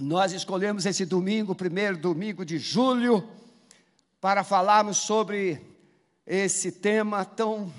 nós 0.00 0.32
escolhemos 0.32 0.86
esse 0.86 1.04
domingo, 1.04 1.54
primeiro 1.54 1.96
domingo 1.96 2.44
de 2.44 2.58
julho, 2.58 3.28
para 4.20 4.42
falarmos 4.42 4.96
sobre 4.98 5.60
esse 6.26 6.72
tema 6.72 7.24
tão 7.24 7.72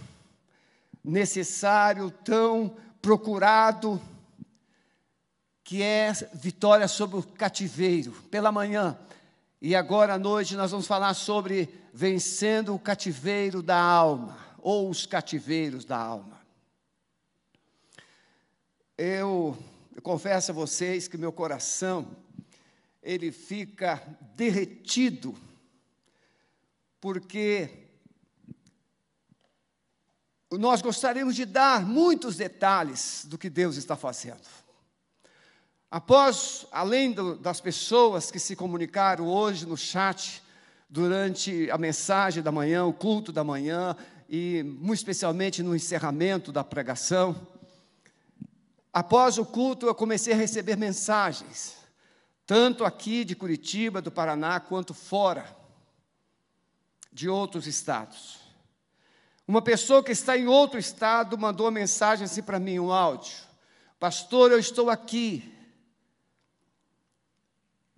necessário, 1.04 2.12
tão 2.12 2.76
procurado, 3.02 4.02
que 5.64 5.82
é 5.82 6.12
vitória 6.34 6.88
sobre 6.88 7.18
o 7.18 7.24
cativeiro. 7.24 8.12
Pela 8.30 8.52
manhã 8.52 8.98
e 9.62 9.76
agora 9.76 10.16
à 10.16 10.20
noite 10.20 10.56
nós 10.56 10.72
vamos 10.72 10.88
falar 10.88 11.14
sobre 11.14 11.70
vencendo 11.94 12.74
o 12.74 12.80
cativeiro 12.80 13.62
da 13.62 13.80
alma, 13.80 14.38
ou 14.60 14.90
os 14.90 15.06
cativeiros 15.06 15.86
da 15.86 15.98
alma. 15.98 16.42
Eu, 18.98 19.58
eu 19.96 20.02
confesso 20.02 20.52
a 20.52 20.54
vocês 20.54 21.08
que 21.08 21.18
meu 21.18 21.32
coração, 21.32 22.16
ele 23.04 23.32
fica 23.32 24.02
derretido, 24.36 25.36
porque 27.00 27.70
nós 30.52 30.82
gostaríamos 30.82 31.36
de 31.36 31.46
dar 31.46 31.86
muitos 31.86 32.36
detalhes 32.36 33.26
do 33.26 33.38
que 33.38 33.50
Deus 33.50 33.76
está 33.76 33.96
fazendo. 33.96 34.42
Após, 35.90 36.66
além 36.72 37.12
do, 37.12 37.36
das 37.36 37.60
pessoas 37.60 38.32
que 38.32 38.40
se 38.40 38.56
comunicaram 38.56 39.28
hoje 39.28 39.66
no 39.66 39.76
chat, 39.76 40.42
durante 40.90 41.70
a 41.70 41.78
mensagem 41.78 42.42
da 42.42 42.52
manhã, 42.52 42.86
o 42.86 42.94
culto 42.94 43.32
da 43.32 43.44
manhã, 43.44 43.96
e 44.30 44.64
muito 44.64 45.00
especialmente 45.00 45.62
no 45.62 45.76
encerramento 45.76 46.52
da 46.52 46.64
pregação, 46.64 47.36
após 48.94 49.38
o 49.38 49.46
culto 49.46 49.86
eu 49.86 49.96
comecei 49.96 50.34
a 50.34 50.38
receber 50.38 50.76
mensagens, 50.76 51.78
tanto 52.46 52.84
aqui 52.84 53.24
de 53.24 53.36
Curitiba, 53.36 54.02
do 54.02 54.12
Paraná, 54.12 54.60
quanto 54.60 54.94
fora, 54.94 55.46
de 57.12 57.30
outros 57.30 57.68
estados. 57.68 58.40
Uma 59.48 59.62
pessoa 59.62 60.04
que 60.04 60.12
está 60.12 60.38
em 60.38 60.48
outro 60.48 60.80
estado 60.80 61.38
mandou 61.38 61.66
uma 61.66 61.72
mensagem 61.72 62.26
assim 62.26 62.42
para 62.42 62.60
mim, 62.60 62.80
um 62.80 62.92
áudio: 62.92 63.34
Pastor, 64.00 64.52
eu 64.52 64.60
estou 64.60 64.90
aqui 64.90 65.52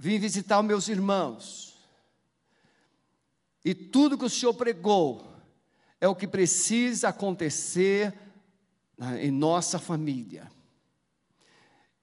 vim 0.03 0.19
visitar 0.19 0.59
os 0.59 0.65
meus 0.65 0.89
irmãos. 0.89 1.77
E 3.63 3.73
tudo 3.73 4.17
que 4.17 4.25
o 4.25 4.29
Senhor 4.29 4.53
pregou 4.53 5.25
é 6.01 6.07
o 6.09 6.15
que 6.15 6.27
precisa 6.27 7.07
acontecer 7.07 8.13
em 9.21 9.31
nossa 9.31 9.79
família. 9.79 10.51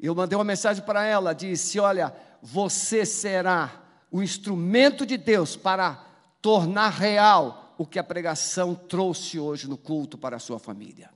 Eu 0.03 0.15
mandei 0.15 0.37
uma 0.37 0.45
mensagem 0.45 0.83
para 0.83 1.05
ela, 1.05 1.35
disse: 1.35 1.79
Olha, 1.79 2.15
você 2.41 3.05
será 3.05 3.83
o 4.11 4.23
instrumento 4.23 5.05
de 5.05 5.17
Deus 5.17 5.57
para 5.57 6.05
tornar 6.41 6.89
real 6.89 7.75
o 7.77 7.87
que 7.87 7.99
a 7.99 8.05
pregação 8.05 8.75
trouxe 8.75 9.39
hoje 9.39 9.69
no 9.69 9.77
culto 9.77 10.17
para 10.17 10.37
a 10.37 10.41
sua 10.41 10.59
família. 10.59 11.11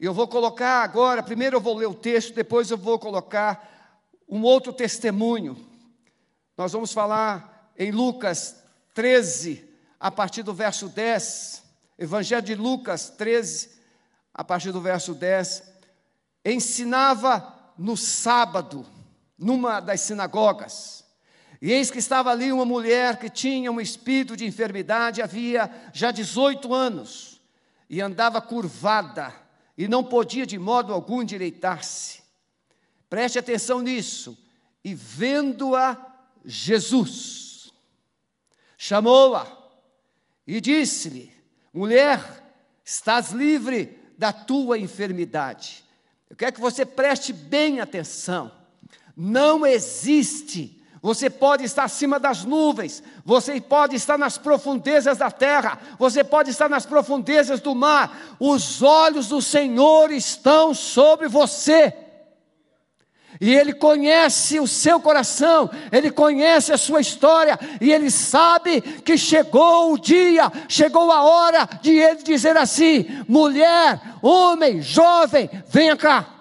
Eu 0.00 0.14
vou 0.14 0.28
colocar 0.28 0.82
agora, 0.82 1.22
primeiro 1.22 1.56
eu 1.56 1.60
vou 1.60 1.76
ler 1.76 1.86
o 1.86 1.94
texto, 1.94 2.34
depois 2.34 2.70
eu 2.70 2.78
vou 2.78 2.98
colocar 2.98 3.96
um 4.28 4.42
outro 4.42 4.72
testemunho. 4.72 5.56
Nós 6.56 6.72
vamos 6.72 6.92
falar 6.92 7.72
em 7.76 7.90
Lucas 7.90 8.62
13, 8.94 9.68
a 9.98 10.10
partir 10.10 10.42
do 10.42 10.54
verso 10.54 10.88
10. 10.88 11.64
Evangelho 11.98 12.42
de 12.42 12.54
Lucas 12.54 13.10
13, 13.10 13.70
a 14.32 14.44
partir 14.44 14.70
do 14.70 14.80
verso 14.80 15.14
10. 15.14 15.77
Ensinava 16.50 17.54
no 17.76 17.96
sábado, 17.96 18.86
numa 19.38 19.80
das 19.80 20.00
sinagogas. 20.00 21.04
E 21.60 21.72
eis 21.72 21.90
que 21.90 21.98
estava 21.98 22.30
ali 22.30 22.52
uma 22.52 22.64
mulher 22.64 23.18
que 23.18 23.28
tinha 23.28 23.70
um 23.70 23.80
espírito 23.80 24.36
de 24.36 24.46
enfermidade, 24.46 25.20
havia 25.20 25.70
já 25.92 26.10
18 26.10 26.72
anos, 26.72 27.40
e 27.90 28.00
andava 28.00 28.40
curvada, 28.40 29.32
e 29.76 29.88
não 29.88 30.04
podia 30.04 30.46
de 30.46 30.58
modo 30.58 30.92
algum 30.92 31.22
endireitar-se. 31.22 32.22
Preste 33.08 33.38
atenção 33.38 33.80
nisso. 33.80 34.36
E 34.84 34.94
vendo-a, 34.94 35.96
Jesus 36.44 37.72
chamou-a 38.76 39.46
e 40.46 40.60
disse-lhe: 40.60 41.32
Mulher, 41.74 42.22
estás 42.84 43.30
livre 43.32 43.98
da 44.16 44.32
tua 44.32 44.78
enfermidade. 44.78 45.84
Eu 46.28 46.36
quero 46.36 46.52
que 46.52 46.60
você 46.60 46.84
preste 46.84 47.32
bem 47.32 47.80
atenção. 47.80 48.50
Não 49.16 49.66
existe 49.66 50.78
você 51.00 51.30
pode 51.30 51.64
estar 51.64 51.84
acima 51.84 52.18
das 52.18 52.44
nuvens, 52.44 53.02
você 53.24 53.60
pode 53.60 53.94
estar 53.94 54.18
nas 54.18 54.36
profundezas 54.36 55.18
da 55.18 55.30
terra, 55.30 55.78
você 55.98 56.24
pode 56.24 56.50
estar 56.50 56.68
nas 56.68 56.84
profundezas 56.84 57.60
do 57.60 57.74
mar. 57.74 58.36
Os 58.38 58.82
olhos 58.82 59.28
do 59.28 59.40
Senhor 59.40 60.10
estão 60.10 60.74
sobre 60.74 61.28
você. 61.28 61.94
E 63.40 63.54
Ele 63.54 63.72
conhece 63.72 64.58
o 64.58 64.66
seu 64.66 65.00
coração, 65.00 65.70
Ele 65.92 66.10
conhece 66.10 66.72
a 66.72 66.78
sua 66.78 67.00
história, 67.00 67.58
e 67.80 67.92
Ele 67.92 68.10
sabe 68.10 68.80
que 68.80 69.16
chegou 69.16 69.92
o 69.92 69.98
dia, 69.98 70.50
chegou 70.68 71.12
a 71.12 71.22
hora 71.22 71.68
de 71.80 71.92
Ele 71.92 72.22
dizer 72.22 72.56
assim: 72.56 73.06
mulher, 73.28 74.00
homem, 74.22 74.82
jovem, 74.82 75.48
venha 75.68 75.96
cá. 75.96 76.34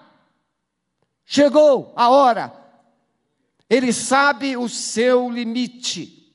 Chegou 1.26 1.92
a 1.96 2.10
hora. 2.10 2.54
Ele 3.70 3.92
sabe 3.92 4.56
o 4.56 4.70
seu 4.70 5.30
limite. 5.30 6.34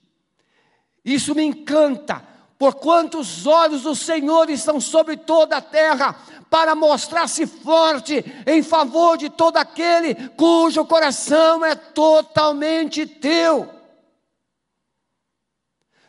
Isso 1.04 1.34
me 1.34 1.42
encanta, 1.42 2.22
porquanto 2.58 3.18
os 3.18 3.46
olhos 3.46 3.82
do 3.82 3.96
Senhor 3.96 4.48
estão 4.50 4.80
sobre 4.80 5.16
toda 5.16 5.56
a 5.56 5.62
terra, 5.62 6.14
para 6.52 6.74
mostrar-se 6.74 7.46
forte 7.46 8.22
em 8.46 8.62
favor 8.62 9.16
de 9.16 9.30
todo 9.30 9.56
aquele 9.56 10.14
cujo 10.36 10.84
coração 10.84 11.64
é 11.64 11.74
totalmente 11.74 13.06
teu. 13.06 13.70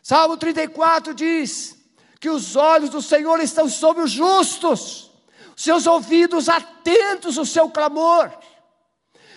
Salmo 0.01 0.35
34 0.35 1.13
diz 1.13 1.77
que 2.19 2.29
os 2.29 2.57
olhos 2.57 2.89
do 2.89 3.01
Senhor 3.01 3.39
estão 3.39 3.69
sobre 3.69 4.03
os 4.03 4.11
justos, 4.11 5.13
seus 5.55 5.87
ouvidos 5.87 6.49
atentos 6.49 7.37
ao 7.37 7.45
seu 7.45 7.69
clamor. 7.69 8.29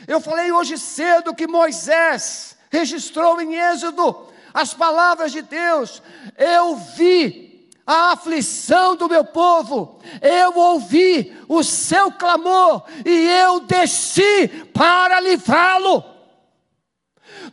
Eu 0.08 0.20
falei 0.20 0.50
hoje 0.50 0.76
cedo 0.76 1.36
que 1.36 1.46
Moisés 1.46 2.56
registrou 2.68 3.40
em 3.40 3.54
Êxodo 3.54 4.26
as 4.52 4.74
palavras 4.74 5.30
de 5.30 5.42
Deus. 5.42 6.02
Eu 6.36 6.74
vi 6.74 7.45
a 7.86 8.12
aflição 8.12 8.96
do 8.96 9.08
meu 9.08 9.24
povo, 9.24 10.00
eu 10.20 10.56
ouvi 10.58 11.36
o 11.46 11.62
seu 11.62 12.10
clamor 12.10 12.82
e 13.04 13.28
eu 13.28 13.60
desci 13.60 14.48
para 14.74 15.20
livrá-lo. 15.20 16.02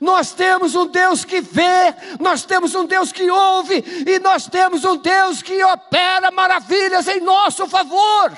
Nós 0.01 0.33
temos 0.33 0.73
um 0.73 0.87
Deus 0.87 1.23
que 1.23 1.39
vê, 1.39 1.93
nós 2.19 2.43
temos 2.43 2.73
um 2.73 2.85
Deus 2.85 3.11
que 3.11 3.29
ouve, 3.29 3.83
e 4.07 4.17
nós 4.19 4.47
temos 4.47 4.83
um 4.83 4.97
Deus 4.97 5.43
que 5.43 5.63
opera 5.63 6.31
maravilhas 6.31 7.07
em 7.07 7.19
nosso 7.19 7.67
favor. 7.67 8.35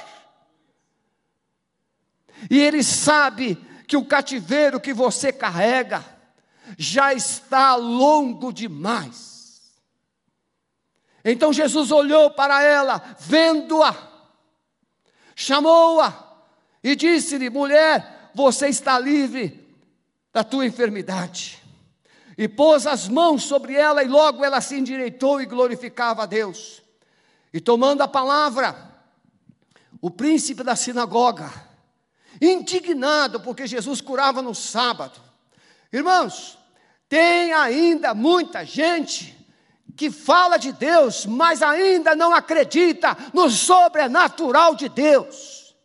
E 2.50 2.60
Ele 2.60 2.84
sabe 2.84 3.58
que 3.88 3.96
o 3.96 4.06
cativeiro 4.06 4.82
que 4.82 4.94
você 4.94 5.32
carrega 5.32 6.04
já 6.78 7.14
está 7.14 7.76
longo 7.76 8.52
demais. 8.52 9.35
Então 11.26 11.52
Jesus 11.52 11.92
olhou 11.92 12.30
para 12.30 12.62
ela, 12.62 13.02
vendo-a, 13.18 13.96
chamou-a 15.36 16.14
e 16.84 16.96
disse-lhe: 16.96 17.50
mulher, 17.50 18.30
você 18.36 18.68
está 18.68 19.00
livre 19.00 19.68
da 20.32 20.44
tua 20.44 20.68
enfermidade. 20.68 21.64
E 22.38 22.48
pôs 22.48 22.86
as 22.86 23.08
mãos 23.08 23.44
sobre 23.44 23.74
ela, 23.74 24.04
e 24.04 24.08
logo 24.08 24.46
ela 24.46 24.62
se 24.62 24.78
endireitou 24.78 25.42
e 25.42 25.48
glorificava 25.48 26.24
a 26.24 26.26
Deus. 26.28 26.84
E 27.52 27.60
tomando 27.60 28.02
a 28.02 28.08
palavra, 28.08 28.76
o 30.02 30.12
príncipe 30.12 30.62
da 30.62 30.76
sinagoga, 30.76 31.52
indignado 32.40 33.40
porque 33.40 33.66
Jesus 33.66 34.00
curava 34.00 34.42
no 34.42 34.54
sábado. 34.54 35.20
Irmãos, 35.92 36.60
tem 37.08 37.54
ainda 37.54 38.14
muita 38.14 38.66
gente 38.66 39.36
que 39.96 40.12
fala 40.12 40.58
de 40.58 40.72
Deus, 40.74 41.26
mas 41.26 41.62
ainda 41.62 42.16
não 42.16 42.34
acredita 42.34 43.16
no 43.34 43.50
sobrenatural 43.50 44.76
de 44.76 44.90
Deus. 44.90 45.76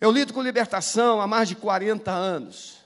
Eu 0.00 0.10
lido 0.10 0.32
com 0.32 0.42
libertação 0.42 1.20
há 1.20 1.26
mais 1.26 1.48
de 1.48 1.56
40 1.56 2.10
anos. 2.10 2.78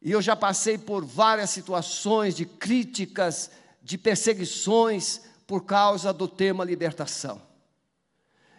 E 0.00 0.10
eu 0.10 0.22
já 0.22 0.34
passei 0.34 0.78
por 0.78 1.04
várias 1.04 1.50
situações 1.50 2.34
de 2.34 2.44
críticas, 2.44 3.50
de 3.82 3.98
perseguições 3.98 5.20
por 5.46 5.64
causa 5.64 6.12
do 6.12 6.26
tema 6.26 6.64
libertação. 6.64 7.42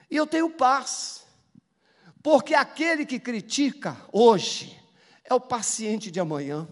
E 0.10 0.16
eu 0.16 0.28
tenho 0.28 0.50
paz, 0.50 1.26
Porque 2.22 2.54
aquele 2.54 3.06
que 3.06 3.20
critica 3.20 3.98
hoje 4.10 4.80
é 5.26 5.34
o 5.34 5.42
paciente 5.42 6.10
de 6.10 6.22
amanhã. 6.22 6.66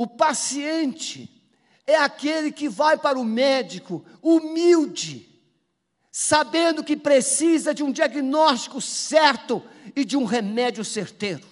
O 0.00 0.06
paciente 0.06 1.28
é 1.86 1.94
aquele 1.94 2.50
que 2.50 2.70
vai 2.70 2.96
para 2.96 3.18
o 3.18 3.24
médico 3.24 4.02
humilde, 4.22 5.28
sabendo 6.10 6.82
que 6.82 6.96
precisa 6.96 7.74
de 7.74 7.82
um 7.82 7.92
diagnóstico 7.92 8.80
certo 8.80 9.62
e 9.94 10.02
de 10.02 10.16
um 10.16 10.24
remédio 10.24 10.82
certeiro. 10.86 11.46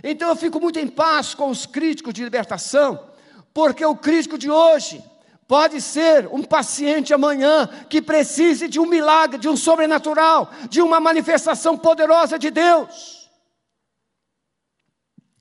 Então 0.00 0.28
eu 0.28 0.36
fico 0.36 0.60
muito 0.60 0.78
em 0.78 0.86
paz 0.86 1.34
com 1.34 1.50
os 1.50 1.66
críticos 1.66 2.14
de 2.14 2.22
libertação, 2.22 3.10
porque 3.52 3.84
o 3.84 3.96
crítico 3.96 4.38
de 4.38 4.48
hoje 4.48 5.02
pode 5.48 5.80
ser 5.80 6.28
um 6.28 6.44
paciente 6.44 7.12
amanhã 7.12 7.68
que 7.90 8.00
precise 8.00 8.68
de 8.68 8.78
um 8.78 8.86
milagre, 8.86 9.40
de 9.40 9.48
um 9.48 9.56
sobrenatural, 9.56 10.52
de 10.70 10.80
uma 10.80 11.00
manifestação 11.00 11.76
poderosa 11.76 12.38
de 12.38 12.48
Deus. 12.48 13.17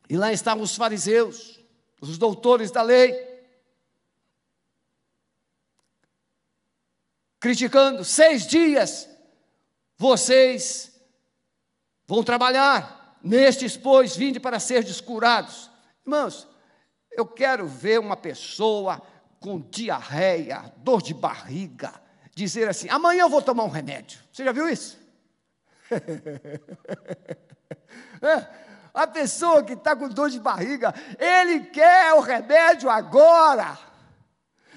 E 0.09 0.15
lá 0.15 0.31
estavam 0.31 0.63
os 0.63 0.75
fariseus, 0.75 1.59
os 2.00 2.18
doutores 2.18 2.71
da 2.71 2.81
lei, 2.81 3.13
criticando: 7.39 8.04
seis 8.04 8.48
dias 8.48 9.09
vocês 9.98 10.92
vão 12.06 12.24
trabalhar, 12.24 13.18
nestes, 13.21 13.75
pois, 13.75 14.15
vinde 14.15 14.39
para 14.39 14.59
ser 14.59 14.83
descurados. 14.83 15.69
Irmãos, 16.06 16.48
eu 17.12 17.25
quero 17.25 17.68
ver 17.68 18.00
uma 18.00 18.15
pessoa 18.15 19.01
com 19.39 19.59
diarreia, 19.59 20.74
dor 20.77 21.01
de 21.01 21.13
barriga, 21.13 21.94
dizer 22.33 22.69
assim: 22.69 22.88
amanhã 22.89 23.24
eu 23.24 23.30
vou 23.30 23.42
tomar 23.42 23.63
um 23.63 23.69
remédio. 23.69 24.21
Você 24.31 24.45
já 24.45 24.51
viu 24.51 24.69
isso? 24.69 24.98
é, 28.21 28.67
a 28.98 29.06
pessoa 29.06 29.64
que 29.64 29.74
está 29.74 29.96
com 29.96 30.10
dor 30.10 30.30
de 30.30 30.40
barriga, 30.40 30.94
ele 31.20 31.60
quer 31.66 32.14
o 32.14 32.20
remédio 32.20 32.90
agora. 32.90 33.78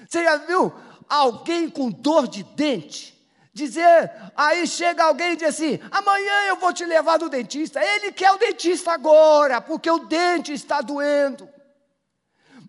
Você 0.07 0.23
já 0.23 0.37
viu 0.37 0.71
alguém 1.09 1.69
com 1.69 1.89
dor 1.89 2.27
de 2.27 2.43
dente? 2.43 3.19
Dizer, 3.53 4.11
aí 4.37 4.65
chega 4.67 5.03
alguém 5.03 5.33
e 5.33 5.35
diz 5.35 5.49
assim: 5.49 5.79
amanhã 5.89 6.43
eu 6.47 6.55
vou 6.57 6.71
te 6.71 6.85
levar 6.85 7.19
no 7.19 7.29
dentista. 7.29 7.83
Ele 7.83 8.11
quer 8.11 8.31
o 8.31 8.37
dentista 8.37 8.91
agora, 8.91 9.59
porque 9.59 9.89
o 9.89 10.05
dente 10.05 10.53
está 10.53 10.81
doendo. 10.81 11.49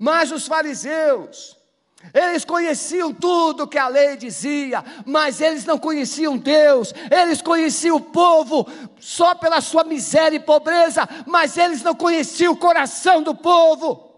Mas 0.01 0.33
os 0.33 0.47
fariseus, 0.47 1.57
eles 2.13 2.45
conheciam 2.45 3.13
tudo 3.13 3.67
que 3.67 3.79
a 3.79 3.89
lei 3.89 4.17
dizia, 4.17 4.85
mas 5.07 5.41
eles 5.41 5.65
não 5.65 5.79
conheciam 5.79 6.37
Deus, 6.37 6.93
eles 7.11 7.41
conheciam 7.41 7.97
o 7.97 8.01
povo 8.01 8.67
só 9.01 9.35
pela 9.35 9.61
sua 9.61 9.85
miséria 9.85 10.37
e 10.37 10.41
pobreza, 10.41 11.09
mas 11.27 11.57
eles 11.57 11.83
não 11.83 11.95
conheciam 11.95 12.53
o 12.53 12.57
coração 12.57 13.23
do 13.23 13.35
povo. 13.35 14.11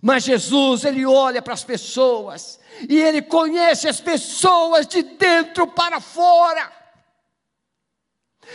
Mas 0.00 0.24
Jesus, 0.24 0.84
ele 0.84 1.06
olha 1.06 1.40
para 1.40 1.54
as 1.54 1.64
pessoas 1.64 2.60
e 2.88 3.00
ele 3.00 3.22
conhece 3.22 3.88
as 3.88 4.02
pessoas 4.02 4.86
de 4.86 5.02
dentro 5.02 5.66
para 5.66 5.98
fora. 5.98 6.70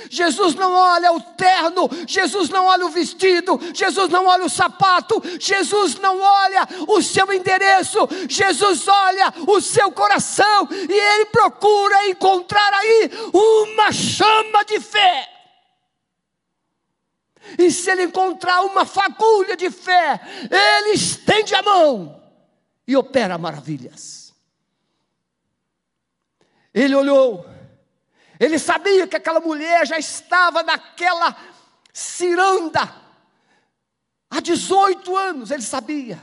Jesus 0.09 0.55
não 0.55 0.73
olha 0.73 1.11
o 1.11 1.21
terno, 1.21 1.89
Jesus 2.07 2.49
não 2.49 2.65
olha 2.65 2.85
o 2.85 2.89
vestido, 2.89 3.59
Jesus 3.73 4.09
não 4.09 4.25
olha 4.25 4.45
o 4.45 4.49
sapato, 4.49 5.21
Jesus 5.39 5.95
não 5.95 6.19
olha 6.19 6.67
o 6.87 7.01
seu 7.01 7.31
endereço, 7.33 8.07
Jesus 8.27 8.87
olha 8.87 9.33
o 9.47 9.59
seu 9.59 9.91
coração 9.91 10.67
e 10.71 10.93
ele 10.93 11.25
procura 11.25 12.07
encontrar 12.07 12.73
aí 12.73 13.09
uma 13.33 13.91
chama 13.91 14.63
de 14.63 14.79
fé. 14.79 15.27
E 17.57 17.71
se 17.71 17.89
ele 17.89 18.03
encontrar 18.03 18.61
uma 18.61 18.85
fagulha 18.85 19.55
de 19.57 19.71
fé, 19.71 20.19
ele 20.51 20.93
estende 20.93 21.55
a 21.55 21.63
mão 21.63 22.21
e 22.87 22.95
opera 22.95 23.37
maravilhas. 23.37 24.33
Ele 26.73 26.95
olhou 26.95 27.45
ele 28.39 28.57
sabia 28.57 29.05
que 29.05 29.17
aquela 29.17 29.41
mulher 29.41 29.85
já 29.85 29.99
estava 29.99 30.63
naquela 30.63 31.35
ciranda 31.91 32.95
há 34.29 34.39
18 34.39 35.17
anos, 35.17 35.51
ele 35.51 35.61
sabia. 35.61 36.21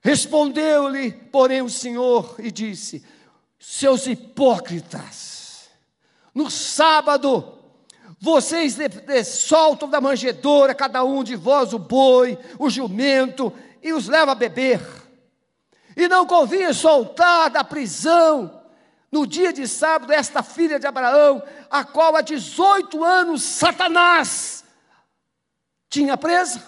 Respondeu-lhe, 0.00 1.12
porém, 1.12 1.60
o 1.60 1.68
Senhor 1.68 2.36
e 2.38 2.50
disse: 2.50 3.04
Seus 3.58 4.06
hipócritas, 4.06 5.68
no 6.34 6.50
sábado 6.50 7.52
vocês 8.18 8.78
soltam 9.26 9.90
da 9.90 10.00
manjedoura 10.00 10.74
cada 10.74 11.04
um 11.04 11.22
de 11.22 11.36
vós 11.36 11.74
o 11.74 11.78
boi, 11.78 12.38
o 12.58 12.70
jumento 12.70 13.52
e 13.82 13.92
os 13.92 14.08
leva 14.08 14.32
a 14.32 14.34
beber. 14.34 14.80
E 15.94 16.08
não 16.08 16.26
convinha 16.26 16.72
soltar 16.72 17.50
da 17.50 17.62
prisão 17.62 18.55
no 19.16 19.26
dia 19.26 19.50
de 19.50 19.66
sábado, 19.66 20.12
esta 20.12 20.42
filha 20.42 20.78
de 20.78 20.86
Abraão, 20.86 21.42
a 21.70 21.82
qual 21.82 22.14
há 22.14 22.20
18 22.20 23.02
anos 23.02 23.42
Satanás 23.42 24.62
tinha 25.88 26.18
presa. 26.18 26.62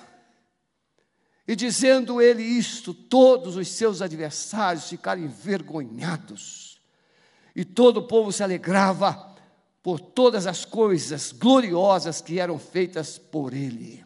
E 1.47 1.55
dizendo 1.55 2.23
ele 2.23 2.43
isto, 2.43 2.95
todos 2.95 3.57
os 3.57 3.69
seus 3.69 4.01
adversários 4.01 4.89
ficaram 4.89 5.23
envergonhados. 5.23 6.81
E 7.55 7.67
todo 7.67 7.99
o 7.99 8.07
povo 8.07 8.33
se 8.33 8.43
alegrava 8.43 9.37
por 9.83 10.01
todas 10.01 10.47
as 10.47 10.65
coisas 10.65 11.33
gloriosas 11.33 12.23
que 12.23 12.41
eram 12.41 12.59
feitas 12.59 13.19
por 13.19 13.53
ele. 13.53 14.05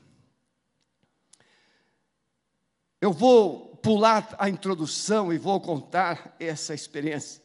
Eu 3.01 3.13
vou 3.13 3.77
pular 3.77 4.35
a 4.37 4.49
introdução 4.49 5.33
e 5.33 5.39
vou 5.39 5.61
contar 5.61 6.35
essa 6.41 6.75
experiência. 6.75 7.42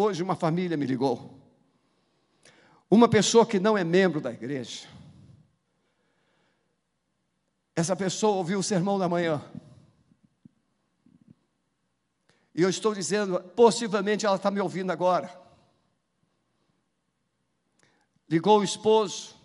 Hoje 0.00 0.22
uma 0.22 0.34
família 0.34 0.78
me 0.78 0.86
ligou. 0.86 1.38
Uma 2.90 3.06
pessoa 3.06 3.44
que 3.44 3.60
não 3.60 3.76
é 3.76 3.84
membro 3.84 4.18
da 4.18 4.32
igreja. 4.32 4.88
Essa 7.76 7.94
pessoa 7.94 8.38
ouviu 8.38 8.60
o 8.60 8.62
sermão 8.62 8.98
da 8.98 9.10
manhã. 9.10 9.44
E 12.54 12.62
eu 12.62 12.70
estou 12.70 12.94
dizendo, 12.94 13.40
possivelmente 13.54 14.24
ela 14.24 14.36
está 14.36 14.50
me 14.50 14.58
ouvindo 14.58 14.90
agora. 14.90 15.38
Ligou 18.26 18.60
o 18.60 18.64
esposo 18.64 19.36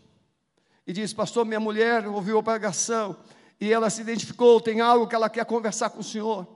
e 0.87 0.93
disse: 0.93 1.13
Pastor, 1.13 1.43
minha 1.43 1.59
mulher 1.59 2.07
ouviu 2.07 2.39
a 2.39 2.43
pregação 2.43 3.17
e 3.59 3.73
ela 3.73 3.89
se 3.89 3.99
identificou, 3.99 4.61
tem 4.61 4.79
algo 4.79 5.05
que 5.05 5.15
ela 5.15 5.29
quer 5.29 5.45
conversar 5.45 5.89
com 5.89 5.99
o 5.99 6.03
senhor. 6.03 6.47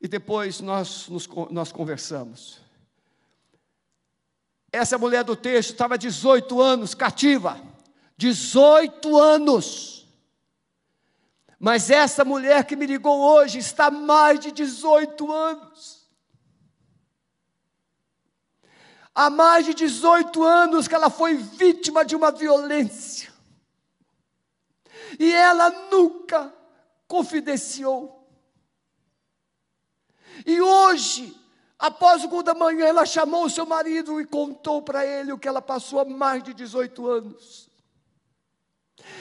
E 0.00 0.08
depois 0.08 0.62
nós, 0.62 1.06
nos, 1.10 1.28
nós 1.50 1.70
conversamos. 1.70 2.66
Essa 4.70 4.98
mulher 4.98 5.24
do 5.24 5.34
texto 5.34 5.70
estava 5.70 5.96
18 5.96 6.60
anos 6.60 6.94
cativa. 6.94 7.60
18 8.16 9.16
anos. 9.16 10.06
Mas 11.58 11.90
essa 11.90 12.24
mulher 12.24 12.64
que 12.64 12.76
me 12.76 12.86
ligou 12.86 13.18
hoje 13.20 13.58
está 13.58 13.90
mais 13.90 14.38
de 14.40 14.52
18 14.52 15.32
anos. 15.32 15.98
Há 19.14 19.28
mais 19.30 19.64
de 19.64 19.74
18 19.74 20.44
anos 20.44 20.86
que 20.86 20.94
ela 20.94 21.10
foi 21.10 21.34
vítima 21.34 22.04
de 22.04 22.14
uma 22.14 22.30
violência. 22.30 23.32
E 25.18 25.32
ela 25.32 25.70
nunca 25.90 26.54
confidenciou. 27.08 28.28
E 30.46 30.60
hoje 30.60 31.34
Após 31.78 32.24
o 32.24 32.28
culto 32.28 32.44
da 32.44 32.54
manhã, 32.54 32.86
ela 32.86 33.06
chamou 33.06 33.44
o 33.44 33.50
seu 33.50 33.64
marido 33.64 34.20
e 34.20 34.26
contou 34.26 34.82
para 34.82 35.06
ele 35.06 35.32
o 35.32 35.38
que 35.38 35.46
ela 35.46 35.62
passou 35.62 36.00
há 36.00 36.04
mais 36.04 36.42
de 36.42 36.52
18 36.52 37.06
anos. 37.06 37.70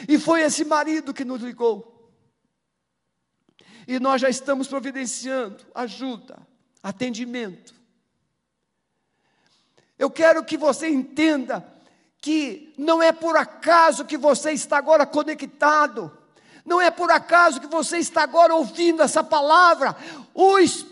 E 0.09 0.17
foi 0.17 0.41
esse 0.41 0.65
marido 0.65 1.13
que 1.13 1.23
nos 1.23 1.41
ligou. 1.41 2.11
E 3.87 3.99
nós 3.99 4.19
já 4.19 4.29
estamos 4.29 4.67
providenciando 4.67 5.63
ajuda, 5.73 6.39
atendimento. 6.81 7.75
Eu 9.97 10.09
quero 10.09 10.43
que 10.43 10.57
você 10.57 10.89
entenda 10.89 11.65
que 12.19 12.73
não 12.75 13.01
é 13.01 13.11
por 13.11 13.37
acaso 13.37 14.03
que 14.03 14.17
você 14.17 14.51
está 14.51 14.77
agora 14.77 15.05
conectado. 15.05 16.15
Não 16.65 16.81
é 16.81 16.89
por 16.89 17.11
acaso 17.11 17.61
que 17.61 17.67
você 17.67 17.99
está 17.99 18.23
agora 18.23 18.53
ouvindo 18.53 19.01
essa 19.01 19.23
palavra. 19.23 19.95
O 20.33 20.57
Espírito 20.57 20.86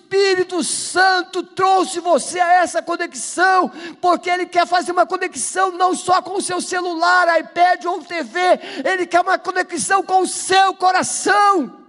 Santo 0.63 1.43
trouxe 1.43 1.99
você 1.99 2.39
a 2.39 2.61
essa 2.61 2.81
conexão, 2.81 3.71
porque 4.01 4.29
Ele 4.29 4.45
quer 4.45 4.65
fazer 4.67 4.91
uma 4.91 5.05
conexão 5.05 5.71
não 5.71 5.93
só 5.95 6.21
com 6.21 6.37
o 6.37 6.41
seu 6.41 6.61
celular, 6.61 7.39
iPad 7.39 7.85
ou 7.85 8.03
TV, 8.03 8.39
Ele 8.83 9.05
quer 9.05 9.21
uma 9.21 9.37
conexão 9.37 10.03
com 10.03 10.21
o 10.21 10.27
seu 10.27 10.73
coração. 10.75 11.85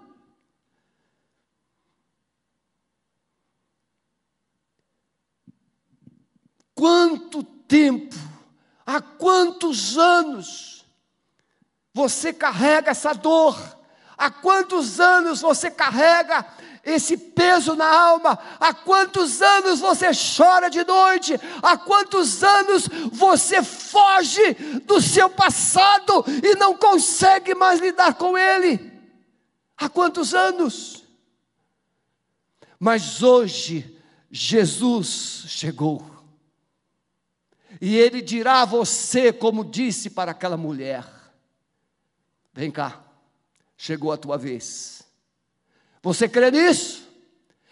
quanto 6.77 7.43
tempo, 7.43 8.15
há 8.87 9.01
quantos 9.01 9.97
anos 9.97 10.87
você 11.93 12.33
carrega 12.35 12.91
essa 12.91 13.15
dor, 13.15 13.59
há 14.17 14.31
quantos 14.31 15.01
anos 15.01 15.41
você 15.41 15.71
carrega 15.71 16.47
esse 16.87 17.17
peso 17.17 17.75
na 17.75 17.87
alma. 17.87 18.39
Há 18.61 18.73
quantos 18.73 19.43
anos 19.43 19.81
você 19.81 20.07
chora 20.37 20.71
de 20.71 20.85
noite? 20.85 21.35
Há 21.61 21.77
quantos 21.77 22.45
anos 22.45 22.89
você 23.13 23.63
foge 23.63 24.55
do 24.85 25.01
seu 25.01 25.29
passado 25.29 26.25
e 26.43 26.55
não 26.55 26.77
consegue 26.79 27.55
mais 27.55 27.81
lidar 27.81 28.15
com 28.15 28.39
ele? 28.39 28.93
Há 29.77 29.89
quantos 29.89 30.33
anos? 30.33 31.05
Mas 32.79 33.23
hoje 33.23 34.01
Jesus 34.31 35.45
chegou. 35.49 36.15
E 37.81 37.97
ele 37.97 38.23
dirá 38.23 38.63
a 38.63 38.65
você, 38.65 39.33
como 39.33 39.65
disse 39.65 40.09
para 40.09 40.31
aquela 40.31 40.57
mulher: 40.57 41.05
Vem 42.55 42.71
cá, 42.71 43.05
chegou 43.77 44.13
a 44.13 44.17
tua 44.17 44.39
vez. 44.39 45.06
Você 46.07 46.29
crê 46.29 46.53
nisso? 46.53 47.05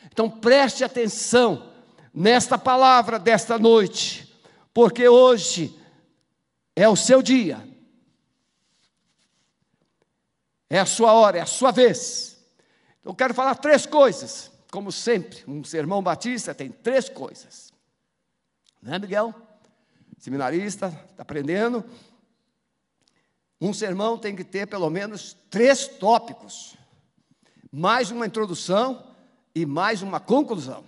Então 0.06 0.28
preste 0.28 0.82
atenção 0.82 1.72
nesta 2.12 2.58
palavra 2.58 3.16
desta 3.16 3.60
noite, 3.60 4.28
porque 4.72 5.08
hoje 5.08 5.78
é 6.74 6.88
o 6.88 6.96
seu 6.96 7.22
dia, 7.22 7.64
é 10.68 10.80
a 10.80 10.84
sua 10.84 11.12
hora, 11.12 11.38
é 11.38 11.42
a 11.42 11.46
sua 11.46 11.70
vez. 11.70 12.36
Então, 12.98 13.12
eu 13.12 13.14
quero 13.14 13.34
falar 13.34 13.54
três 13.54 13.86
coisas, 13.86 14.50
como 14.68 14.90
sempre, 14.90 15.44
um 15.46 15.62
sermão 15.62 16.02
batista 16.02 16.52
tem 16.52 16.72
três 16.72 17.08
coisas, 17.08 17.72
né, 18.82 18.98
Miguel? 18.98 19.32
Seminarista, 20.18 20.88
está 21.08 21.22
aprendendo. 21.22 21.84
Um 23.60 23.72
sermão 23.72 24.18
tem 24.18 24.34
que 24.34 24.42
ter 24.42 24.66
pelo 24.66 24.90
menos 24.90 25.36
três 25.48 25.86
tópicos 25.86 26.76
mais 27.76 28.12
uma 28.12 28.24
introdução 28.24 29.04
e 29.52 29.66
mais 29.66 30.00
uma 30.00 30.20
conclusão. 30.20 30.84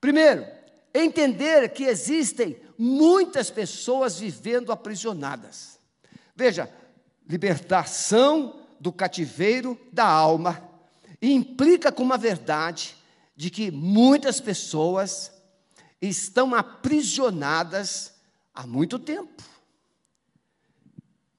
Primeiro, 0.00 0.44
entender 0.92 1.68
que 1.68 1.84
existem 1.84 2.56
muitas 2.76 3.48
pessoas 3.48 4.18
vivendo 4.18 4.72
aprisionadas. 4.72 5.78
Veja, 6.34 6.68
libertação 7.28 8.66
do 8.80 8.90
cativeiro 8.90 9.78
da 9.92 10.04
alma 10.04 10.68
implica 11.22 11.92
com 11.92 12.02
uma 12.02 12.18
verdade 12.18 12.96
de 13.36 13.48
que 13.48 13.70
muitas 13.70 14.40
pessoas 14.40 15.30
estão 16.02 16.56
aprisionadas 16.56 18.14
há 18.52 18.66
muito 18.66 18.98
tempo, 18.98 19.44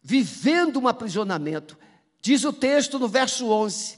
vivendo 0.02 0.80
um 0.80 0.88
aprisionamento. 0.88 1.78
Diz 2.22 2.44
o 2.44 2.52
texto 2.52 3.00
no 3.00 3.08
verso 3.08 3.48
11: 3.48 3.98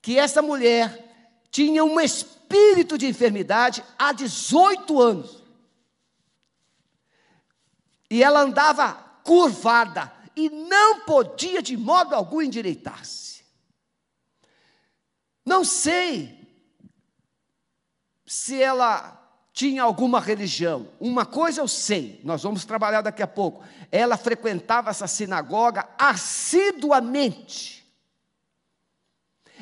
que 0.00 0.18
essa 0.18 0.42
mulher 0.42 1.46
tinha 1.50 1.84
um 1.84 2.00
espírito 2.00 2.98
de 2.98 3.06
enfermidade 3.06 3.82
há 3.98 4.12
18 4.12 5.00
anos. 5.00 5.42
E 8.10 8.22
ela 8.22 8.40
andava 8.42 8.92
curvada 9.24 10.12
e 10.36 10.50
não 10.50 11.00
podia 11.00 11.62
de 11.62 11.76
modo 11.76 12.14
algum 12.14 12.42
endireitar-se. 12.42 13.44
Não 15.44 15.64
sei 15.64 16.44
se 18.26 18.60
ela 18.60 19.23
tinha 19.54 19.82
alguma 19.82 20.20
religião. 20.20 20.88
Uma 21.00 21.24
coisa 21.24 21.62
eu 21.62 21.68
sei, 21.68 22.20
nós 22.22 22.42
vamos 22.42 22.66
trabalhar 22.66 23.00
daqui 23.00 23.22
a 23.22 23.26
pouco. 23.26 23.64
Ela 23.90 24.18
frequentava 24.18 24.90
essa 24.90 25.06
sinagoga 25.06 25.88
assiduamente 25.96 27.84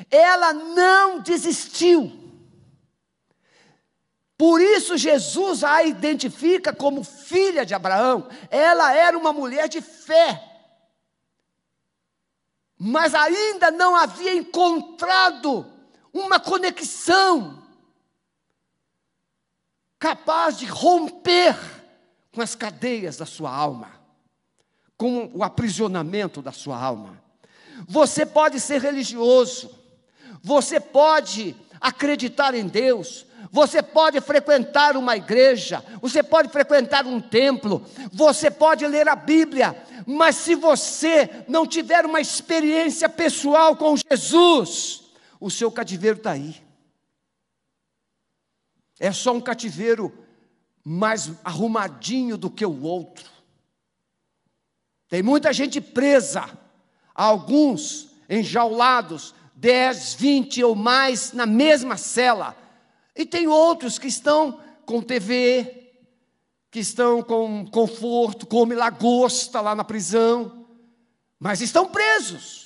ela 0.09 0.53
não 0.53 1.19
desistiu. 1.19 2.19
Por 4.37 4.59
isso 4.59 4.97
Jesus 4.97 5.63
a 5.63 5.83
identifica 5.83 6.73
como 6.73 7.03
filha 7.03 7.65
de 7.65 7.73
Abraão. 7.73 8.27
Ela 8.49 8.93
era 8.93 9.17
uma 9.17 9.31
mulher 9.31 9.69
de 9.69 9.81
fé. 9.81 10.49
Mas 12.77 13.13
ainda 13.13 13.71
não 13.71 13.95
havia 13.95 14.35
encontrado 14.35 15.65
uma 16.11 16.39
conexão 16.39 17.62
capaz 20.03 20.57
de 20.57 20.65
romper 20.65 21.57
com 22.33 22.41
as 22.41 22.55
cadeias 22.55 23.15
da 23.15 23.25
sua 23.25 23.49
alma, 23.49 23.89
com 24.97 25.31
o 25.33 25.41
aprisionamento 25.41 26.41
da 26.41 26.51
sua 26.51 26.77
alma. 26.77 27.23
Você 27.87 28.25
pode 28.25 28.59
ser 28.59 28.81
religioso, 28.81 29.71
você 30.43 30.77
pode 30.77 31.55
acreditar 31.79 32.53
em 32.53 32.67
Deus, 32.67 33.25
você 33.49 33.81
pode 33.81 34.19
frequentar 34.19 34.97
uma 34.97 35.15
igreja, 35.15 35.81
você 36.01 36.21
pode 36.21 36.49
frequentar 36.49 37.05
um 37.05 37.21
templo, 37.21 37.81
você 38.11 38.51
pode 38.51 38.85
ler 38.85 39.07
a 39.07 39.15
Bíblia, 39.15 39.73
mas 40.05 40.35
se 40.35 40.53
você 40.53 41.45
não 41.47 41.65
tiver 41.65 42.05
uma 42.05 42.19
experiência 42.19 43.07
pessoal 43.07 43.73
com 43.77 43.95
Jesus, 43.95 45.03
o 45.39 45.49
seu 45.49 45.71
cativeiro 45.71 46.17
está 46.17 46.31
aí. 46.31 46.62
É 49.03 49.11
só 49.11 49.33
um 49.33 49.41
cativeiro 49.41 50.17
mais 50.81 51.29
arrumadinho 51.43 52.37
do 52.37 52.49
que 52.49 52.65
o 52.65 52.83
outro. 52.83 53.29
Tem 55.09 55.21
muita 55.21 55.51
gente 55.51 55.81
presa, 55.81 56.49
alguns 57.13 58.11
enjaulados, 58.29 59.35
10, 59.55 60.13
20 60.13 60.63
ou 60.63 60.73
mais 60.73 61.33
na 61.33 61.45
mesma 61.45 61.97
cela. 61.97 62.55
E 63.13 63.25
tem 63.25 63.45
outros 63.45 63.99
que 63.99 64.07
estão 64.07 64.61
com 64.85 65.01
TV, 65.01 65.91
que 66.71 66.79
estão 66.79 67.21
com 67.21 67.67
conforto, 67.67 68.47
come 68.47 68.73
lagosta 68.73 69.59
lá 69.59 69.75
na 69.75 69.83
prisão, 69.83 70.65
mas 71.37 71.59
estão 71.59 71.89
presos. 71.89 72.62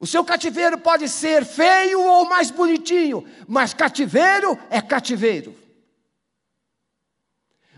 O 0.00 0.06
seu 0.06 0.24
cativeiro 0.24 0.78
pode 0.78 1.08
ser 1.08 1.44
feio 1.44 2.00
ou 2.00 2.28
mais 2.28 2.50
bonitinho, 2.50 3.26
mas 3.48 3.74
cativeiro 3.74 4.56
é 4.70 4.80
cativeiro. 4.80 5.56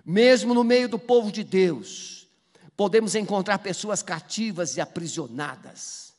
Mesmo 0.05 0.53
no 0.53 0.63
meio 0.63 0.89
do 0.89 0.99
povo 0.99 1.33
de 1.33 1.43
Deus, 1.43 2.29
podemos 2.77 3.15
encontrar 3.15 3.59
pessoas 3.59 4.03
cativas 4.03 4.77
e 4.77 4.81
aprisionadas. 4.81 6.13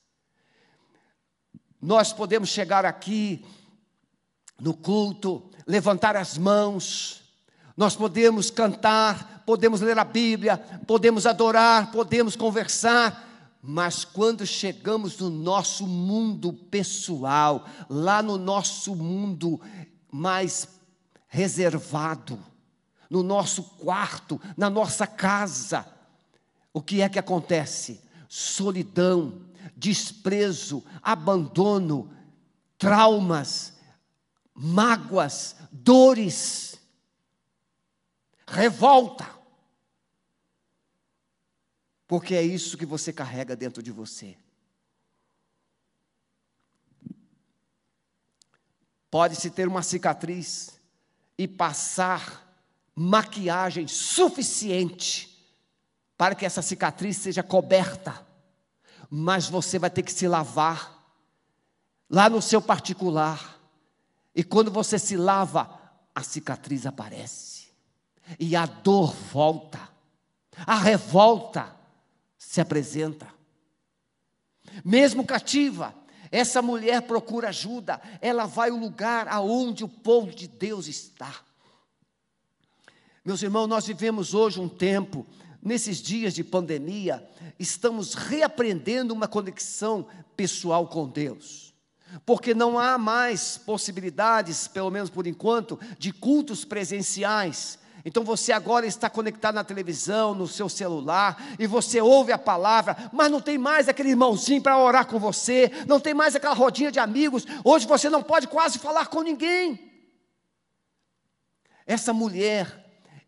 Nós 1.80 2.14
podemos 2.14 2.50
chegar 2.50 2.86
aqui 2.86 3.46
no 4.60 4.74
culto, 4.74 5.52
levantar 5.68 6.16
as 6.16 6.38
mãos, 6.38 7.24
nós 7.76 7.96
podemos 7.96 8.52
cantar, 8.52 9.44
podemos 9.46 9.82
ler 9.82 9.98
a 9.98 10.04
Bíblia, 10.04 10.58
podemos 10.86 11.26
adorar, 11.26 11.92
podemos 11.92 12.36
conversar, 12.36 13.31
mas 13.62 14.04
quando 14.04 14.46
chegamos 14.46 15.18
no 15.20 15.30
nosso 15.30 15.86
mundo 15.86 16.52
pessoal, 16.52 17.66
lá 17.90 18.22
no 18.22 18.38
nosso 18.38 18.96
mundo 18.96 19.62
mais 20.12 20.68
reservado, 21.28 22.40
no 23.10 23.22
nosso 23.22 23.64
quarto, 23.64 24.42
na 24.58 24.70
nossa 24.70 25.06
casa, 25.06 25.86
o 26.74 26.82
que 26.82 27.02
é 27.02 27.10
que 27.10 27.20
acontece? 27.20 28.02
Solidão, 28.28 29.42
desprezo, 29.76 30.84
abandono, 31.02 32.10
traumas, 32.78 33.74
mágoas, 34.56 35.56
dores, 35.72 36.80
revolta. 38.48 39.41
Porque 42.12 42.36
é 42.36 42.44
isso 42.44 42.78
que 42.78 42.86
você 42.86 43.14
carrega 43.14 43.56
dentro 43.56 43.82
de 43.82 43.90
você. 43.90 44.36
Pode-se 49.10 49.50
ter 49.50 49.66
uma 49.66 49.82
cicatriz 49.82 50.78
e 51.38 51.48
passar 51.48 52.46
maquiagem 52.94 53.88
suficiente 53.88 55.42
para 56.18 56.36
que 56.36 56.46
essa 56.46 56.62
cicatriz 56.62 57.16
seja 57.16 57.42
coberta 57.42 58.28
mas 59.14 59.48
você 59.48 59.80
vai 59.80 59.90
ter 59.90 60.04
que 60.04 60.12
se 60.12 60.26
lavar 60.26 61.02
lá 62.10 62.30
no 62.30 62.42
seu 62.42 62.62
particular. 62.62 63.58
E 64.34 64.42
quando 64.42 64.72
você 64.72 64.98
se 64.98 65.18
lava, 65.18 65.70
a 66.16 66.24
cicatriz 66.24 66.86
aparece. 66.86 67.74
E 68.40 68.56
a 68.56 68.66
dor 68.66 69.14
volta. 69.14 69.80
A 70.66 70.76
revolta 70.76 71.81
se 72.44 72.60
apresenta. 72.60 73.28
Mesmo 74.84 75.24
cativa, 75.24 75.94
essa 76.32 76.60
mulher 76.60 77.04
procura 77.04 77.50
ajuda, 77.50 78.02
ela 78.20 78.48
vai 78.48 78.72
ao 78.72 78.78
lugar 78.78 79.28
aonde 79.28 79.84
o 79.84 79.88
povo 79.88 80.34
de 80.34 80.48
Deus 80.48 80.88
está. 80.88 81.34
Meus 83.24 83.44
irmãos, 83.44 83.68
nós 83.68 83.86
vivemos 83.86 84.34
hoje 84.34 84.60
um 84.60 84.68
tempo, 84.68 85.24
nesses 85.62 86.02
dias 86.02 86.34
de 86.34 86.44
pandemia, 86.44 87.24
estamos 87.60 88.16
reaprendendo 88.16 89.14
uma 89.14 89.28
conexão 89.28 90.08
pessoal 90.36 90.88
com 90.88 91.08
Deus. 91.08 91.76
Porque 92.26 92.56
não 92.56 92.80
há 92.80 92.98
mais 92.98 93.60
possibilidades, 93.60 94.68
pelo 94.68 94.90
menos 94.90 95.12
por 95.12 95.28
enquanto, 95.28 95.80
de 96.00 96.12
cultos 96.12 96.66
presenciais. 96.66 97.78
Então 98.04 98.24
você 98.24 98.52
agora 98.52 98.86
está 98.86 99.10
conectado 99.10 99.56
na 99.56 99.64
televisão, 99.64 100.34
no 100.34 100.48
seu 100.48 100.68
celular, 100.68 101.42
e 101.60 101.68
você 101.68 102.02
ouve 102.02 102.32
a 102.32 102.38
palavra, 102.38 103.10
mas 103.14 103.32
não 103.32 103.42
tem 103.42 103.58
mais 103.58 103.88
aquele 103.88 104.10
irmãozinho 104.10 104.62
para 104.62 104.78
orar 104.78 105.06
com 105.06 105.20
você, 105.20 105.72
não 105.88 106.00
tem 106.00 106.14
mais 106.14 106.36
aquela 106.36 106.56
rodinha 106.56 106.92
de 106.92 107.00
amigos. 107.00 107.46
Hoje 107.64 107.88
você 107.88 108.10
não 108.10 108.24
pode 108.24 108.48
quase 108.48 108.80
falar 108.80 109.08
com 109.08 109.22
ninguém. 109.22 109.92
Essa 111.86 112.14
mulher, 112.14 112.81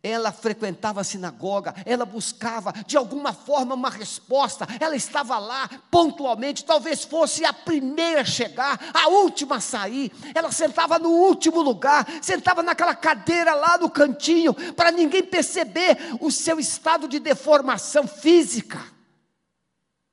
ela 0.04 0.34
frequentava 0.34 1.00
a 1.00 1.04
sinagoga, 1.04 1.74
ela 1.86 2.06
buscava 2.06 2.74
de 2.86 2.98
alguma 2.98 3.32
forma 3.32 3.74
uma 3.74 3.90
resposta, 3.90 4.68
ela 4.78 4.98
estava 4.98 5.40
lá 5.40 5.70
pontualmente, 5.90 6.66
talvez 6.66 7.06
fosse 7.06 7.46
a 7.46 7.54
primeira 7.54 8.20
a 8.22 8.26
chegar, 8.26 8.78
a 8.94 9.08
última 9.08 9.56
a 9.56 9.62
sair, 9.62 10.12
ela 10.36 10.52
sentava 10.52 11.00
no 11.00 11.10
último 11.10 11.62
lugar, 11.62 12.06
sentava 12.22 12.62
naquela 12.62 12.94
cadeira 12.94 13.56
lá 13.56 13.78
no 13.78 13.90
cantinho, 13.90 14.54
para 14.74 14.92
ninguém 14.92 15.24
perceber 15.24 15.98
o 16.20 16.30
seu 16.30 16.60
estado 16.60 17.08
de 17.08 17.18
deformação 17.18 18.06
física, 18.06 18.84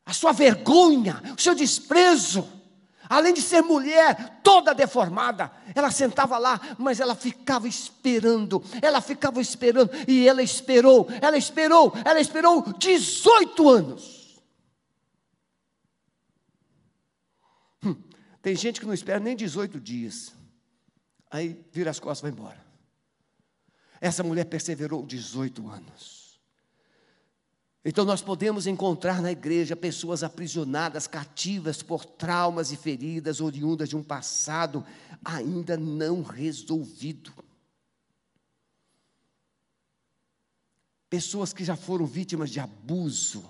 a 0.06 0.12
sua 0.12 0.30
vergonha, 0.30 1.20
o 1.36 1.40
seu 1.40 1.54
desprezo 1.54 2.59
além 3.10 3.34
de 3.34 3.42
ser 3.42 3.60
mulher, 3.60 4.40
toda 4.40 4.72
deformada, 4.72 5.50
ela 5.74 5.90
sentava 5.90 6.38
lá, 6.38 6.60
mas 6.78 7.00
ela 7.00 7.16
ficava 7.16 7.66
esperando, 7.66 8.62
ela 8.80 9.00
ficava 9.00 9.40
esperando, 9.40 9.90
e 10.06 10.28
ela 10.28 10.40
esperou, 10.40 11.08
ela 11.20 11.36
esperou, 11.36 11.92
ela 12.04 12.20
esperou 12.20 12.72
18 12.78 13.68
anos. 13.68 14.40
Hum, 17.84 17.96
tem 18.40 18.54
gente 18.54 18.78
que 18.78 18.86
não 18.86 18.94
espera 18.94 19.18
nem 19.18 19.34
18 19.34 19.80
dias, 19.80 20.32
aí 21.28 21.60
vira 21.72 21.90
as 21.90 21.98
costas 21.98 22.20
e 22.20 22.22
vai 22.22 22.30
embora. 22.30 22.64
Essa 24.00 24.22
mulher 24.22 24.44
perseverou 24.44 25.04
18 25.04 25.68
anos. 25.68 26.19
Então 27.84 28.04
nós 28.04 28.20
podemos 28.20 28.66
encontrar 28.66 29.22
na 29.22 29.32
igreja 29.32 29.74
pessoas 29.74 30.22
aprisionadas, 30.22 31.06
cativas 31.06 31.82
por 31.82 32.04
traumas 32.04 32.70
e 32.72 32.76
feridas 32.76 33.40
oriundas 33.40 33.88
de 33.88 33.96
um 33.96 34.02
passado 34.02 34.84
ainda 35.24 35.76
não 35.76 36.22
resolvido. 36.22 37.32
Pessoas 41.08 41.52
que 41.52 41.64
já 41.64 41.74
foram 41.74 42.06
vítimas 42.06 42.50
de 42.50 42.60
abuso, 42.60 43.44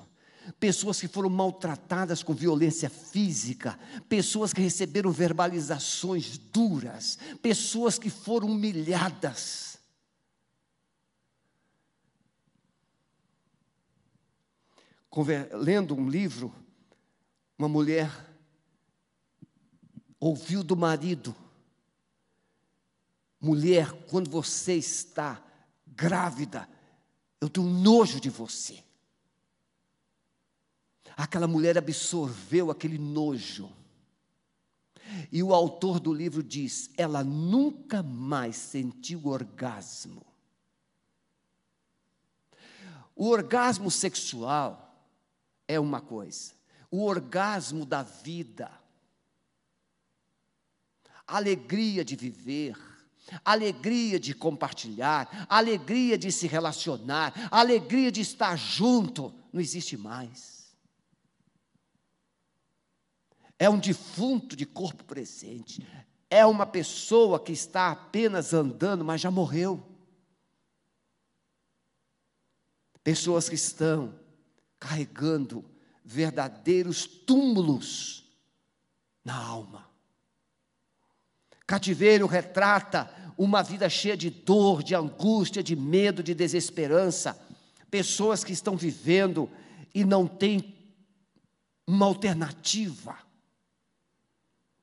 pessoas 0.58 1.00
que 1.00 1.08
foram 1.08 1.28
maltratadas 1.28 2.22
com 2.22 2.32
violência 2.32 2.88
física, 2.88 3.78
pessoas 4.08 4.52
que 4.52 4.62
receberam 4.62 5.10
verbalizações 5.10 6.38
duras, 6.38 7.18
pessoas 7.42 7.98
que 7.98 8.08
foram 8.08 8.48
humilhadas. 8.48 9.69
Lendo 15.52 15.94
um 15.94 16.08
livro, 16.08 16.54
uma 17.58 17.68
mulher 17.68 18.10
ouviu 20.20 20.62
do 20.62 20.76
marido: 20.76 21.34
Mulher, 23.40 23.92
quando 24.06 24.30
você 24.30 24.74
está 24.74 25.42
grávida, 25.86 26.68
eu 27.40 27.48
tenho 27.48 27.66
nojo 27.66 28.20
de 28.20 28.30
você. 28.30 28.84
Aquela 31.16 31.48
mulher 31.48 31.76
absorveu 31.76 32.70
aquele 32.70 32.98
nojo. 32.98 33.70
E 35.32 35.42
o 35.42 35.52
autor 35.52 35.98
do 35.98 36.12
livro 36.12 36.42
diz: 36.42 36.90
ela 36.96 37.24
nunca 37.24 38.02
mais 38.02 38.56
sentiu 38.56 39.26
orgasmo. 39.26 40.24
O 43.14 43.28
orgasmo 43.28 43.90
sexual 43.90 44.89
é 45.70 45.78
uma 45.78 46.00
coisa, 46.00 46.52
o 46.90 47.04
orgasmo 47.04 47.86
da 47.86 48.02
vida, 48.02 48.68
a 51.24 51.36
alegria 51.36 52.04
de 52.04 52.16
viver, 52.16 52.76
a 53.44 53.52
alegria 53.52 54.18
de 54.18 54.34
compartilhar, 54.34 55.46
a 55.48 55.58
alegria 55.58 56.18
de 56.18 56.32
se 56.32 56.48
relacionar, 56.48 57.32
a 57.52 57.60
alegria 57.60 58.10
de 58.10 58.20
estar 58.20 58.56
junto, 58.56 59.32
não 59.52 59.60
existe 59.60 59.96
mais. 59.96 60.74
É 63.56 63.70
um 63.70 63.78
defunto 63.78 64.56
de 64.56 64.66
corpo 64.66 65.04
presente, 65.04 65.86
é 66.28 66.44
uma 66.44 66.66
pessoa 66.66 67.38
que 67.38 67.52
está 67.52 67.92
apenas 67.92 68.52
andando, 68.52 69.04
mas 69.04 69.20
já 69.20 69.30
morreu. 69.30 69.86
Pessoas 73.04 73.48
que 73.48 73.54
estão 73.54 74.19
carregando 74.80 75.64
verdadeiros 76.04 77.06
túmulos 77.06 78.24
na 79.24 79.36
alma. 79.36 79.86
Cativeiro 81.66 82.26
retrata 82.26 83.08
uma 83.38 83.62
vida 83.62 83.88
cheia 83.88 84.16
de 84.16 84.28
dor, 84.28 84.82
de 84.82 84.94
angústia, 84.94 85.62
de 85.62 85.76
medo, 85.76 86.22
de 86.22 86.34
desesperança. 86.34 87.40
Pessoas 87.90 88.42
que 88.42 88.52
estão 88.52 88.76
vivendo 88.76 89.48
e 89.94 90.04
não 90.04 90.26
têm 90.26 90.74
uma 91.86 92.06
alternativa, 92.06 93.16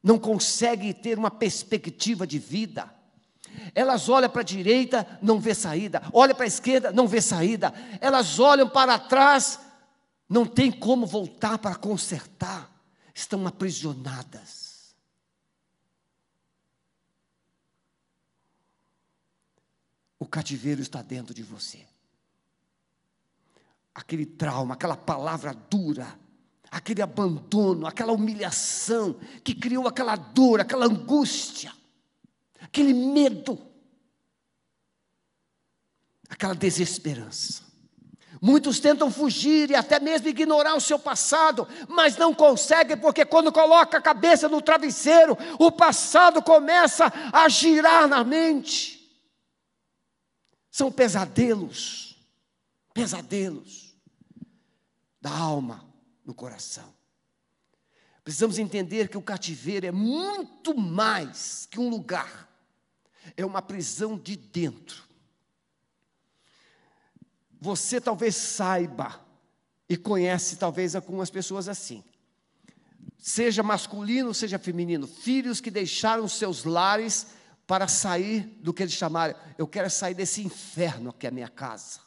não 0.03 0.17
conseguem 0.17 0.93
ter 0.93 1.17
uma 1.17 1.31
perspectiva 1.31 2.25
de 2.25 2.39
vida. 2.39 2.89
Elas 3.73 4.07
olham 4.09 4.29
para 4.29 4.41
a 4.41 4.45
direita, 4.45 5.19
não 5.21 5.39
vê 5.39 5.53
saída, 5.53 6.01
olham 6.13 6.35
para 6.35 6.45
a 6.45 6.47
esquerda, 6.47 6.91
não 6.91 7.07
vê 7.07 7.21
saída, 7.21 7.73
elas 7.99 8.39
olham 8.39 8.69
para 8.69 8.99
trás, 8.99 9.59
não 10.29 10.45
tem 10.45 10.71
como 10.71 11.05
voltar 11.05 11.57
para 11.57 11.75
consertar, 11.75 12.69
estão 13.15 13.47
aprisionadas. 13.47 14.95
O 20.19 20.25
cativeiro 20.25 20.81
está 20.81 21.01
dentro 21.01 21.33
de 21.33 21.43
você. 21.43 21.85
Aquele 23.93 24.25
trauma, 24.25 24.73
aquela 24.73 24.97
palavra 24.97 25.53
dura, 25.53 26.19
aquele 26.69 27.01
abandono, 27.01 27.87
aquela 27.87 28.11
humilhação 28.11 29.13
que 29.43 29.55
criou 29.55 29.87
aquela 29.87 30.15
dor, 30.15 30.59
aquela 30.59 30.85
angústia, 30.85 31.73
aquele 32.59 32.93
medo, 32.93 33.59
aquela 36.29 36.53
desesperança. 36.53 37.66
Muitos 38.41 38.79
tentam 38.79 39.11
fugir 39.11 39.71
e 39.71 39.75
até 39.75 39.99
mesmo 39.99 40.27
ignorar 40.27 40.75
o 40.75 40.81
seu 40.81 40.99
passado, 40.99 41.67
mas 41.87 42.17
não 42.17 42.33
conseguem, 42.33 42.97
porque 42.97 43.25
quando 43.25 43.51
coloca 43.51 43.97
a 43.97 44.01
cabeça 44.01 44.47
no 44.47 44.61
travesseiro, 44.61 45.37
o 45.59 45.71
passado 45.71 46.41
começa 46.41 47.11
a 47.33 47.49
girar 47.49 48.07
na 48.07 48.23
mente. 48.23 48.97
São 50.69 50.91
pesadelos, 50.91 52.15
pesadelos 52.93 53.95
da 55.19 55.31
alma 55.31 55.83
no 56.23 56.33
coração. 56.33 56.93
Precisamos 58.23 58.59
entender 58.59 59.07
que 59.07 59.17
o 59.17 59.21
cativeiro 59.21 59.85
é 59.85 59.91
muito 59.91 60.77
mais 60.77 61.67
que 61.71 61.79
um 61.79 61.89
lugar, 61.89 62.47
é 63.35 63.45
uma 63.45 63.61
prisão 63.61 64.17
de 64.17 64.35
dentro 64.35 65.06
você 67.59 67.99
talvez 67.99 68.35
saiba 68.35 69.19
e 69.89 69.97
conhece 69.97 70.57
talvez 70.57 70.95
algumas 70.95 71.29
pessoas 71.29 71.67
assim. 71.67 72.03
Seja 73.17 73.63
masculino, 73.63 74.33
seja 74.33 74.59
feminino, 74.59 75.07
filhos 75.07 75.59
que 75.59 75.71
deixaram 75.71 76.27
seus 76.27 76.63
lares 76.63 77.27
para 77.65 77.87
sair 77.87 78.41
do 78.61 78.73
que 78.73 78.83
eles 78.83 78.93
chamaram, 78.93 79.35
eu 79.57 79.67
quero 79.67 79.89
sair 79.89 80.13
desse 80.13 80.41
inferno 80.41 81.11
que 81.11 81.25
é 81.25 81.29
a 81.29 81.33
minha 81.33 81.49
casa. 81.49 81.99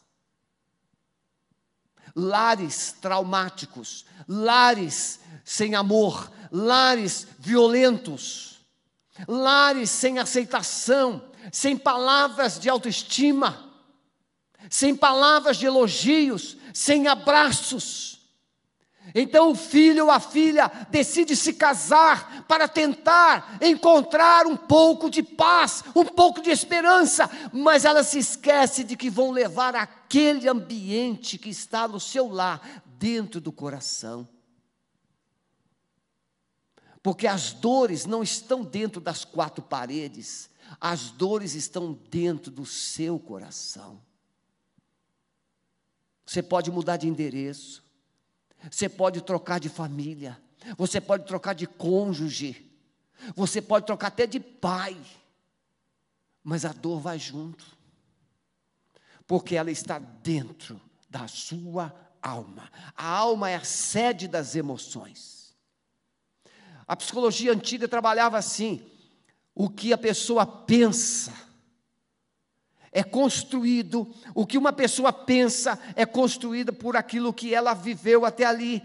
Lares 2.15 2.93
traumáticos, 3.01 4.07
lares 4.27 5.21
sem 5.45 5.75
amor, 5.75 6.31
lares 6.51 7.27
violentos, 7.39 8.61
lares 9.29 9.91
sem 9.91 10.19
aceitação, 10.19 11.31
sem 11.53 11.77
palavras 11.77 12.59
de 12.59 12.69
autoestima 12.69 13.70
sem 14.69 14.95
palavras 14.95 15.57
de 15.57 15.67
elogios, 15.67 16.57
sem 16.75 17.09
abraços. 17.09 18.21
Então 19.15 19.51
o 19.51 19.55
filho 19.55 20.05
ou 20.05 20.11
a 20.11 20.21
filha 20.21 20.71
decide 20.91 21.35
se 21.35 21.55
casar 21.55 22.45
para 22.47 22.69
tentar 22.69 23.59
encontrar 23.61 24.47
um 24.47 24.57
pouco 24.57 25.11
de 25.11 25.23
paz, 25.23 25.83
um 25.95 26.05
pouco 26.05 26.41
de 26.41 26.51
esperança, 26.51 27.29
mas 27.53 27.85
ela 27.85 28.05
se 28.05 28.19
esquece 28.19 28.85
de 28.85 28.97
que 28.97 29.11
vão 29.11 29.31
levar 29.31 29.75
aquele 29.75 30.49
ambiente 30.49 31.39
que 31.39 31.49
está 31.49 31.89
no 31.89 31.99
seu 31.99 32.29
lar 32.29 32.83
dentro 32.99 33.41
do 33.41 33.51
coração. 33.51 34.29
Porque 37.03 37.27
as 37.27 37.53
dores 37.53 38.05
não 38.05 38.23
estão 38.23 38.63
dentro 38.63 39.01
das 39.01 39.25
quatro 39.25 39.65
paredes, 39.65 40.51
as 40.81 41.11
dores 41.11 41.55
estão 41.55 41.99
dentro 42.11 42.53
do 42.53 42.67
seu 42.67 43.19
coração. 43.19 44.01
Você 46.31 46.45
pode 46.45 46.71
mudar 46.71 46.97
de 46.97 47.09
endereço, 47.09 47.83
você 48.71 48.89
pode 48.89 49.21
trocar 49.21 49.59
de 49.59 49.69
família, 49.69 50.41
você 50.79 51.01
pode 51.01 51.27
trocar 51.27 51.55
de 51.55 51.67
cônjuge, 51.67 52.71
você 53.35 53.61
pode 53.61 53.85
trocar 53.85 54.07
até 54.07 54.29
de 54.29 54.39
pai, 54.39 54.97
mas 56.45 56.65
a 56.65 56.73
dor 56.73 57.01
vai 57.01 57.19
junto, 57.19 57.77
porque 59.27 59.57
ela 59.57 59.73
está 59.73 59.99
dentro 59.99 60.81
da 61.09 61.27
sua 61.27 61.93
alma. 62.23 62.71
A 62.95 63.09
alma 63.09 63.51
é 63.51 63.57
a 63.57 63.65
sede 63.65 64.29
das 64.29 64.55
emoções. 64.55 65.53
A 66.87 66.95
psicologia 66.95 67.51
antiga 67.53 67.89
trabalhava 67.89 68.39
assim: 68.39 68.89
o 69.53 69.69
que 69.69 69.93
a 69.93 69.99
pessoa 69.99 70.47
pensa 70.47 71.50
é 72.93 73.03
construído, 73.03 74.13
o 74.35 74.45
que 74.45 74.59
uma 74.59 74.73
pessoa 74.73 75.13
pensa 75.13 75.79
é 75.95 76.05
construído 76.05 76.73
por 76.73 76.97
aquilo 76.97 77.33
que 77.33 77.55
ela 77.55 77.73
viveu 77.73 78.25
até 78.25 78.45
ali, 78.45 78.83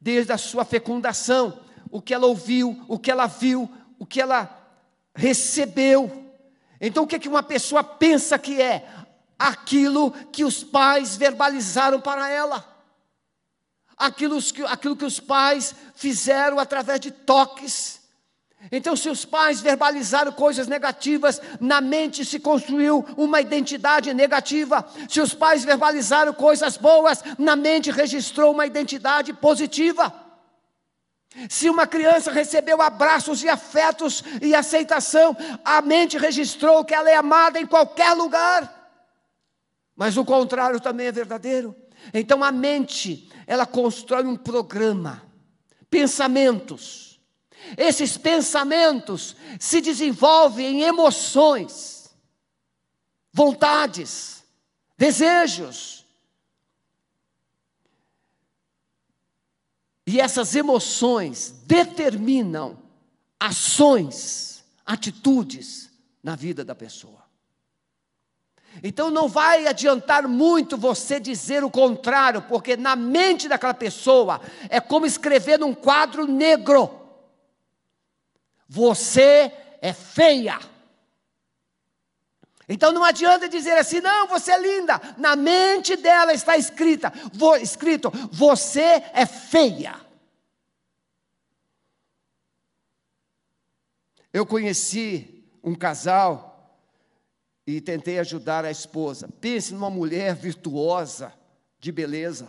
desde 0.00 0.32
a 0.32 0.38
sua 0.38 0.64
fecundação, 0.64 1.60
o 1.90 2.00
que 2.00 2.14
ela 2.14 2.26
ouviu, 2.26 2.84
o 2.86 2.98
que 2.98 3.10
ela 3.10 3.26
viu, 3.26 3.68
o 3.98 4.06
que 4.06 4.20
ela 4.20 4.54
recebeu. 5.14 6.32
Então, 6.80 7.02
o 7.02 7.06
que, 7.06 7.16
é 7.16 7.18
que 7.18 7.28
uma 7.28 7.42
pessoa 7.42 7.82
pensa 7.82 8.38
que 8.38 8.62
é? 8.62 8.88
Aquilo 9.36 10.12
que 10.32 10.44
os 10.44 10.62
pais 10.62 11.16
verbalizaram 11.16 12.00
para 12.00 12.30
ela, 12.30 12.64
aquilo 13.96 14.40
que, 14.40 14.62
aquilo 14.62 14.96
que 14.96 15.04
os 15.04 15.18
pais 15.18 15.74
fizeram 15.94 16.58
através 16.60 17.00
de 17.00 17.10
toques, 17.10 17.97
então, 18.72 18.96
se 18.96 19.08
os 19.08 19.24
pais 19.24 19.60
verbalizaram 19.60 20.32
coisas 20.32 20.66
negativas, 20.66 21.40
na 21.60 21.80
mente 21.80 22.24
se 22.24 22.40
construiu 22.40 23.06
uma 23.16 23.40
identidade 23.40 24.12
negativa. 24.12 24.84
Se 25.08 25.20
os 25.20 25.32
pais 25.32 25.64
verbalizaram 25.64 26.34
coisas 26.34 26.76
boas, 26.76 27.22
na 27.38 27.54
mente 27.54 27.90
registrou 27.90 28.52
uma 28.52 28.66
identidade 28.66 29.32
positiva. 29.32 30.12
Se 31.48 31.70
uma 31.70 31.86
criança 31.86 32.32
recebeu 32.32 32.82
abraços 32.82 33.44
e 33.44 33.48
afetos 33.48 34.24
e 34.42 34.54
aceitação, 34.54 35.36
a 35.64 35.80
mente 35.80 36.18
registrou 36.18 36.84
que 36.84 36.94
ela 36.94 37.08
é 37.08 37.14
amada 37.14 37.60
em 37.60 37.66
qualquer 37.66 38.12
lugar. 38.12 38.74
Mas 39.94 40.16
o 40.16 40.24
contrário 40.24 40.80
também 40.80 41.06
é 41.06 41.12
verdadeiro. 41.12 41.76
Então 42.12 42.42
a 42.42 42.50
mente, 42.50 43.30
ela 43.46 43.66
constrói 43.66 44.24
um 44.24 44.36
programa, 44.36 45.22
pensamentos 45.88 47.07
esses 47.76 48.16
pensamentos 48.16 49.36
se 49.58 49.80
desenvolvem 49.80 50.80
em 50.80 50.82
emoções, 50.82 52.10
vontades, 53.32 54.44
desejos. 54.96 56.04
E 60.06 60.20
essas 60.20 60.54
emoções 60.54 61.54
determinam 61.66 62.78
ações, 63.38 64.64
atitudes 64.84 65.90
na 66.22 66.34
vida 66.34 66.64
da 66.64 66.74
pessoa. 66.74 67.28
Então 68.82 69.10
não 69.10 69.28
vai 69.28 69.66
adiantar 69.66 70.26
muito 70.28 70.76
você 70.76 71.18
dizer 71.18 71.64
o 71.64 71.70
contrário, 71.70 72.42
porque 72.42 72.76
na 72.76 72.94
mente 72.94 73.48
daquela 73.48 73.74
pessoa 73.74 74.40
é 74.68 74.80
como 74.80 75.06
escrever 75.06 75.58
num 75.58 75.74
quadro 75.74 76.26
negro. 76.26 77.07
Você 78.68 79.52
é 79.80 79.92
feia. 79.92 80.58
Então 82.68 82.92
não 82.92 83.02
adianta 83.02 83.48
dizer 83.48 83.78
assim, 83.78 84.00
não, 84.00 84.28
você 84.28 84.52
é 84.52 84.58
linda. 84.58 85.00
Na 85.16 85.34
mente 85.34 85.96
dela 85.96 86.34
está 86.34 86.56
escrita, 86.56 87.10
vo, 87.32 87.56
escrito, 87.56 88.10
você 88.30 89.02
é 89.14 89.24
feia. 89.24 89.98
Eu 94.30 94.44
conheci 94.44 95.42
um 95.64 95.74
casal 95.74 96.78
e 97.66 97.80
tentei 97.80 98.18
ajudar 98.18 98.66
a 98.66 98.70
esposa. 98.70 99.28
Pense 99.40 99.72
numa 99.72 99.88
mulher 99.88 100.34
virtuosa, 100.34 101.32
de 101.80 101.90
beleza 101.90 102.48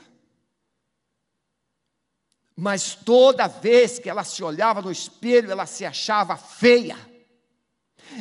mas 2.59 2.93
toda 2.93 3.47
vez 3.47 3.99
que 3.99 4.09
ela 4.09 4.25
se 4.25 4.43
olhava 4.43 4.81
no 4.81 4.91
espelho, 4.91 5.49
ela 5.49 5.65
se 5.65 5.85
achava 5.85 6.35
feia. 6.35 6.97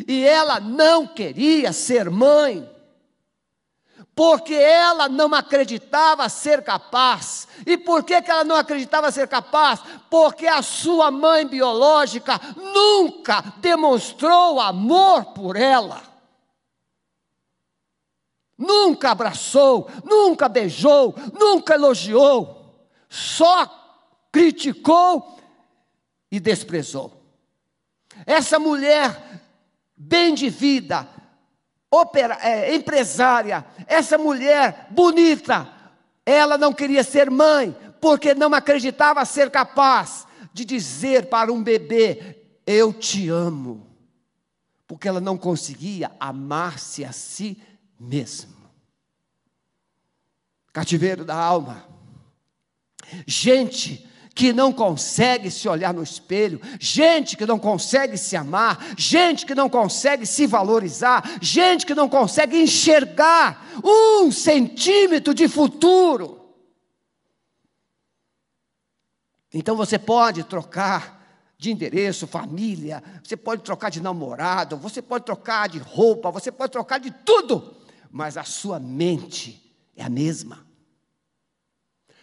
E 0.07 0.25
ela 0.25 0.61
não 0.61 1.09
queria 1.09 1.73
ser 1.73 2.09
mãe, 2.09 2.71
porque 4.15 4.55
ela 4.55 5.09
não 5.09 5.35
acreditava 5.35 6.29
ser 6.29 6.63
capaz. 6.63 7.49
E 7.67 7.77
por 7.77 8.05
que, 8.05 8.23
que 8.23 8.31
ela 8.31 8.45
não 8.45 8.55
acreditava 8.55 9.11
ser 9.11 9.27
capaz? 9.27 9.81
Porque 10.09 10.47
a 10.47 10.63
sua 10.63 11.11
mãe 11.11 11.45
biológica 11.45 12.41
nunca 12.57 13.43
demonstrou 13.57 14.61
amor 14.61 15.25
por 15.35 15.57
ela. 15.57 16.01
Nunca 18.57 19.11
abraçou, 19.11 19.89
nunca 20.05 20.49
beijou, 20.49 21.13
nunca 21.37 21.75
elogiou. 21.75 22.87
Só 23.09 23.78
criticou 24.31 25.39
e 26.31 26.39
desprezou. 26.39 27.23
Essa 28.27 28.59
mulher, 28.59 29.43
bem 29.97 30.35
de 30.35 30.49
vida, 30.51 31.09
opera, 31.91 32.39
é, 32.43 32.75
empresária, 32.75 33.65
essa 33.87 34.19
mulher 34.19 34.89
bonita, 34.91 35.73
ela 36.25 36.59
não 36.59 36.73
queria 36.73 37.03
ser 37.03 37.31
mãe, 37.31 37.77
porque 38.01 38.35
não 38.35 38.53
acreditava 38.55 39.25
ser 39.25 39.51
capaz 39.51 40.27
de 40.53 40.65
dizer 40.65 41.27
para 41.27 41.53
um 41.53 41.63
bebê: 41.63 42.45
Eu 42.67 42.93
te 42.93 43.29
amo. 43.29 43.87
Porque 44.87 45.07
ela 45.07 45.21
não 45.21 45.37
conseguia 45.37 46.11
amar-se 46.19 47.05
a 47.05 47.13
si 47.13 47.63
mesma. 48.01 48.57
Cativeiro 50.73 51.27
da 51.27 51.37
alma. 51.37 51.87
Gente 53.27 54.08
que 54.39 54.53
não 54.53 54.73
consegue 54.73 55.51
se 55.51 55.69
olhar 55.69 55.93
no 55.93 56.01
espelho, 56.01 56.61
gente 56.79 57.37
que 57.37 57.45
não 57.45 57.59
consegue 57.59 58.17
se 58.17 58.37
amar, 58.37 58.95
gente 58.97 59.45
que 59.45 59.53
não 59.53 59.69
consegue 59.69 60.25
se 60.25 60.47
valorizar, 60.47 61.29
gente 61.43 61.85
que 61.85 61.93
não 61.93 62.09
consegue 62.09 62.57
enxergar 62.57 63.69
um 63.83 64.31
centímetro 64.31 65.35
de 65.35 65.49
futuro. 65.49 66.55
Então 69.53 69.75
você 69.75 69.99
pode 69.99 70.45
trocar 70.45 71.51
de 71.59 71.73
endereço, 71.73 72.29
família, 72.29 73.03
você 73.25 73.37
pode 73.37 73.65
trocar 73.65 73.91
de 73.91 74.01
namorado, 74.01 74.77
você 74.77 75.03
pode 75.03 75.25
trocar 75.25 75.69
de 75.69 75.81
roupa, 75.81 76.31
você 76.31 76.53
pode 76.53 76.71
trocar 76.71 77.01
de 77.01 77.11
tudo, 77.11 77.75
mas 78.09 78.37
a 78.37 78.45
sua 78.45 78.79
mente 78.79 79.75
é 79.97 80.05
a 80.05 80.09
mesma. 80.09 80.65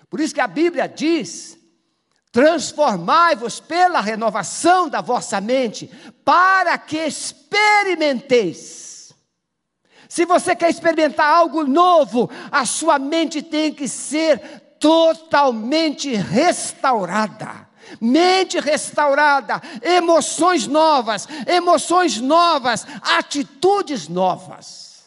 Por 0.09 0.21
isso 0.21 0.33
que 0.33 0.39
a 0.39 0.47
Bíblia 0.47 0.87
diz 0.87 1.64
Transformai-vos 2.35 3.61
pela 3.61 4.01
renovação 4.01 4.89
da 4.89 4.99
vossa 4.99 5.39
mente, 5.39 5.89
para 6.25 6.77
que 6.77 6.97
experimenteis. 6.97 9.13
Se 10.09 10.25
você 10.25 10.53
quer 10.53 10.69
experimentar 10.69 11.33
algo 11.33 11.63
novo, 11.63 12.29
a 12.51 12.65
sua 12.65 12.99
mente 12.99 13.41
tem 13.41 13.73
que 13.73 13.87
ser 13.87 14.37
totalmente 14.81 16.13
restaurada. 16.13 17.69
Mente 18.01 18.59
restaurada, 18.59 19.61
emoções 19.81 20.67
novas, 20.67 21.29
emoções 21.47 22.19
novas, 22.19 22.85
atitudes 23.01 24.09
novas. 24.09 25.05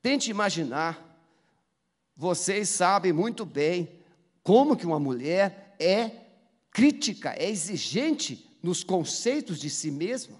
Tente 0.00 0.30
imaginar 0.30 1.07
vocês 2.18 2.68
sabem 2.68 3.12
muito 3.12 3.46
bem 3.46 4.02
como 4.42 4.76
que 4.76 4.84
uma 4.84 4.98
mulher 4.98 5.76
é 5.78 6.10
crítica, 6.72 7.32
é 7.38 7.48
exigente 7.48 8.58
nos 8.60 8.82
conceitos 8.82 9.60
de 9.60 9.70
si 9.70 9.88
mesma. 9.88 10.36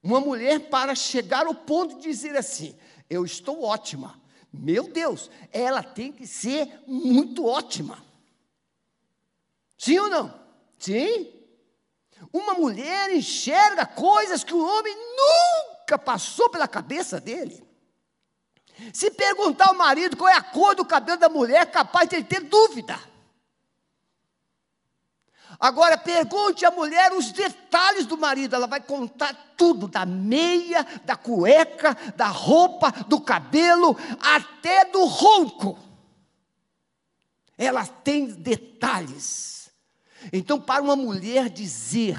Uma 0.00 0.20
mulher 0.20 0.70
para 0.70 0.94
chegar 0.94 1.46
ao 1.46 1.56
ponto 1.56 1.96
de 1.96 2.02
dizer 2.02 2.36
assim: 2.36 2.76
eu 3.10 3.24
estou 3.24 3.64
ótima, 3.64 4.20
meu 4.52 4.84
Deus, 4.84 5.28
ela 5.50 5.82
tem 5.82 6.12
que 6.12 6.24
ser 6.24 6.84
muito 6.86 7.44
ótima. 7.44 8.04
Sim 9.76 9.98
ou 9.98 10.08
não? 10.08 10.40
Sim. 10.78 11.32
Uma 12.32 12.54
mulher 12.54 13.10
enxerga 13.10 13.84
coisas 13.84 14.44
que 14.44 14.54
o 14.54 14.64
homem 14.64 14.94
nunca 15.16 15.98
passou 15.98 16.48
pela 16.48 16.68
cabeça 16.68 17.20
dele. 17.20 17.63
Se 18.92 19.10
perguntar 19.10 19.68
ao 19.68 19.74
marido 19.74 20.16
qual 20.16 20.28
é 20.28 20.36
a 20.36 20.42
cor 20.42 20.74
do 20.74 20.84
cabelo 20.84 21.18
da 21.18 21.28
mulher, 21.28 21.62
é 21.62 21.66
capaz 21.66 22.08
de 22.08 22.16
ele 22.16 22.24
ter 22.24 22.40
dúvida. 22.40 22.98
Agora 25.58 25.96
pergunte 25.96 26.64
à 26.64 26.70
mulher 26.70 27.12
os 27.12 27.30
detalhes 27.30 28.06
do 28.06 28.18
marido, 28.18 28.56
ela 28.56 28.66
vai 28.66 28.80
contar 28.80 29.54
tudo, 29.56 29.86
da 29.86 30.04
meia, 30.04 30.84
da 31.04 31.16
cueca, 31.16 31.96
da 32.16 32.26
roupa, 32.26 32.90
do 33.06 33.20
cabelo, 33.20 33.96
até 34.20 34.84
do 34.86 35.04
ronco. 35.04 35.78
Ela 37.56 37.86
tem 37.86 38.26
detalhes. 38.26 39.70
Então, 40.32 40.60
para 40.60 40.82
uma 40.82 40.96
mulher 40.96 41.48
dizer 41.48 42.18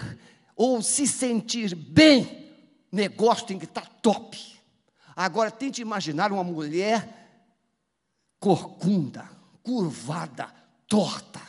ou 0.56 0.82
se 0.82 1.06
sentir 1.06 1.76
bem, 1.76 2.54
negócio 2.92 3.46
tem 3.46 3.60
que 3.60 3.66
estar 3.66 3.88
top. 4.02 4.55
Agora, 5.16 5.50
tente 5.50 5.82
imaginar 5.82 6.32
uma 6.32 6.44
mulher 6.44 7.26
corcunda, 8.40 9.30
curvada, 9.64 10.54
torta 10.88 11.42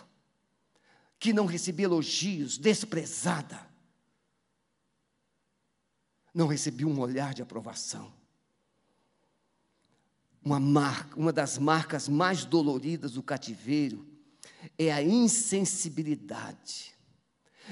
que 1.18 1.32
não 1.32 1.46
recebia 1.46 1.86
elogios, 1.86 2.56
desprezada. 2.56 3.58
Não 6.32 6.46
recebia 6.46 6.86
um 6.86 7.00
olhar 7.00 7.34
de 7.34 7.42
aprovação. 7.42 8.12
Uma, 10.44 10.60
marca, 10.60 11.18
uma 11.18 11.32
das 11.32 11.58
marcas 11.58 12.08
mais 12.08 12.44
doloridas 12.44 13.14
do 13.14 13.22
cativeiro 13.22 14.06
é 14.78 14.92
a 14.92 15.02
insensibilidade. 15.02 16.94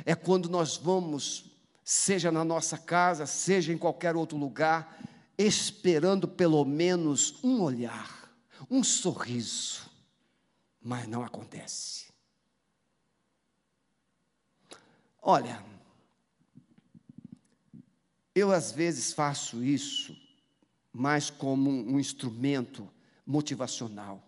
É 0.05 0.17
quando 0.17 0.49
nós 0.49 0.77
vamos, 0.77 1.57
seja 1.85 2.33
na 2.33 2.45
nossa 2.45 2.77
casa, 2.77 3.27
seja 3.27 3.73
em 3.73 3.79
qualquer 3.79 4.17
outro 4.17 4.37
lugar, 4.37 4.99
esperando 5.37 6.29
pelo 6.29 6.64
menos 6.64 7.42
um 7.42 7.62
olhar, 7.62 8.33
um 8.70 8.83
sorriso, 8.85 9.90
mas 10.81 11.07
não 11.07 11.25
acontece. 11.25 12.12
Olha, 15.20 15.64
eu 18.35 18.53
às 18.53 18.73
vezes 18.73 19.12
faço 19.12 19.62
isso 19.64 20.16
mais 20.92 21.31
como 21.31 21.70
um 21.70 21.99
instrumento 21.99 22.88
motivacional, 23.27 24.23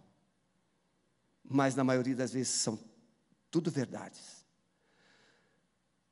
mas 1.45 1.75
na 1.75 1.85
maioria 1.85 2.17
das 2.17 2.33
vezes 2.33 2.55
são 2.55 2.79
tudo 3.51 3.71
verdades. 3.71 4.45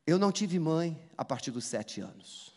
Eu 0.07 0.19
não 0.19 0.31
tive 0.31 0.59
mãe 0.59 1.01
a 1.17 1.25
partir 1.25 1.51
dos 1.51 1.65
sete 1.65 2.01
anos. 2.01 2.54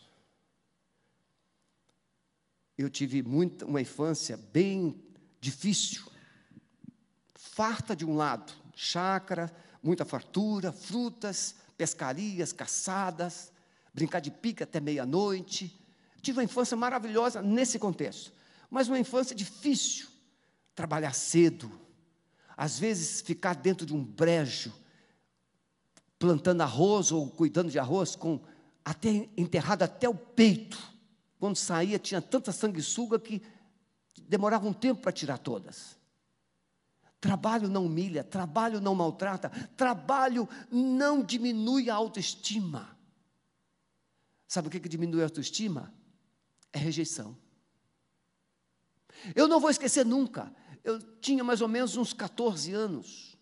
Eu 2.78 2.88
tive 2.88 3.24
muita, 3.24 3.66
uma 3.66 3.80
infância 3.80 4.36
bem 4.52 5.02
difícil, 5.40 6.04
farta 7.34 7.96
de 7.96 8.06
um 8.06 8.14
lado, 8.14 8.52
chácara, 8.72 9.52
muita 9.82 10.04
fartura, 10.04 10.70
frutas, 10.70 11.56
pescarias, 11.76 12.52
caçadas, 12.52 13.52
brincar 13.92 14.20
de 14.20 14.30
pica 14.30 14.62
até 14.62 14.78
meia-noite. 14.78 15.76
Tive 16.22 16.38
uma 16.38 16.44
infância 16.44 16.76
maravilhosa 16.76 17.42
nesse 17.42 17.80
contexto, 17.80 18.32
mas 18.70 18.86
uma 18.86 18.98
infância 18.98 19.34
difícil. 19.34 20.06
Trabalhar 20.72 21.12
cedo, 21.12 21.68
às 22.56 22.78
vezes 22.78 23.20
ficar 23.20 23.54
dentro 23.54 23.84
de 23.84 23.92
um 23.92 24.04
brejo, 24.04 24.72
plantando 26.16 26.60
arroz 26.60 27.10
ou 27.10 27.28
cuidando 27.28 27.72
de 27.72 27.78
arroz, 27.80 28.14
com 28.14 28.40
até 28.84 29.28
enterrado 29.36 29.82
até 29.82 30.08
o 30.08 30.14
peito. 30.14 30.78
Quando 31.38 31.56
saía, 31.56 31.98
tinha 31.98 32.20
tanta 32.20 32.52
sanguessuga 32.52 33.18
que 33.18 33.42
demorava 34.22 34.66
um 34.66 34.72
tempo 34.72 35.02
para 35.02 35.12
tirar 35.12 35.38
todas. 35.38 35.96
Trabalho 37.20 37.68
não 37.68 37.86
humilha, 37.86 38.22
trabalho 38.22 38.80
não 38.80 38.94
maltrata, 38.94 39.50
trabalho 39.76 40.48
não 40.70 41.22
diminui 41.22 41.90
a 41.90 41.94
autoestima. 41.94 42.96
Sabe 44.46 44.68
o 44.68 44.70
que, 44.70 44.80
que 44.80 44.88
diminui 44.88 45.20
a 45.22 45.24
autoestima? 45.24 45.92
É 46.72 46.78
rejeição. 46.78 47.36
Eu 49.34 49.48
não 49.48 49.60
vou 49.60 49.70
esquecer 49.70 50.06
nunca. 50.06 50.54
Eu 50.84 51.00
tinha 51.20 51.42
mais 51.42 51.60
ou 51.60 51.68
menos 51.68 51.96
uns 51.96 52.12
14 52.12 52.72
anos. 52.72 53.36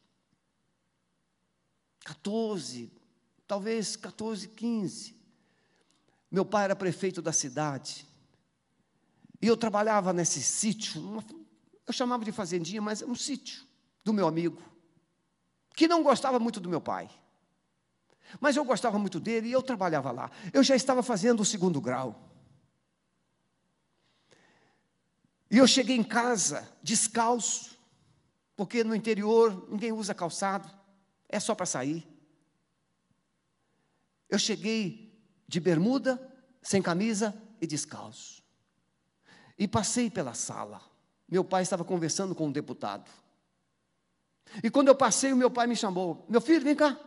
14, 2.05 2.93
talvez 3.47 3.97
14, 3.97 4.49
15. 4.49 5.16
Meu 6.37 6.45
pai 6.45 6.65
era 6.65 6.77
prefeito 6.77 7.23
da 7.23 7.33
cidade. 7.33 8.07
E 9.41 9.47
eu 9.47 9.57
trabalhava 9.57 10.13
nesse 10.13 10.43
sítio, 10.43 11.25
eu 11.87 11.95
chamava 11.95 12.27
de 12.27 12.31
fazendinha, 12.31 12.83
mas 12.83 13.01
é 13.01 13.07
um 13.07 13.15
sítio 13.15 13.65
do 14.05 14.13
meu 14.13 14.29
amigo, 14.29 14.63
que 15.75 15.89
não 15.89 16.03
gostava 16.03 16.39
muito 16.39 16.61
do 16.61 16.69
meu 16.69 16.79
pai. 16.79 17.09
Mas 18.39 18.55
eu 18.55 18.67
gostava 18.67 18.99
muito 18.99 19.19
dele 19.19 19.49
e 19.49 19.53
eu 19.53 19.63
trabalhava 19.63 20.13
lá. 20.13 20.31
Eu 20.53 20.63
já 20.63 20.77
estava 20.77 21.03
fazendo 21.03 21.41
o 21.41 21.45
segundo 21.45 21.81
grau. 21.81 22.31
E 25.51 25.57
eu 25.57 25.67
cheguei 25.67 25.97
em 25.97 26.05
casa 26.05 26.71
descalço, 26.83 27.79
porque 28.55 28.85
no 28.85 28.95
interior 28.95 29.67
ninguém 29.71 29.91
usa 29.91 30.15
calçado, 30.15 30.71
é 31.31 31.41
só 31.41 31.55
para 31.55 31.65
sair. 31.65 32.07
Eu 34.29 34.39
cheguei 34.39 35.06
de 35.47 35.61
bermuda, 35.61 36.21
sem 36.63 36.83
camisa 36.83 37.35
e 37.61 37.67
descalço. 37.67 38.43
E 39.59 39.67
passei 39.67 40.11
pela 40.11 40.35
sala. 40.35 40.81
Meu 41.29 41.45
pai 41.45 41.63
estava 41.63 41.85
conversando 41.85 42.35
com 42.35 42.47
um 42.47 42.53
deputado. 42.53 43.11
E 44.63 44.71
quando 44.71 44.89
eu 44.89 44.95
passei, 44.95 45.33
o 45.33 45.37
meu 45.37 45.51
pai 45.51 45.67
me 45.67 45.77
chamou: 45.77 46.25
Meu 46.29 46.41
filho, 46.41 46.65
vem 46.65 46.75
cá. 46.75 46.99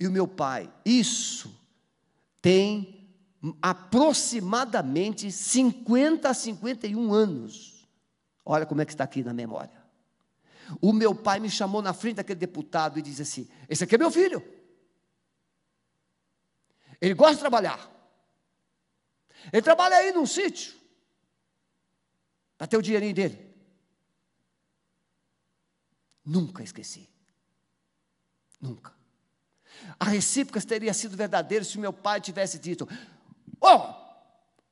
E 0.00 0.06
o 0.06 0.12
meu 0.12 0.26
pai, 0.26 0.72
isso 0.84 1.54
tem 2.40 3.10
aproximadamente 3.60 5.30
50 5.30 6.28
a 6.28 6.34
51 6.34 7.12
anos. 7.12 7.88
Olha 8.44 8.66
como 8.66 8.80
é 8.80 8.84
que 8.84 8.92
está 8.92 9.04
aqui 9.04 9.22
na 9.22 9.32
memória. 9.32 9.78
O 10.80 10.92
meu 10.92 11.14
pai 11.14 11.40
me 11.40 11.50
chamou 11.50 11.80
na 11.80 11.92
frente 11.92 12.16
daquele 12.16 12.38
deputado 12.38 12.98
e 12.98 13.02
disse 13.02 13.22
assim: 13.22 13.48
Esse 13.68 13.84
aqui 13.84 13.94
é 13.94 13.98
meu 13.98 14.10
filho. 14.10 14.42
Ele 17.00 17.14
gosta 17.14 17.34
de 17.34 17.40
trabalhar. 17.40 17.90
Ele 19.52 19.62
trabalha 19.62 19.96
aí 19.96 20.12
num 20.12 20.26
sítio. 20.26 20.74
Para 22.56 22.66
ter 22.66 22.76
o 22.76 22.82
dinheirinho 22.82 23.14
dele. 23.14 23.48
Nunca 26.24 26.62
esqueci. 26.62 27.08
Nunca. 28.60 28.92
A 29.98 30.06
recíproca 30.06 30.60
teria 30.60 30.92
sido 30.92 31.16
verdadeira 31.16 31.64
se 31.64 31.78
meu 31.78 31.92
pai 31.92 32.20
tivesse 32.20 32.58
dito: 32.58 32.88
Oh, 33.60 33.94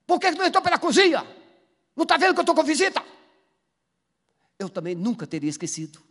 por 0.07 0.19
que 0.19 0.31
não 0.33 0.45
entrou 0.45 0.63
pela 0.63 0.79
cozinha? 0.79 1.25
Não 1.95 2.03
está 2.03 2.17
vendo 2.17 2.35
que 2.35 2.41
eu 2.41 2.43
estou 2.43 2.55
com 2.55 2.63
visita? 2.63 3.03
Eu 4.59 4.69
também 4.69 4.95
nunca 4.95 5.27
teria 5.27 5.49
esquecido. 5.49 6.03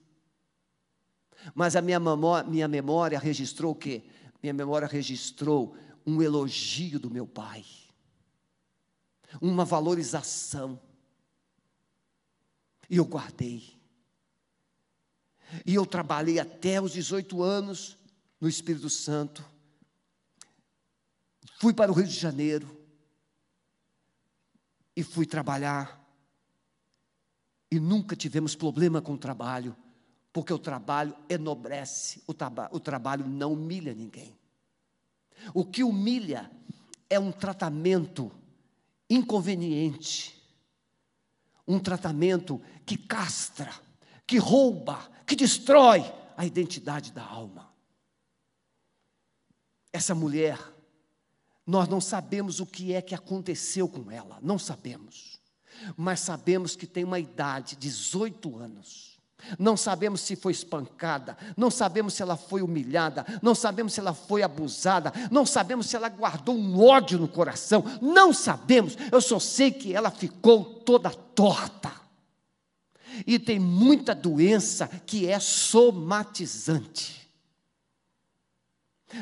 Mas 1.54 1.76
a 1.76 1.82
minha 1.82 2.00
memória, 2.00 2.50
minha 2.50 2.68
memória 2.68 3.20
registrou 3.20 3.74
o 3.74 3.76
quê? 3.76 4.04
Minha 4.42 4.54
memória 4.54 4.88
registrou 4.88 5.78
um 6.06 6.22
elogio 6.22 7.00
do 7.00 7.10
meu 7.10 7.26
pai, 7.26 7.66
uma 9.42 9.66
valorização. 9.66 10.80
E 12.90 12.98
eu 12.98 13.06
guardei. 13.06 13.76
E 15.66 15.74
eu 15.74 15.86
trabalhei 15.86 16.40
até 16.40 16.82
os 16.82 16.92
18 16.92 17.42
anos 17.42 17.98
no 18.40 18.48
Espírito 18.48 18.90
Santo. 18.90 19.44
Fui 21.60 21.74
para 21.74 21.92
o 21.92 21.96
Rio 21.96 22.08
de 22.08 22.14
Janeiro. 22.14 22.86
E 24.96 25.04
fui 25.04 25.26
trabalhar. 25.26 26.02
E 27.72 27.80
nunca 27.80 28.16
tivemos 28.16 28.56
problema 28.56 29.02
com 29.02 29.14
o 29.14 29.18
trabalho, 29.18 29.76
porque 30.32 30.54
o 30.54 30.60
trabalho 30.60 31.16
enobrece, 31.28 32.22
o, 32.28 32.34
traba 32.34 32.70
o 32.72 32.80
trabalho 32.80 33.28
não 33.28 33.54
humilha 33.54 33.94
ninguém. 33.94 34.38
O 35.54 35.66
que 35.66 35.84
humilha 35.84 36.52
é 37.10 37.20
um 37.20 37.32
tratamento 37.32 38.32
inconveniente, 39.10 40.42
um 41.68 41.80
tratamento 41.80 42.62
que 42.86 42.98
castra, 42.98 43.74
que 44.26 44.38
rouba, 44.38 45.10
que 45.26 45.36
destrói 45.36 46.02
a 46.36 46.46
identidade 46.46 47.12
da 47.12 47.24
alma. 47.24 47.74
Essa 49.92 50.14
mulher, 50.14 50.60
nós 51.66 51.88
não 51.88 52.02
sabemos 52.02 52.60
o 52.60 52.66
que 52.66 52.94
é 52.94 53.02
que 53.02 53.16
aconteceu 53.16 53.88
com 53.88 54.12
ela, 54.12 54.40
não 54.42 54.60
sabemos. 54.60 55.40
mas 55.98 56.22
sabemos 56.22 56.76
que 56.76 56.88
tem 56.88 57.04
uma 57.04 57.20
idade, 57.20 57.76
18 57.76 58.58
anos. 58.58 59.15
Não 59.60 59.78
sabemos 59.78 60.22
se 60.22 60.36
foi 60.36 60.52
espancada, 60.52 61.38
não 61.56 61.70
sabemos 61.70 62.14
se 62.14 62.22
ela 62.22 62.36
foi 62.36 62.62
humilhada, 62.62 63.26
não 63.42 63.54
sabemos 63.54 63.94
se 63.94 64.00
ela 64.00 64.14
foi 64.14 64.42
abusada, 64.42 65.14
não 65.30 65.46
sabemos 65.46 65.88
se 65.88 65.96
ela 65.96 66.10
guardou 66.10 66.56
um 66.56 66.82
ódio 66.82 67.20
no 67.20 67.28
coração, 67.28 67.84
não 68.02 68.34
sabemos. 68.34 68.98
Eu 69.12 69.22
só 69.22 69.40
sei 69.40 69.72
que 69.72 69.94
ela 69.94 70.10
ficou 70.10 70.64
toda 70.64 71.10
torta. 71.10 71.92
E 73.26 73.38
tem 73.38 73.60
muita 73.60 74.16
doença 74.16 74.88
que 75.06 75.28
é 75.28 75.40
somatizante. 75.40 77.25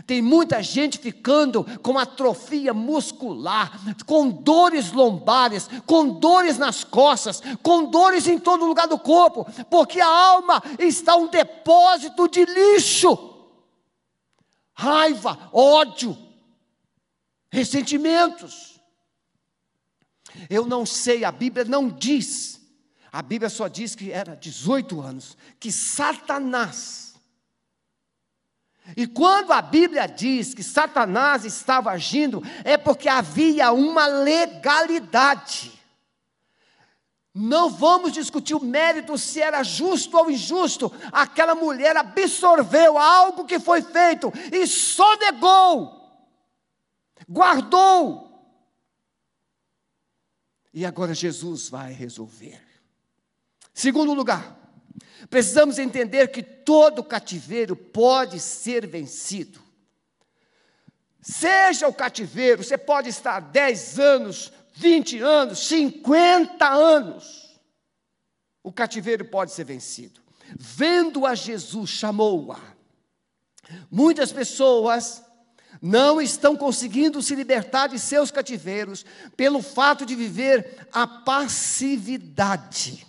Tem 0.06 0.22
muita 0.22 0.62
gente 0.62 0.98
ficando 0.98 1.64
com 1.82 1.98
atrofia 1.98 2.74
muscular, 2.74 3.72
com 4.06 4.30
dores 4.30 4.92
lombares, 4.92 5.70
com 5.86 6.10
dores 6.20 6.58
nas 6.58 6.84
costas, 6.84 7.42
com 7.62 7.86
dores 7.86 8.28
em 8.28 8.40
todo 8.40 8.66
lugar 8.66 8.88
do 8.88 8.98
corpo, 8.98 9.46
porque 9.70 10.02
a 10.02 10.08
alma 10.08 10.62
está 10.80 11.16
um 11.16 11.28
depósito 11.28 12.28
de 12.28 12.46
lixo. 12.46 13.32
Raiva, 14.74 15.50
ódio, 15.54 16.18
ressentimentos. 17.52 18.80
Eu 20.50 20.66
não 20.66 20.86
sei, 20.86 21.24
a 21.24 21.32
Bíblia 21.32 21.64
não 21.64 21.88
diz, 21.88 22.60
a 23.12 23.22
Bíblia 23.22 23.50
só 23.50 23.68
diz 23.68 23.94
que 23.94 24.12
era 24.12 24.36
18 24.36 25.00
anos, 25.00 25.38
que 25.60 25.72
Satanás 25.72 27.13
e 28.98 29.08
quando 29.08 29.54
a 29.54 29.62
Bíblia 29.62 30.08
diz 30.08 30.54
que 30.54 30.62
Satanás 30.62 31.46
estava 31.46 31.92
agindo, 31.92 32.44
é 32.64 32.78
porque 32.78 33.08
havia 33.08 33.72
uma 33.72 34.06
legalidade. 34.08 35.72
Não 37.34 37.70
vamos 37.70 38.12
discutir 38.12 38.54
o 38.54 38.64
mérito 38.64 39.18
se 39.18 39.42
era 39.42 39.64
justo 39.64 40.18
ou 40.18 40.30
injusto. 40.30 40.94
Aquela 41.12 41.56
mulher 41.56 41.96
absorveu 41.98 42.98
algo 42.98 43.46
que 43.46 43.60
foi 43.60 43.82
feito 43.82 44.32
e 44.52 44.68
só 44.68 45.18
negou, 45.18 46.00
guardou. 47.28 48.30
E 50.74 50.86
agora 50.86 51.14
Jesus 51.14 51.70
vai 51.70 51.94
resolver. 51.94 52.62
Segundo 53.74 54.14
lugar, 54.14 54.63
Precisamos 55.30 55.80
entender 55.80 56.30
que 56.30 56.44
todo 56.44 57.04
cativeiro 57.04 57.76
pode 57.76 58.40
ser 58.40 58.88
vencido. 58.88 59.62
Seja 61.22 61.88
o 61.88 61.94
cativeiro, 61.94 62.64
você 62.64 62.78
pode 62.78 63.10
estar 63.10 63.40
10 63.40 64.00
anos, 64.00 64.52
20 64.74 65.20
anos, 65.20 65.60
50 65.68 66.68
anos. 66.68 67.60
O 68.62 68.72
cativeiro 68.72 69.26
pode 69.26 69.52
ser 69.52 69.64
vencido. 69.64 70.22
Vendo 70.58 71.26
a 71.26 71.34
Jesus, 71.34 71.90
chamou-a. 71.90 72.60
Muitas 73.90 74.32
pessoas 74.32 75.24
não 75.82 76.22
estão 76.22 76.56
conseguindo 76.56 77.22
se 77.22 77.36
libertar 77.36 77.88
de 77.88 77.98
seus 78.00 78.30
cativeiros 78.30 79.06
pelo 79.36 79.62
fato 79.62 80.06
de 80.06 80.16
viver 80.16 80.88
a 80.92 81.08
passividade. 81.08 83.06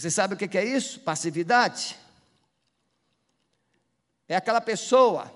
Você 0.00 0.10
sabe 0.10 0.32
o 0.32 0.36
que 0.38 0.56
é 0.56 0.64
isso? 0.64 0.98
Passividade. 1.00 1.98
É 4.26 4.34
aquela 4.34 4.62
pessoa 4.62 5.30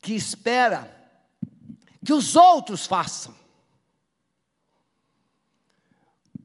que 0.00 0.14
espera 0.14 0.94
que 2.04 2.12
os 2.12 2.36
outros 2.36 2.86
façam. 2.86 3.34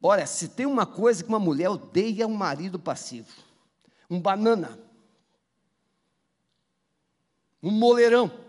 Olha, 0.02 0.26
se 0.26 0.48
tem 0.48 0.66
uma 0.66 0.88
coisa 0.88 1.24
que 1.24 1.30
uma 1.30 1.38
mulher 1.38 1.70
odeia, 1.70 2.24
é 2.24 2.26
um 2.26 2.34
marido 2.34 2.80
passivo. 2.80 3.32
Um 4.10 4.20
banana. 4.20 4.80
Um 7.62 7.70
moleirão. 7.70 8.40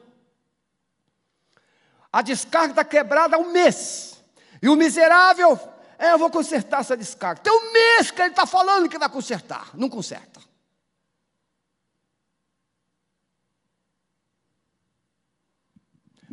A 2.13 2.21
descarga 2.21 2.73
está 2.73 2.85
quebrada 2.85 3.37
há 3.37 3.39
um 3.39 3.51
mês. 3.51 4.23
E 4.61 4.69
o 4.69 4.77
miserável, 4.77 5.59
é, 5.99 6.13
eu 6.13 6.19
vou 6.19 6.31
consertar 6.31 6.81
essa 6.81 6.97
descarga. 6.97 7.41
Tem 7.41 7.53
um 7.53 7.73
mês 7.73 8.11
que 8.11 8.21
ele 8.21 8.31
está 8.31 8.45
falando 8.45 8.89
que 8.89 8.99
vai 8.99 9.09
consertar. 9.09 9.71
Não 9.75 9.89
conserta. 9.89 10.41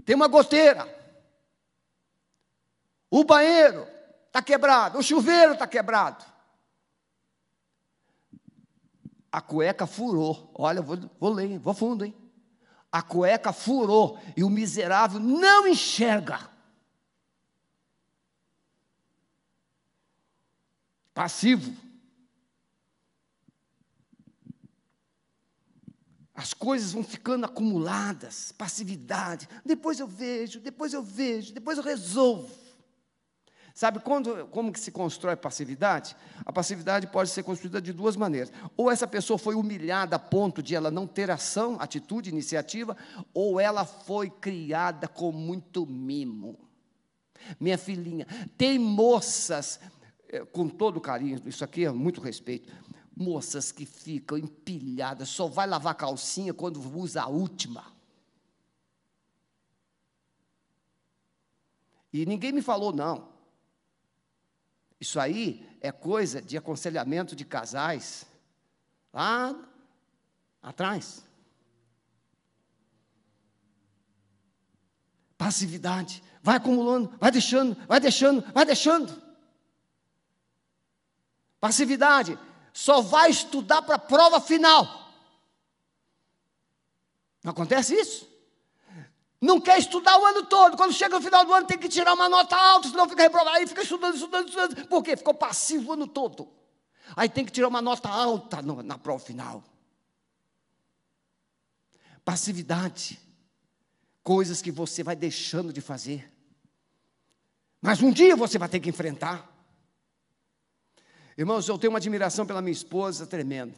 Tem 0.06 0.15
uma 0.15 0.28
goteira. 0.28 0.88
O 3.10 3.24
banheiro 3.24 3.88
está 4.28 4.42
quebrado. 4.42 4.98
O 4.98 5.04
chuveiro 5.04 5.54
está 5.54 5.65
quebrado. 5.65 6.26
A 9.32 9.39
cueca 9.39 9.88
furou. 9.88 10.52
Olha, 10.56 10.82
vou, 10.82 10.98
vou 11.20 11.32
ler, 11.32 11.58
vou 11.60 11.74
fundo, 11.74 12.04
hein? 12.04 12.19
A 12.91 13.02
cueca 13.02 13.54
furou 13.54 14.19
e 14.36 14.43
o 14.43 14.49
miserável 14.49 15.19
não 15.19 15.67
enxerga. 15.67 16.49
Passivo. 21.13 21.75
As 26.34 26.54
coisas 26.54 26.93
vão 26.93 27.04
ficando 27.04 27.45
acumuladas, 27.45 28.54
passividade. 28.54 29.47
Depois 29.65 29.99
eu 29.99 30.08
vejo, 30.08 30.62
depois 30.62 30.93
eu 30.93 31.04
vejo, 31.04 31.54
depois 31.54 31.78
eu 31.78 31.84
resolvo. 31.84 32.49
Sabe 33.80 34.02
quando, 34.02 34.46
como 34.48 34.74
que 34.74 34.80
se 34.80 34.92
constrói 34.92 35.38
passividade? 35.38 36.13
A 36.46 36.52
passividade 36.52 37.08
pode 37.08 37.30
ser 37.30 37.44
construída 37.44 37.82
de 37.82 37.94
duas 37.94 38.18
maneiras. 38.18 38.52
Ou 38.76 38.92
essa 38.92 39.08
pessoa 39.08 39.39
foi 39.39 39.56
humilhada 39.56 40.18
a 40.18 40.20
ponto 40.20 40.62
de 40.62 40.76
ela 40.76 40.92
não 40.92 41.08
ter 41.08 41.32
ação, 41.32 41.78
atitude, 41.80 42.30
iniciativa, 42.30 42.98
ou 43.34 43.58
ela 43.58 43.86
foi 43.86 44.30
criada 44.30 45.08
com 45.08 45.32
muito 45.32 45.86
mimo. 45.86 46.60
Minha 47.58 47.78
filhinha, 47.78 48.28
tem 48.58 48.78
moças, 48.78 49.80
eh, 50.28 50.44
com 50.44 50.68
todo 50.68 51.00
carinho, 51.00 51.42
isso 51.46 51.63
aqui 51.63 51.86
é 51.86 51.92
muito 51.94 52.20
respeito, 52.20 52.70
moças 53.15 53.72
que 53.72 53.86
ficam 53.86 54.38
empilhadas, 54.38 55.30
só 55.30 55.48
vai 55.48 55.65
lavar 55.65 55.96
calcinha 55.96 56.54
quando 56.54 56.82
usa 56.98 57.22
a 57.22 57.28
última. 57.30 57.86
E 62.12 62.26
ninguém 62.26 62.52
me 62.52 62.62
falou, 62.62 62.92
não. 62.92 63.29
Isso 65.00 65.20
aí 65.20 65.68
é 65.82 65.92
coisa 65.92 66.42
de 66.42 66.58
aconselhamento 66.58 67.36
de 67.36 67.46
casais 67.46 68.26
lá 69.14 69.56
atrás. 70.62 71.24
Passividade. 75.38 76.22
Vai 76.42 76.58
acumulando, 76.58 77.16
vai 77.18 77.32
deixando, 77.32 77.76
vai 77.88 78.00
deixando, 78.00 78.42
vai 78.54 78.66
deixando. 78.66 79.22
Passividade. 81.60 82.38
Só 82.74 83.02
vai 83.02 83.30
estudar 83.30 83.82
para 83.82 83.96
a 83.96 84.00
prova 84.00 84.40
final. 84.40 85.10
Não 87.44 87.52
acontece 87.52 87.96
isso? 87.96 88.29
Não 89.41 89.60
quer 89.62 89.80
estudar 89.80 90.19
o 90.19 90.25
ano 90.25 90.45
todo. 90.45 90.75
Quando 90.75 90.93
chega 90.93 91.15
no 91.15 91.21
final 91.21 91.45
do 91.45 91.54
ano, 91.54 91.65
tem 91.65 91.78
que 91.78 91.88
tirar 91.88 92.13
uma 92.13 92.28
nota 92.28 92.58
alta, 92.58 92.89
senão 92.89 93.08
fica 93.08 93.23
reprovado. 93.23 93.58
Aí 93.58 93.65
fica 93.65 93.82
estudando, 93.82 94.15
estudando, 94.15 94.47
estudando. 94.49 94.88
Por 94.88 95.04
quê? 95.04 95.15
Ficou 95.15 95.34
passivo 95.34 95.89
o 95.89 95.93
ano 95.93 96.08
todo. 96.08 96.49
Aí 97.15 97.30
tem 97.30 97.45
que 97.45 97.52
tirar 97.52 97.69
uma 97.69 97.82
nota 97.82 98.10
alta 98.10 98.62
no, 98.62 98.84
na 98.84 98.97
prova 98.97 99.23
final. 99.23 99.63
Passividade. 102.25 103.19
Coisas 104.21 104.62
que 104.62 104.71
você 104.71 105.04
vai 105.04 105.15
deixando 105.15 105.71
de 105.71 105.80
fazer. 105.80 106.32
Mas 107.81 108.02
um 108.02 108.12
dia 108.12 108.35
você 108.35 108.58
vai 108.58 108.67
ter 108.67 108.81
que 108.81 108.90
enfrentar. 108.90 109.50
Irmãos, 111.37 111.69
eu 111.69 111.77
tenho 111.77 111.94
uma 111.94 112.00
admiração 112.00 112.46
pela 112.46 112.62
minha 112.62 112.73
esposa 112.73 113.25
tremenda. 113.25 113.73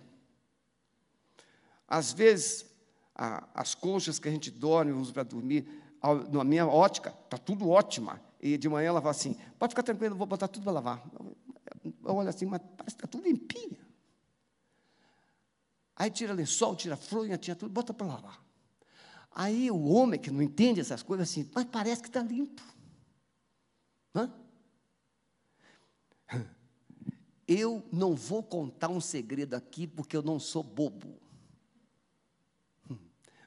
Às 1.88 2.12
vezes, 2.12 2.66
a, 3.22 3.48
as 3.54 3.76
colchas 3.76 4.18
que 4.18 4.28
a 4.28 4.32
gente 4.32 4.50
dorme, 4.50 4.92
usa 4.92 5.14
para 5.14 5.22
dormir, 5.22 5.68
na 6.32 6.44
minha 6.44 6.66
ótica, 6.66 7.16
está 7.24 7.38
tudo 7.38 7.70
ótima. 7.70 8.20
E 8.42 8.58
de 8.58 8.68
manhã 8.68 8.88
ela 8.88 9.00
fala 9.00 9.12
assim: 9.12 9.38
pode 9.60 9.74
ficar 9.74 9.84
tranquilo, 9.84 10.16
vou 10.16 10.26
botar 10.26 10.48
tudo 10.48 10.64
para 10.64 10.72
lavar. 10.72 11.04
Eu 12.04 12.16
olho 12.16 12.28
assim, 12.28 12.48
mas 12.48 12.60
parece 12.76 12.96
que 12.96 13.06
está 13.06 13.08
tudo 13.08 13.28
limpinha. 13.28 13.78
Aí 15.96 16.10
tira 16.10 16.34
lençol, 16.34 16.76
tira 16.76 16.98
fronha, 16.98 17.38
tira 17.38 17.56
tudo, 17.56 17.72
bota 17.72 17.94
para 17.94 18.08
lavar. 18.08 18.44
Aí 19.30 19.70
o 19.70 19.84
homem 19.84 20.20
que 20.20 20.32
não 20.32 20.42
entende 20.42 20.80
essas 20.80 21.04
coisas 21.04 21.30
assim, 21.30 21.48
mas 21.54 21.66
parece 21.66 22.02
que 22.02 22.08
está 22.08 22.24
limpo. 22.24 22.64
Hã? 24.16 24.34
Eu 27.48 27.88
não 27.92 28.16
vou 28.16 28.42
contar 28.42 28.90
um 28.90 29.00
segredo 29.00 29.54
aqui 29.54 29.86
porque 29.86 30.18
eu 30.18 30.24
não 30.24 30.40
sou 30.40 30.64
bobo. 30.64 31.22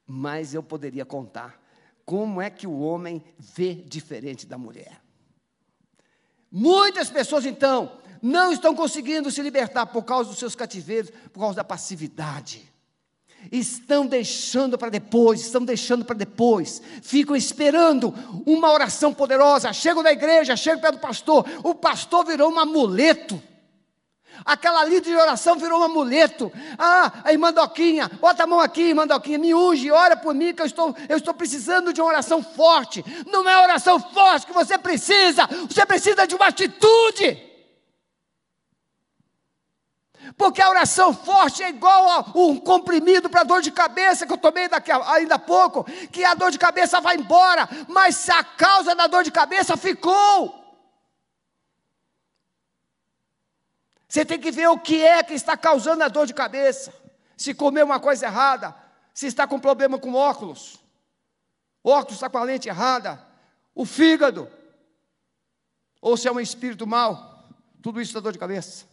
Mas 0.07 0.55
eu 0.55 0.63
poderia 0.63 1.05
contar 1.05 1.61
como 2.05 2.41
é 2.41 2.51
que 2.51 2.67
o 2.67 2.81
homem 2.81 3.23
vê 3.39 3.75
diferente 3.75 4.47
da 4.47 4.59
mulher. 4.59 5.01
Muitas 6.51 7.11
pessoas, 7.11 7.47
então, 7.47 7.99
não 8.23 8.53
estão 8.53 8.75
conseguindo 8.75 9.31
se 9.31 9.43
libertar 9.43 9.87
por 9.87 10.05
causa 10.05 10.31
dos 10.31 10.39
seus 10.39 10.55
cativeiros, 10.55 11.11
por 11.33 11.41
causa 11.41 11.57
da 11.57 11.65
passividade. 11.65 12.71
Estão 13.53 14.07
deixando 14.07 14.79
para 14.79 14.89
depois, 14.89 15.41
estão 15.41 15.65
deixando 15.65 16.05
para 16.05 16.17
depois, 16.17 16.81
ficam 17.03 17.37
esperando 17.37 18.15
uma 18.47 18.73
oração 18.73 19.13
poderosa. 19.13 19.73
Chegam 19.73 20.03
na 20.03 20.13
igreja, 20.13 20.57
chegam 20.57 20.81
perto 20.81 20.95
do 20.95 21.01
pastor, 21.01 21.47
o 21.63 21.75
pastor 21.75 22.25
virou 22.25 22.51
um 22.51 22.59
amuleto. 22.59 23.43
Aquela 24.45 24.85
líder 24.85 25.11
de 25.11 25.17
oração 25.17 25.57
virou 25.57 25.81
um 25.81 25.85
amuleto. 25.85 26.53
Ah, 26.79 27.13
a 27.25 27.33
irmã 27.33 27.53
Doquinha, 27.53 28.11
bota 28.21 28.45
a 28.45 28.47
mão 28.47 28.61
aqui, 28.61 28.83
irmã 28.83 29.07
Doquinha, 29.07 29.39
me 29.39 29.55
unge, 29.55 29.91
ora 29.91 30.17
por 30.17 30.35
mim, 30.35 30.55
que 30.55 30.63
eu 30.63 30.67
estou, 30.67 30.95
eu 31.09 31.17
estou 31.17 31.35
precisando 31.35 31.93
de 31.93 32.01
uma 32.01 32.09
oração 32.09 32.43
forte. 32.43 33.05
Não 33.27 33.49
é 33.49 33.61
oração 33.61 34.01
forte 34.01 34.47
que 34.47 34.53
você 34.53 34.79
precisa, 34.79 35.47
você 35.69 35.85
precisa 35.85 36.27
de 36.27 36.35
uma 36.35 36.47
atitude. 36.47 37.55
Porque 40.37 40.63
a 40.63 40.71
oração 40.71 41.13
forte 41.13 41.63
é 41.63 41.69
igual 41.69 42.09
a 42.09 42.39
um 42.39 42.57
comprimido 42.57 43.29
para 43.29 43.45
dor 43.45 43.61
de 43.61 43.71
cabeça 43.71 44.27
que 44.27 44.33
eu 44.33 44.39
tomei 44.39 44.69
daqui 44.69 44.91
a, 44.91 45.13
ainda 45.13 45.37
há 45.37 45.39
pouco, 45.39 45.85
que 46.11 46.25
a 46.25 46.35
dor 46.35 46.51
de 46.51 46.59
cabeça 46.59 47.01
vai 47.01 47.17
embora, 47.17 47.69
mas 47.89 48.29
a 48.29 48.43
causa 48.43 48.95
da 48.95 49.07
dor 49.07 49.23
de 49.23 49.31
cabeça 49.31 49.77
ficou. 49.77 50.64
Você 54.15 54.25
tem 54.25 54.39
que 54.39 54.53
ver 54.53 54.69
o 54.69 54.79
que 54.79 55.03
é 55.03 55.25
que 55.25 55.35
está 55.35 55.57
causando 55.57 56.05
a 56.05 56.09
dor 56.09 56.25
de 56.25 56.33
cabeça. 56.33 56.95
Se 57.37 57.53
comeu 57.53 57.85
uma 57.85 57.99
coisa 57.99 58.27
errada, 58.27 58.73
se 59.13 59.27
está 59.27 59.45
com 59.45 59.59
problema 59.59 59.99
com 59.99 60.15
óculos, 60.15 60.79
óculos 61.83 62.15
está 62.15 62.31
com 62.31 62.39
a 62.39 62.45
lente 62.45 62.69
errada, 62.69 63.21
o 63.75 63.85
fígado, 63.85 64.49
ou 66.01 66.17
se 66.17 66.29
é 66.29 66.33
um 66.33 66.39
espírito 66.39 66.87
mau, 66.87 67.45
tudo 67.83 68.01
isso 68.01 68.15
dá 68.15 68.21
dor 68.21 68.33
de 68.33 68.39
cabeça 68.39 68.87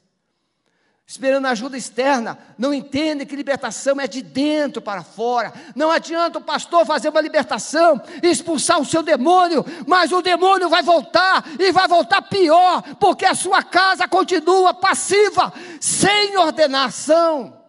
esperando 1.06 1.45
ajuda 1.47 1.78
externa, 1.78 2.39
não 2.58 2.74
entendem 2.74 3.28
que 3.28 3.36
libertação 3.36 3.99
é 3.99 4.08
de 4.08 4.22
dentro 4.22 4.82
para 4.82 5.04
fora. 5.04 5.52
Não 5.76 5.91
adianta 5.91 6.39
o 6.39 6.43
pastor 6.43 6.86
fazer 6.86 7.10
uma 7.10 7.20
libertação 7.20 8.02
expulsar 8.24 8.80
o 8.80 8.86
seu 8.86 9.04
demônio, 9.04 9.66
mas 9.86 10.12
o 10.12 10.22
demônio 10.22 10.70
vai 10.70 10.82
voltar 10.82 11.43
e 11.60 11.72
vai 11.72 11.88
voltar 11.88 12.22
pior, 12.22 12.82
porque 12.95 13.26
a 13.26 13.36
sua 13.36 13.62
casa 13.62 14.08
continua 14.08 14.74
passiva, 14.74 15.54
sem 15.82 16.38
ordenação. 16.38 17.60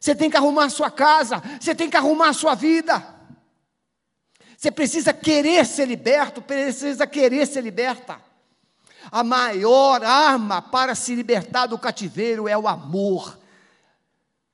Você 0.00 0.16
tem 0.16 0.28
que 0.28 0.36
arrumar 0.36 0.64
a 0.64 0.70
sua 0.70 0.90
casa, 0.90 1.40
você 1.60 1.72
tem 1.72 1.88
que 1.88 1.96
arrumar 1.96 2.30
a 2.30 2.34
sua 2.34 2.56
vida. 2.56 3.00
Você 4.56 4.72
precisa 4.72 5.12
querer 5.12 5.64
ser 5.64 5.86
liberto, 5.86 6.42
precisa 6.42 7.06
querer 7.06 7.46
ser 7.46 7.60
liberta. 7.60 8.31
A 9.10 9.24
maior 9.24 10.02
arma 10.04 10.62
para 10.62 10.94
se 10.94 11.14
libertar 11.14 11.66
do 11.66 11.78
cativeiro 11.78 12.48
é 12.48 12.56
o 12.56 12.68
amor. 12.68 13.38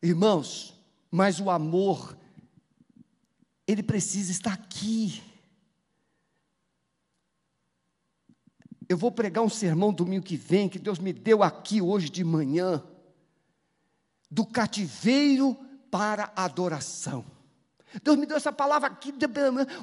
Irmãos, 0.02 0.74
mas 1.10 1.40
o 1.40 1.50
amor, 1.50 2.16
ele 3.66 3.82
precisa 3.82 4.30
estar 4.30 4.52
aqui. 4.52 5.22
Eu 8.88 8.96
vou 8.96 9.12
pregar 9.12 9.44
um 9.44 9.50
sermão 9.50 9.92
domingo 9.92 10.24
que 10.24 10.36
vem, 10.36 10.68
que 10.68 10.78
Deus 10.78 10.98
me 10.98 11.12
deu 11.12 11.42
aqui 11.42 11.82
hoje 11.82 12.08
de 12.08 12.24
manhã, 12.24 12.82
do 14.30 14.46
cativeiro 14.46 15.54
para 15.90 16.32
a 16.34 16.44
adoração. 16.44 17.37
Deus 18.02 18.16
me 18.16 18.26
deu 18.26 18.36
essa 18.36 18.52
palavra 18.52 18.88
aqui, 18.88 19.14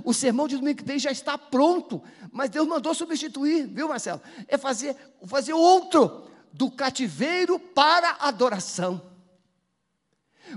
o 0.04 0.14
sermão 0.14 0.48
de 0.48 0.56
domingo 0.56 0.78
que 0.78 0.84
vem 0.84 1.00
já 1.00 1.12
está 1.12 1.38
pronto, 1.38 2.04
mas 2.32 2.50
Deus 2.50 2.68
mandou 2.68 2.94
substituir, 2.94 3.66
viu 3.68 3.88
Marcelo? 3.88 4.22
É 4.48 4.58
fazer, 4.58 4.96
fazer 5.26 5.54
outro, 5.54 6.28
do 6.54 6.72
cativeiro 6.72 7.60
para 7.60 8.12
adoração. 8.20 9.02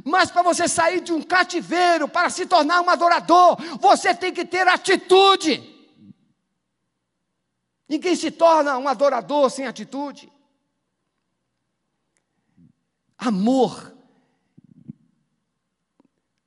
Mas 0.04 0.30
para 0.30 0.42
você 0.42 0.68
sair 0.68 1.00
de 1.00 1.12
um 1.12 1.22
cativeiro 1.22 2.06
para 2.06 2.28
se 2.28 2.46
tornar 2.46 2.82
um 2.82 2.90
adorador, 2.90 3.56
você 3.80 4.14
tem 4.14 4.32
que 4.32 4.44
ter 4.44 4.68
atitude. 4.68 5.76
Ninguém 7.88 8.14
se 8.14 8.30
torna 8.30 8.76
um 8.76 8.86
adorador 8.86 9.48
sem 9.50 9.66
atitude. 9.66 10.30
Amor 13.16 13.97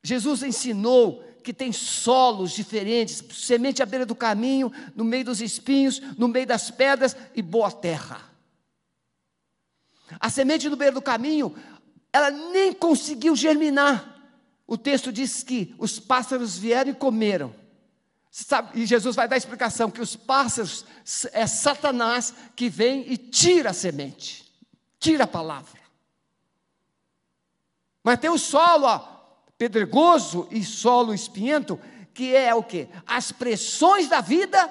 Jesus 0.04 0.42
ensinou 0.44 1.24
que 1.44 1.54
tem 1.54 1.72
solos 1.72 2.52
diferentes, 2.52 3.24
semente 3.32 3.82
à 3.82 3.86
beira 3.86 4.06
do 4.06 4.16
caminho, 4.16 4.72
no 4.96 5.04
meio 5.04 5.26
dos 5.26 5.42
espinhos, 5.42 6.00
no 6.18 6.28
meio 6.28 6.46
das 6.46 6.70
pedras 6.72 7.16
e 7.36 7.42
boa 7.42 7.72
terra. 7.72 8.22
A 10.20 10.30
semente 10.30 10.70
no 10.70 10.76
beira 10.76 10.94
do 10.94 11.02
caminho, 11.02 11.56
ela 12.12 12.30
nem 12.30 12.74
conseguiu 12.74 13.36
germinar. 13.36 14.20
O 14.68 14.78
texto 14.78 15.12
diz 15.12 15.44
que 15.44 15.74
os 15.78 16.00
pássaros 16.00 16.58
vieram 16.58 16.92
e 16.92 16.96
comeram. 16.96 17.54
Sabe, 18.30 18.80
e 18.80 18.86
Jesus 18.86 19.16
vai 19.16 19.28
dar 19.28 19.36
a 19.36 19.38
explicação 19.38 19.92
que 19.92 20.02
os 20.02 20.16
pássaros 20.16 20.86
é 21.34 21.46
Satanás 21.46 22.34
que 22.56 22.70
vem 22.70 23.12
e 23.12 23.18
tira 23.18 23.72
a 23.72 23.74
semente, 23.74 24.50
tira 24.98 25.26
a 25.26 25.28
palavra. 25.28 25.82
Mas 28.02 28.20
tem 28.20 28.30
o 28.30 28.38
solo, 28.38 28.86
ó, 28.86 29.11
pedregoso 29.62 30.48
e 30.50 30.64
solo 30.64 31.14
espinhento, 31.14 31.80
que 32.16 32.36
é 32.36 32.52
o 32.56 32.64
que? 32.64 32.90
As 33.06 33.32
pressões 33.32 34.10
da 34.10 34.20
vida 34.20 34.68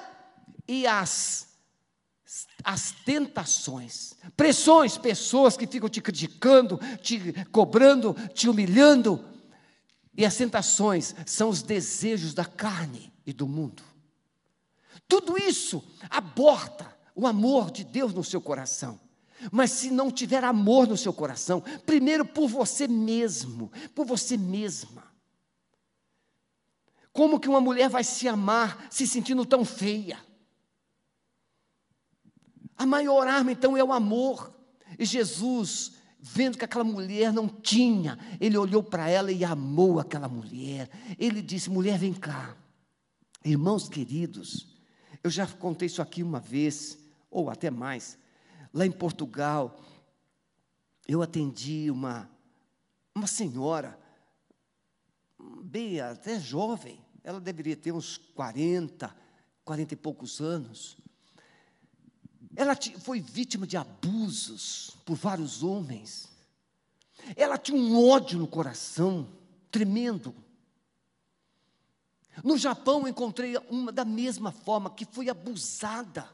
e 0.67 0.85
as 0.85 1.49
as 2.61 2.91
tentações. 3.05 4.15
Pressões, 4.35 4.97
pessoas 4.97 5.55
que 5.55 5.65
ficam 5.65 5.87
te 5.87 6.01
criticando, 6.01 6.77
te 7.01 7.33
cobrando, 7.53 8.13
te 8.33 8.49
humilhando. 8.49 9.23
E 10.15 10.25
as 10.25 10.35
tentações 10.35 11.15
são 11.25 11.47
os 11.47 11.63
desejos 11.63 12.33
da 12.33 12.43
carne 12.43 13.13
e 13.25 13.31
do 13.31 13.47
mundo. 13.47 13.81
Tudo 15.07 15.37
isso 15.37 15.81
aborta 16.09 16.93
o 17.15 17.25
amor 17.25 17.71
de 17.71 17.85
Deus 17.85 18.13
no 18.13 18.25
seu 18.25 18.41
coração. 18.41 18.99
Mas 19.51 19.71
se 19.71 19.89
não 19.89 20.11
tiver 20.11 20.43
amor 20.43 20.87
no 20.87 20.97
seu 20.97 21.13
coração, 21.13 21.61
primeiro 21.85 22.25
por 22.25 22.47
você 22.47 22.87
mesmo, 22.87 23.71
por 23.95 24.05
você 24.05 24.37
mesma. 24.37 25.09
Como 27.13 27.39
que 27.39 27.49
uma 27.49 27.61
mulher 27.61 27.89
vai 27.89 28.03
se 28.03 28.27
amar 28.27 28.87
se 28.89 29.07
sentindo 29.07 29.45
tão 29.45 29.65
feia? 29.65 30.19
A 32.77 32.85
maior 32.85 33.27
arma 33.27 33.51
então 33.51 33.77
é 33.77 33.83
o 33.83 33.93
amor. 33.93 34.53
E 34.97 35.05
Jesus, 35.05 35.93
vendo 36.19 36.57
que 36.57 36.65
aquela 36.65 36.83
mulher 36.83 37.33
não 37.33 37.47
tinha, 37.47 38.17
ele 38.39 38.57
olhou 38.57 38.81
para 38.81 39.09
ela 39.09 39.31
e 39.31 39.43
amou 39.43 39.99
aquela 39.99 40.27
mulher. 40.27 40.89
Ele 41.17 41.41
disse: 41.41 41.69
mulher, 41.69 41.97
vem 41.97 42.13
cá. 42.13 42.55
Irmãos 43.43 43.89
queridos, 43.89 44.79
eu 45.23 45.29
já 45.29 45.47
contei 45.47 45.87
isso 45.87 46.01
aqui 46.01 46.23
uma 46.23 46.39
vez, 46.39 46.97
ou 47.29 47.49
até 47.49 47.69
mais. 47.69 48.17
Lá 48.73 48.85
em 48.85 48.91
Portugal, 48.91 49.79
eu 51.07 51.21
atendi 51.21 51.91
uma, 51.91 52.29
uma 53.13 53.27
senhora, 53.27 53.99
bem 55.63 55.99
até 55.99 56.39
jovem, 56.39 57.03
ela 57.23 57.39
deveria 57.39 57.75
ter 57.75 57.91
uns 57.91 58.17
40, 58.17 59.13
40 59.63 59.93
e 59.93 59.97
poucos 59.97 60.39
anos. 60.39 60.97
Ela 62.55 62.75
foi 62.99 63.19
vítima 63.19 63.67
de 63.67 63.77
abusos 63.77 64.97
por 65.05 65.15
vários 65.15 65.63
homens. 65.63 66.29
Ela 67.35 67.57
tinha 67.57 67.77
um 67.77 68.09
ódio 68.09 68.39
no 68.39 68.47
coração 68.47 69.29
tremendo. 69.69 70.33
No 72.43 72.57
Japão 72.57 73.07
encontrei 73.07 73.57
uma 73.69 73.91
da 73.91 74.05
mesma 74.05 74.51
forma 74.51 74.89
que 74.89 75.05
foi 75.05 75.29
abusada. 75.29 76.27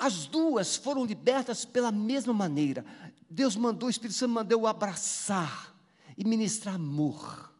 As 0.00 0.24
duas 0.24 0.76
foram 0.76 1.04
libertas 1.04 1.66
pela 1.66 1.92
mesma 1.92 2.32
maneira. 2.32 2.86
Deus 3.28 3.54
mandou, 3.54 3.86
o 3.86 3.90
Espírito 3.90 4.16
Santo 4.16 4.32
mandou 4.32 4.66
abraçar 4.66 5.76
e 6.16 6.24
ministrar 6.24 6.76
amor. 6.76 7.52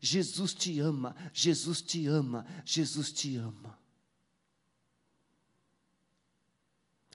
Jesus 0.00 0.52
te 0.52 0.80
ama, 0.80 1.14
Jesus 1.32 1.80
te 1.80 2.08
ama, 2.08 2.44
Jesus 2.64 3.12
te 3.12 3.36
ama. 3.36 3.78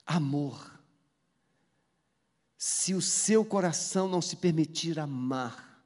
Amor. 0.06 0.80
Se 2.56 2.94
o 2.94 3.02
seu 3.02 3.44
coração 3.44 4.08
não 4.08 4.22
se 4.22 4.36
permitir 4.36 4.98
amar, 4.98 5.84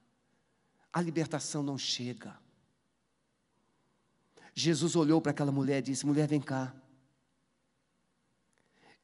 a 0.93 1.03
libertação 1.03 1.61
não 1.61 1.77
chega. 1.77 2.39
Jesus 4.55 4.95
olhou 4.95 5.21
para 5.21 5.33
aquela 5.33 5.51
mulher 5.51 5.81
e 5.81 5.91
disse: 5.91 6.07
Mulher, 6.07 6.29
vem 6.29 6.41
cá. 6.41 6.73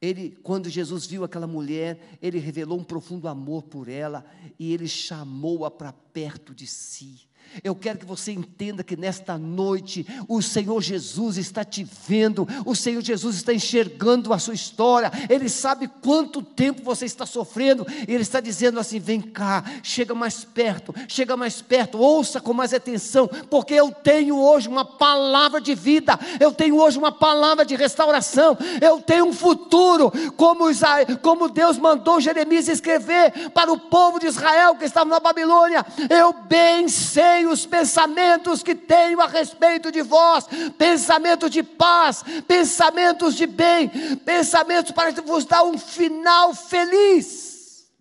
Ele, 0.05 0.37
quando 0.43 0.69
Jesus 0.69 1.05
viu 1.05 1.23
aquela 1.23 1.47
mulher, 1.47 2.17
ele 2.21 2.37
revelou 2.37 2.79
um 2.79 2.83
profundo 2.83 3.27
amor 3.27 3.63
por 3.63 3.89
ela 3.89 4.25
e 4.59 4.71
ele 4.73 4.87
chamou-a 4.87 5.71
para 5.71 5.91
perto 5.91 6.53
de 6.53 6.67
si. 6.67 7.27
Eu 7.63 7.75
quero 7.75 7.99
que 7.99 8.05
você 8.05 8.31
entenda 8.31 8.83
que 8.83 8.97
nesta 8.97 9.37
noite 9.37 10.05
o 10.27 10.41
Senhor 10.41 10.81
Jesus 10.81 11.37
está 11.37 11.63
te 11.63 11.87
vendo, 12.07 12.47
o 12.65 12.75
Senhor 12.75 13.01
Jesus 13.01 13.37
está 13.37 13.53
enxergando 13.53 14.33
a 14.33 14.39
sua 14.39 14.53
história, 14.53 15.11
Ele 15.29 15.47
sabe 15.47 15.87
quanto 16.01 16.41
tempo 16.41 16.83
você 16.83 17.05
está 17.05 17.25
sofrendo, 17.25 17.85
e 18.07 18.13
Ele 18.13 18.23
está 18.23 18.39
dizendo 18.39 18.79
assim: 18.79 18.99
vem 18.99 19.21
cá, 19.21 19.63
chega 19.83 20.13
mais 20.13 20.43
perto, 20.43 20.93
chega 21.07 21.37
mais 21.37 21.61
perto, 21.61 21.97
ouça 21.97 22.41
com 22.41 22.53
mais 22.53 22.73
atenção, 22.73 23.27
porque 23.49 23.73
eu 23.73 23.91
tenho 23.91 24.37
hoje 24.37 24.67
uma 24.67 24.85
palavra 24.85 25.61
de 25.61 25.73
vida, 25.73 26.19
eu 26.39 26.51
tenho 26.51 26.77
hoje 26.77 26.97
uma 26.97 27.11
palavra 27.11 27.65
de 27.65 27.75
restauração, 27.75 28.57
eu 28.81 29.01
tenho 29.01 29.25
um 29.25 29.33
futuro, 29.33 30.11
como, 30.35 30.69
Isaías, 30.69 31.17
como 31.21 31.49
Deus 31.49 31.77
mandou 31.77 32.19
Jeremias 32.19 32.67
escrever 32.67 33.49
para 33.51 33.71
o 33.71 33.79
povo 33.79 34.19
de 34.19 34.27
Israel 34.27 34.75
que 34.75 34.85
estava 34.85 35.09
na 35.09 35.19
Babilônia, 35.19 35.85
eu 36.09 36.33
bem 36.33 36.87
sei 36.87 37.34
os 37.43 37.65
pensamentos 37.65 38.61
que 38.61 38.75
tenho 38.75 39.19
a 39.19 39.25
respeito 39.25 39.91
de 39.91 40.03
vós, 40.03 40.45
pensamentos 40.77 41.49
de 41.49 41.63
paz, 41.63 42.23
pensamentos 42.47 43.35
de 43.35 43.47
bem, 43.47 43.89
pensamentos 44.17 44.91
para 44.91 45.11
vos 45.23 45.43
dar 45.43 45.63
um 45.63 45.75
final 45.75 46.53
feliz, 46.53 47.91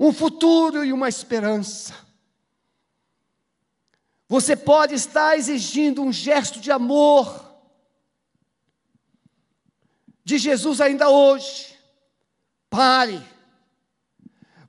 um 0.00 0.12
futuro 0.12 0.84
e 0.84 0.92
uma 0.92 1.08
esperança. 1.08 1.94
Você 4.28 4.56
pode 4.56 4.94
estar 4.94 5.38
exigindo 5.38 6.02
um 6.02 6.12
gesto 6.12 6.58
de 6.58 6.72
amor 6.72 7.46
de 10.24 10.38
Jesus 10.38 10.80
ainda 10.80 11.08
hoje. 11.08 11.78
Pare. 12.68 13.22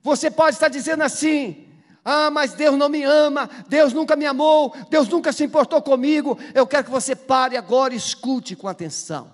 Você 0.04 0.30
pode 0.30 0.56
estar 0.56 0.70
dizendo 0.70 1.04
assim: 1.04 1.66
ah, 2.10 2.32
mas 2.32 2.53
Deus 2.53 2.78
não 2.78 2.88
me 2.88 3.03
ama, 3.03 3.49
Deus 3.68 3.91
nunca 3.91 4.16
me 4.16 4.26
amou, 4.26 4.74
Deus 4.89 5.10
nunca 5.10 5.34
se 5.34 5.43
importou 5.43 5.82
comigo. 5.82 6.39
Eu 6.53 6.66
quero 6.66 6.86
que 6.86 6.89
você 6.89 7.14
pare 7.14 7.58
agora 7.58 7.93
e 7.93 7.97
escute 7.97 8.55
com 8.55 8.66
atenção. 8.66 9.30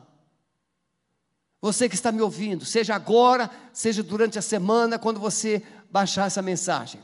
Você 1.62 1.88
que 1.88 1.94
está 1.94 2.12
me 2.12 2.20
ouvindo, 2.20 2.66
seja 2.66 2.96
agora, 2.96 3.48
seja 3.72 4.02
durante 4.02 4.40
a 4.40 4.42
semana, 4.42 4.98
quando 4.98 5.20
você 5.20 5.62
baixar 5.92 6.26
essa 6.26 6.42
mensagem. 6.42 7.00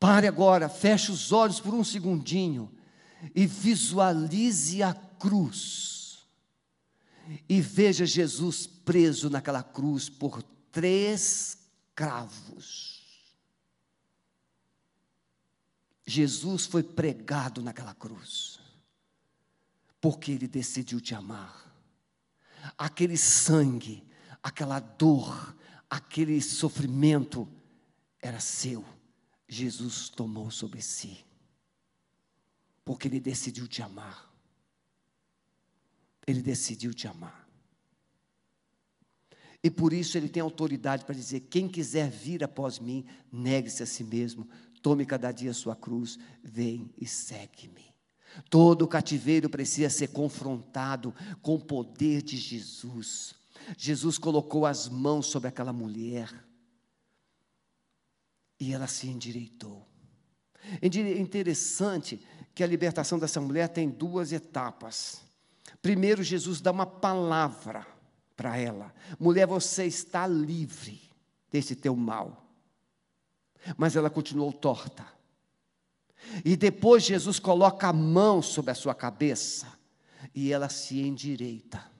Pare 0.00 0.26
agora, 0.26 0.70
feche 0.70 1.12
os 1.12 1.30
olhos 1.30 1.60
por 1.60 1.74
um 1.74 1.84
segundinho 1.84 2.72
e 3.34 3.46
visualize 3.46 4.82
a 4.82 4.94
cruz. 4.94 6.20
E 7.46 7.60
veja 7.60 8.06
Jesus 8.06 8.66
preso 8.66 9.28
naquela 9.28 9.62
cruz 9.62 10.08
por 10.08 10.42
três 10.72 11.58
cravos. 11.94 12.91
Jesus 16.12 16.66
foi 16.66 16.82
pregado 16.82 17.62
naquela 17.62 17.94
cruz, 17.94 18.60
porque 19.98 20.30
ele 20.30 20.46
decidiu 20.46 21.00
te 21.00 21.14
amar. 21.14 21.74
Aquele 22.76 23.16
sangue, 23.16 24.04
aquela 24.42 24.78
dor, 24.78 25.56
aquele 25.88 26.38
sofrimento 26.42 27.48
era 28.20 28.40
seu. 28.40 28.84
Jesus 29.48 30.10
tomou 30.10 30.50
sobre 30.50 30.82
si, 30.82 31.24
porque 32.84 33.08
ele 33.08 33.18
decidiu 33.18 33.66
te 33.66 33.82
amar. 33.82 34.30
Ele 36.26 36.42
decidiu 36.42 36.92
te 36.92 37.08
amar. 37.08 37.48
E 39.64 39.70
por 39.70 39.94
isso 39.94 40.18
ele 40.18 40.28
tem 40.28 40.42
autoridade 40.42 41.06
para 41.06 41.14
dizer: 41.14 41.40
quem 41.40 41.68
quiser 41.68 42.10
vir 42.10 42.44
após 42.44 42.78
mim, 42.78 43.06
negue-se 43.32 43.82
a 43.82 43.86
si 43.86 44.04
mesmo, 44.04 44.46
Tome 44.82 45.06
cada 45.06 45.30
dia 45.30 45.54
sua 45.54 45.76
cruz, 45.76 46.18
vem 46.42 46.92
e 47.00 47.06
segue-me. 47.06 47.94
Todo 48.50 48.88
cativeiro 48.88 49.48
precisa 49.48 49.88
ser 49.88 50.08
confrontado 50.08 51.14
com 51.40 51.54
o 51.54 51.64
poder 51.64 52.20
de 52.20 52.36
Jesus. 52.36 53.34
Jesus 53.78 54.18
colocou 54.18 54.66
as 54.66 54.88
mãos 54.88 55.26
sobre 55.26 55.48
aquela 55.48 55.72
mulher 55.72 56.32
e 58.58 58.72
ela 58.72 58.88
se 58.88 59.06
endireitou. 59.06 59.86
É 60.80 60.86
interessante 61.18 62.20
que 62.54 62.64
a 62.64 62.66
libertação 62.66 63.18
dessa 63.18 63.40
mulher 63.40 63.68
tem 63.68 63.88
duas 63.88 64.32
etapas. 64.32 65.22
Primeiro, 65.80 66.22
Jesus 66.22 66.60
dá 66.60 66.72
uma 66.72 66.86
palavra 66.86 67.86
para 68.36 68.56
ela: 68.56 68.92
mulher, 69.18 69.46
você 69.46 69.86
está 69.86 70.26
livre 70.26 71.00
desse 71.50 71.76
teu 71.76 71.94
mal 71.94 72.41
mas 73.76 73.96
ela 73.96 74.10
continuou 74.10 74.52
torta. 74.52 75.06
E 76.44 76.56
depois 76.56 77.04
Jesus 77.04 77.38
coloca 77.38 77.88
a 77.88 77.92
mão 77.92 78.40
sobre 78.40 78.70
a 78.70 78.74
sua 78.74 78.94
cabeça 78.94 79.66
e 80.34 80.52
ela 80.52 80.68
se 80.68 81.00
endireita. 81.00 81.90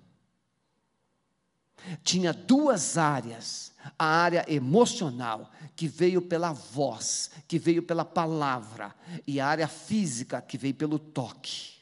Tinha 2.03 2.33
duas 2.33 2.97
áreas: 2.97 3.73
a 3.99 4.05
área 4.05 4.45
emocional, 4.49 5.51
que 5.75 5.89
veio 5.89 6.23
pela 6.23 6.53
voz, 6.53 7.31
que 7.49 7.59
veio 7.59 7.83
pela 7.83 8.05
palavra, 8.05 8.95
e 9.27 9.41
a 9.41 9.47
área 9.47 9.69
física, 9.69 10.41
que 10.41 10.57
veio 10.57 10.75
pelo 10.75 10.99
toque. 10.99 11.73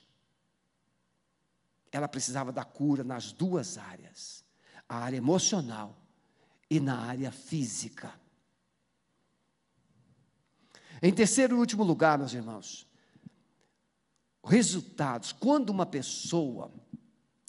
Ela 1.93 2.09
precisava 2.09 2.53
da 2.53 2.65
cura 2.65 3.05
nas 3.05 3.33
duas 3.33 3.77
áreas: 3.77 4.45
a 4.89 4.97
área 4.97 5.19
emocional 5.19 5.95
e 6.69 6.81
na 6.81 6.99
área 6.99 7.31
física. 7.31 8.20
Em 11.03 11.13
terceiro 11.13 11.57
e 11.57 11.59
último 11.59 11.83
lugar, 11.83 12.19
meus 12.19 12.35
irmãos, 12.35 12.87
resultados. 14.45 15.33
Quando 15.33 15.71
uma 15.71 15.87
pessoa 15.87 16.71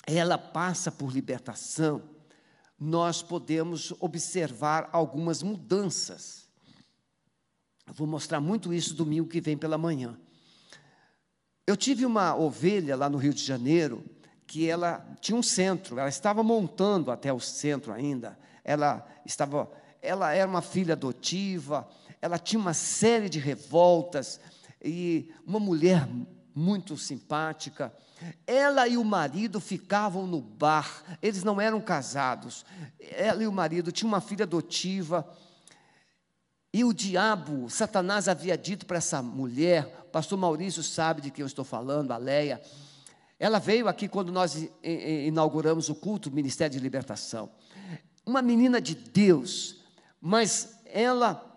ela 0.08 0.38
passa 0.38 0.92
por 0.92 1.12
libertação, 1.12 2.02
nós 2.80 3.22
podemos 3.22 3.94
observar 4.00 4.90
algumas 4.92 5.44
mudanças. 5.44 6.50
Eu 7.86 7.94
vou 7.94 8.08
mostrar 8.08 8.40
muito 8.40 8.74
isso 8.74 8.94
domingo 8.94 9.28
que 9.28 9.42
vem 9.42 9.58
pela 9.58 9.78
manhã. 9.78 10.18
Eu 11.68 11.78
tive 11.78 12.06
uma 12.06 12.36
ovelha 12.36 12.96
lá 12.96 13.10
no 13.10 13.18
Rio 13.18 13.34
de 13.34 13.44
Janeiro 13.44 14.04
que 14.48 14.68
ela 14.68 15.06
tinha 15.22 15.38
um 15.38 15.44
centro, 15.44 15.98
ela 15.98 16.10
estava 16.10 16.44
montando 16.44 17.12
até 17.12 17.32
o 17.32 17.40
centro 17.40 17.94
ainda. 17.94 18.38
Ela 18.64 19.08
estava, 19.26 19.72
ela 20.02 20.34
era 20.34 20.50
uma 20.50 20.62
filha 20.62 20.94
adotiva, 20.94 21.88
ela 22.22 22.38
tinha 22.38 22.60
uma 22.60 22.74
série 22.74 23.28
de 23.28 23.40
revoltas 23.40 24.40
e 24.84 25.32
uma 25.46 25.60
mulher 25.60 26.08
muito 26.54 26.98
simpática. 26.98 27.94
Ela 28.46 28.88
e 28.88 28.98
o 28.98 29.04
marido 29.04 29.60
ficavam 29.60 30.28
no 30.28 30.40
bar, 30.40 31.04
eles 31.22 31.44
não 31.44 31.60
eram 31.60 31.82
casados. 31.82 32.64
Ela 33.00 33.44
e 33.44 33.48
o 33.48 33.52
marido 33.52 33.92
tinham 33.92 34.10
uma 34.10 34.22
filha 34.22 34.44
adotiva. 34.44 35.28
E 36.72 36.84
o 36.84 36.94
diabo, 36.94 37.70
Satanás 37.70 38.28
havia 38.28 38.58
dito 38.58 38.86
para 38.86 38.98
essa 38.98 39.22
mulher, 39.22 40.08
pastor 40.12 40.38
Maurício 40.38 40.84
sabe 40.84 41.22
de 41.22 41.32
quem 41.32 41.42
eu 41.42 41.48
estou 41.48 41.66
falando, 41.66 42.12
a 42.12 42.18
Leia. 42.18 42.62
Ela 43.40 43.58
veio 43.58 43.88
aqui 43.88 44.08
quando 44.08 44.32
nós 44.32 44.70
inauguramos 44.84 45.90
o 45.90 45.96
culto 45.96 46.30
do 46.30 46.36
Ministério 46.36 46.78
de 46.78 46.80
Libertação. 46.80 47.50
Uma 48.24 48.42
menina 48.42 48.80
de 48.80 48.94
Deus, 48.94 49.84
mas 50.22 50.78
ela 50.86 51.51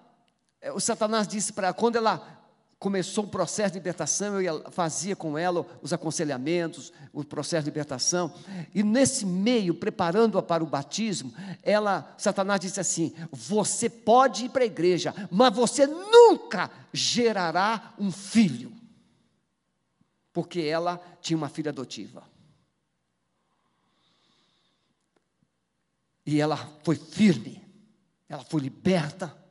o 0.72 0.80
Satanás 0.80 1.28
disse 1.28 1.52
para 1.52 1.72
quando 1.72 1.96
ela 1.96 2.44
começou 2.78 3.24
o 3.24 3.28
processo 3.28 3.72
de 3.72 3.78
libertação, 3.78 4.40
eu 4.40 4.70
fazia 4.70 5.16
com 5.16 5.38
ela 5.38 5.66
os 5.80 5.92
aconselhamentos, 5.92 6.92
o 7.14 7.24
processo 7.24 7.64
de 7.64 7.70
libertação, 7.70 8.32
e 8.74 8.82
nesse 8.82 9.24
meio, 9.24 9.74
preparando-a 9.74 10.42
para 10.42 10.62
o 10.62 10.66
batismo, 10.66 11.32
ela, 11.62 12.14
Satanás 12.18 12.60
disse 12.60 12.78
assim: 12.80 13.14
Você 13.32 13.88
pode 13.88 14.44
ir 14.44 14.48
para 14.50 14.64
a 14.64 14.66
igreja, 14.66 15.14
mas 15.30 15.54
você 15.54 15.86
nunca 15.86 16.70
gerará 16.92 17.94
um 17.98 18.12
filho, 18.12 18.70
porque 20.30 20.60
ela 20.60 21.00
tinha 21.22 21.36
uma 21.38 21.48
filha 21.48 21.70
adotiva. 21.70 22.22
E 26.26 26.38
ela 26.38 26.56
foi 26.82 26.96
firme, 26.96 27.62
ela 28.28 28.44
foi 28.44 28.60
liberta, 28.60 29.43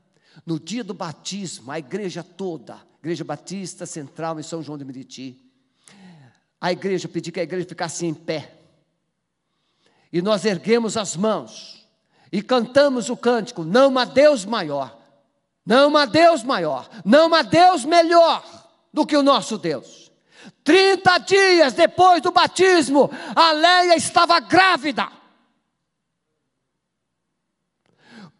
no 0.45 0.59
dia 0.59 0.83
do 0.83 0.93
batismo, 0.93 1.71
a 1.71 1.79
igreja 1.79 2.23
toda, 2.23 2.79
Igreja 2.99 3.23
Batista 3.23 3.85
Central 3.85 4.39
em 4.39 4.43
São 4.43 4.63
João 4.63 4.77
de 4.77 4.85
Meriti, 4.85 5.37
a 6.59 6.71
igreja 6.71 7.09
pediu 7.09 7.33
que 7.33 7.39
a 7.41 7.43
igreja 7.43 7.67
ficasse 7.67 8.05
em 8.05 8.13
pé. 8.13 8.53
E 10.11 10.21
nós 10.21 10.45
erguemos 10.45 10.95
as 10.95 11.15
mãos 11.17 11.85
e 12.31 12.41
cantamos 12.41 13.09
o 13.09 13.17
cântico: 13.17 13.63
Não 13.63 13.97
há 13.97 14.05
Deus 14.05 14.45
maior, 14.45 14.97
não 15.65 15.97
há 15.97 16.05
Deus 16.05 16.43
maior, 16.43 16.89
não 17.03 17.33
há 17.33 17.41
Deus 17.41 17.83
melhor 17.83 18.43
do 18.93 19.05
que 19.05 19.17
o 19.17 19.23
nosso 19.23 19.57
Deus. 19.57 20.11
30 20.63 21.17
dias 21.19 21.73
depois 21.73 22.21
do 22.21 22.31
batismo, 22.31 23.09
a 23.35 23.51
Leia 23.51 23.95
estava 23.95 24.39
grávida. 24.39 25.09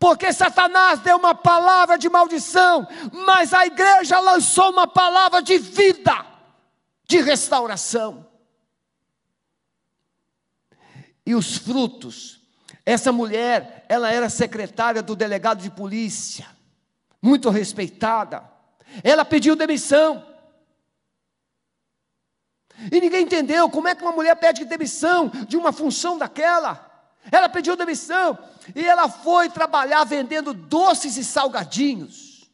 Porque 0.04 0.34
Satanás 0.34 1.00
deu 1.00 1.16
uma 1.16 1.34
palavra 1.34 1.98
de 1.98 2.10
maldição, 2.10 2.86
mas 3.26 3.54
a 3.54 3.66
igreja 3.66 4.20
lançou 4.20 4.70
uma 4.70 4.86
palavra 4.86 5.42
de 5.42 5.58
vida, 5.58 6.26
de 7.06 7.22
restauração. 7.22 8.30
E 11.26 11.34
os 11.34 11.56
frutos, 11.56 12.42
essa 12.86 13.14
mulher, 13.14 13.86
ela 13.88 14.12
era 14.12 14.30
secretária 14.30 15.02
do 15.02 15.16
delegado 15.16 15.62
de 15.62 15.72
polícia, 15.72 16.48
muito 17.22 17.50
respeitada. 17.50 18.44
Ela 19.06 19.24
pediu 19.24 19.56
demissão. 19.56 20.22
E 22.92 23.00
ninguém 23.00 23.24
entendeu 23.24 23.70
como 23.70 23.88
é 23.88 23.96
que 23.96 24.04
uma 24.04 24.12
mulher 24.12 24.36
pede 24.36 24.66
demissão 24.66 25.30
de 25.48 25.56
uma 25.56 25.72
função 25.72 26.18
daquela. 26.18 26.93
Ela 27.32 27.50
pediu 27.50 27.76
demissão 27.76 28.38
e 28.76 28.86
ela 28.86 29.10
foi 29.10 29.50
trabalhar 29.50 30.04
vendendo 30.04 30.54
doces 30.54 31.18
e 31.18 31.24
salgadinhos. 31.24 32.50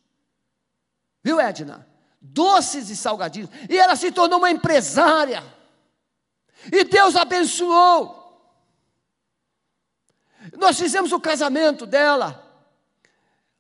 Viu, 1.24 1.40
Edna? 1.40 1.88
Doces 2.22 2.90
e 2.90 2.96
salgadinhos. 2.96 3.50
E 3.70 3.78
ela 3.78 3.96
se 3.96 4.12
tornou 4.12 4.40
uma 4.40 4.52
empresária. 4.52 5.44
E 6.72 6.84
Deus 6.84 7.16
abençoou. 7.16 8.18
Nós 10.58 10.80
fizemos 10.80 11.12
o 11.12 11.20
casamento 11.20 11.86
dela. 11.86 12.46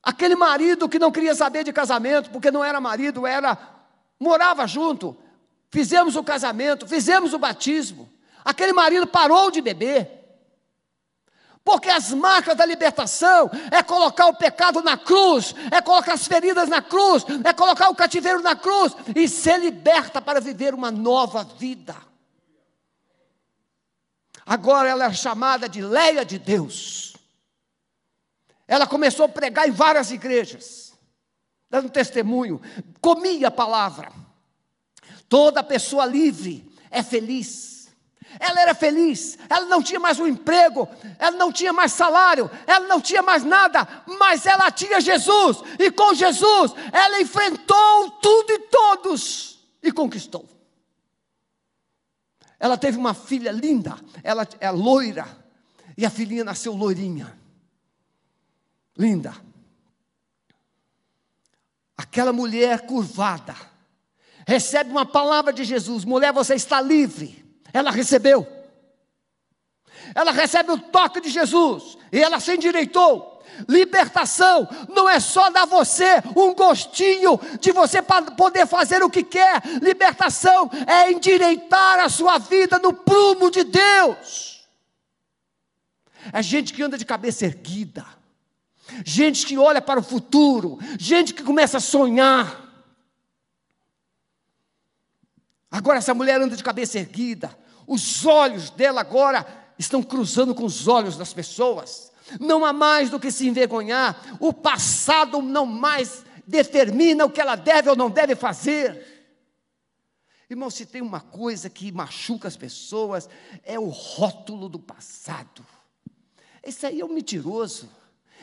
Aquele 0.01 0.35
marido 0.35 0.87
que 0.87 0.99
não 0.99 1.11
queria 1.11 1.35
saber 1.35 1.63
de 1.63 1.73
casamento, 1.73 2.29
porque 2.29 2.51
não 2.51 2.63
era 2.63 2.79
marido, 2.79 3.27
era 3.27 3.57
morava 4.19 4.65
junto. 4.65 5.17
Fizemos 5.69 6.15
o 6.15 6.23
casamento, 6.23 6.87
fizemos 6.87 7.33
o 7.33 7.39
batismo. 7.39 8.09
Aquele 8.43 8.73
marido 8.73 9.05
parou 9.05 9.51
de 9.51 9.61
beber. 9.61 10.18
Porque 11.63 11.89
as 11.89 12.11
marcas 12.11 12.55
da 12.55 12.65
libertação 12.65 13.49
é 13.71 13.83
colocar 13.83 14.27
o 14.27 14.35
pecado 14.35 14.81
na 14.81 14.97
cruz, 14.97 15.53
é 15.71 15.81
colocar 15.81 16.13
as 16.13 16.27
feridas 16.27 16.67
na 16.67 16.81
cruz, 16.81 17.23
é 17.43 17.53
colocar 17.53 17.89
o 17.89 17.95
cativeiro 17.95 18.41
na 18.41 18.55
cruz 18.55 18.95
e 19.15 19.27
ser 19.27 19.59
liberta 19.59 20.21
para 20.21 20.41
viver 20.41 20.73
uma 20.73 20.89
nova 20.89 21.43
vida. 21.43 21.95
Agora 24.45 24.89
ela 24.89 25.05
é 25.05 25.13
chamada 25.13 25.69
de 25.69 25.79
Leia 25.79 26.25
de 26.25 26.39
Deus. 26.39 27.13
Ela 28.67 28.87
começou 28.87 29.25
a 29.25 29.29
pregar 29.29 29.67
em 29.67 29.71
várias 29.71 30.11
igrejas, 30.11 30.93
dando 31.69 31.89
testemunho, 31.89 32.59
comia 32.99 33.49
a 33.49 33.51
palavra. 33.51 34.11
Toda 35.27 35.63
pessoa 35.63 36.05
livre 36.05 36.71
é 36.89 37.03
feliz. 37.03 37.78
Ela 38.37 38.61
era 38.61 38.75
feliz, 38.75 39.37
ela 39.49 39.65
não 39.65 39.81
tinha 39.81 39.99
mais 39.99 40.19
um 40.19 40.27
emprego, 40.27 40.87
ela 41.17 41.35
não 41.35 41.51
tinha 41.51 41.73
mais 41.73 41.93
salário, 41.93 42.49
ela 42.67 42.85
não 42.87 43.01
tinha 43.01 43.21
mais 43.21 43.43
nada, 43.43 43.87
mas 44.19 44.45
ela 44.45 44.69
tinha 44.69 45.01
Jesus, 45.01 45.57
e 45.79 45.89
com 45.89 46.13
Jesus 46.13 46.73
ela 46.91 47.19
enfrentou 47.19 48.11
tudo 48.21 48.51
e 48.51 48.59
todos 48.59 49.59
e 49.81 49.91
conquistou. 49.91 50.47
Ela 52.59 52.77
teve 52.77 52.97
uma 52.97 53.13
filha 53.13 53.51
linda, 53.51 53.97
ela 54.21 54.47
é 54.59 54.69
loira, 54.69 55.25
e 55.97 56.05
a 56.05 56.09
filhinha 56.09 56.43
nasceu 56.43 56.73
loirinha, 56.73 57.35
linda. 58.97 59.33
Aquela 61.97 62.31
mulher 62.31 62.85
curvada, 62.85 63.55
recebe 64.47 64.91
uma 64.91 65.05
palavra 65.05 65.51
de 65.51 65.63
Jesus: 65.63 66.05
mulher, 66.05 66.31
você 66.31 66.53
está 66.55 66.79
livre. 66.79 67.48
Ela 67.73 67.91
recebeu. 67.91 68.47
Ela 70.15 70.31
recebe 70.31 70.71
o 70.71 70.77
toque 70.77 71.21
de 71.21 71.29
Jesus 71.29 71.97
e 72.11 72.21
ela 72.21 72.39
se 72.39 72.55
endireitou. 72.55 73.39
Libertação 73.67 74.67
não 74.89 75.09
é 75.09 75.19
só 75.19 75.49
dar 75.49 75.65
você 75.65 76.21
um 76.35 76.53
gostinho 76.53 77.39
de 77.59 77.71
você 77.71 78.01
poder 78.01 78.65
fazer 78.65 79.03
o 79.03 79.09
que 79.09 79.23
quer. 79.23 79.61
Libertação 79.81 80.69
é 80.87 81.11
endireitar 81.11 81.99
a 81.99 82.09
sua 82.09 82.37
vida 82.37 82.79
no 82.79 82.93
prumo 82.93 83.51
de 83.51 83.63
Deus. 83.63 84.67
É 86.31 86.41
gente 86.41 86.73
que 86.73 86.83
anda 86.83 86.97
de 86.97 87.05
cabeça 87.05 87.45
erguida, 87.45 88.05
gente 89.05 89.45
que 89.45 89.57
olha 89.57 89.81
para 89.81 89.99
o 89.99 90.03
futuro, 90.03 90.77
gente 90.97 91.33
que 91.33 91.43
começa 91.43 91.77
a 91.77 91.81
sonhar. 91.81 92.68
Agora 95.71 95.97
essa 95.99 96.13
mulher 96.13 96.41
anda 96.41 96.55
de 96.55 96.63
cabeça 96.63 96.97
erguida, 96.97 97.55
os 97.85 98.25
olhos 98.25 98.69
dela 98.69 99.01
agora 99.01 99.45
estão 99.77 100.01
cruzando 100.01 100.53
com 100.53 100.65
os 100.65 100.87
olhos 100.87 101.15
das 101.15 101.33
pessoas. 101.33 102.11
Não 102.39 102.65
há 102.65 102.73
mais 102.73 103.09
do 103.09 103.19
que 103.19 103.31
se 103.31 103.47
envergonhar, 103.47 104.37
o 104.39 104.53
passado 104.53 105.41
não 105.41 105.65
mais 105.65 106.23
determina 106.45 107.25
o 107.25 107.29
que 107.29 107.41
ela 107.41 107.55
deve 107.55 107.89
ou 107.89 107.95
não 107.95 108.09
deve 108.09 108.35
fazer. 108.35 109.19
Irmão, 110.49 110.69
se 110.71 110.85
tem 110.85 111.01
uma 111.01 111.21
coisa 111.21 111.69
que 111.69 111.91
machuca 111.91 112.47
as 112.47 112.57
pessoas, 112.57 113.29
é 113.63 113.79
o 113.79 113.89
rótulo 113.89 114.67
do 114.67 114.79
passado. 114.79 115.63
Esse 116.63 116.87
aí 116.87 117.01
é 117.01 117.05
um 117.05 117.13
mentiroso. 117.13 117.87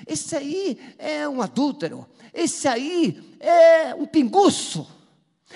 Esse 0.07 0.37
aí 0.37 0.95
é 0.99 1.29
um 1.29 1.43
adúltero. 1.43 2.07
Esse 2.33 2.69
aí 2.69 3.37
é 3.41 3.95
um 3.95 4.07
pinguço. 4.07 4.87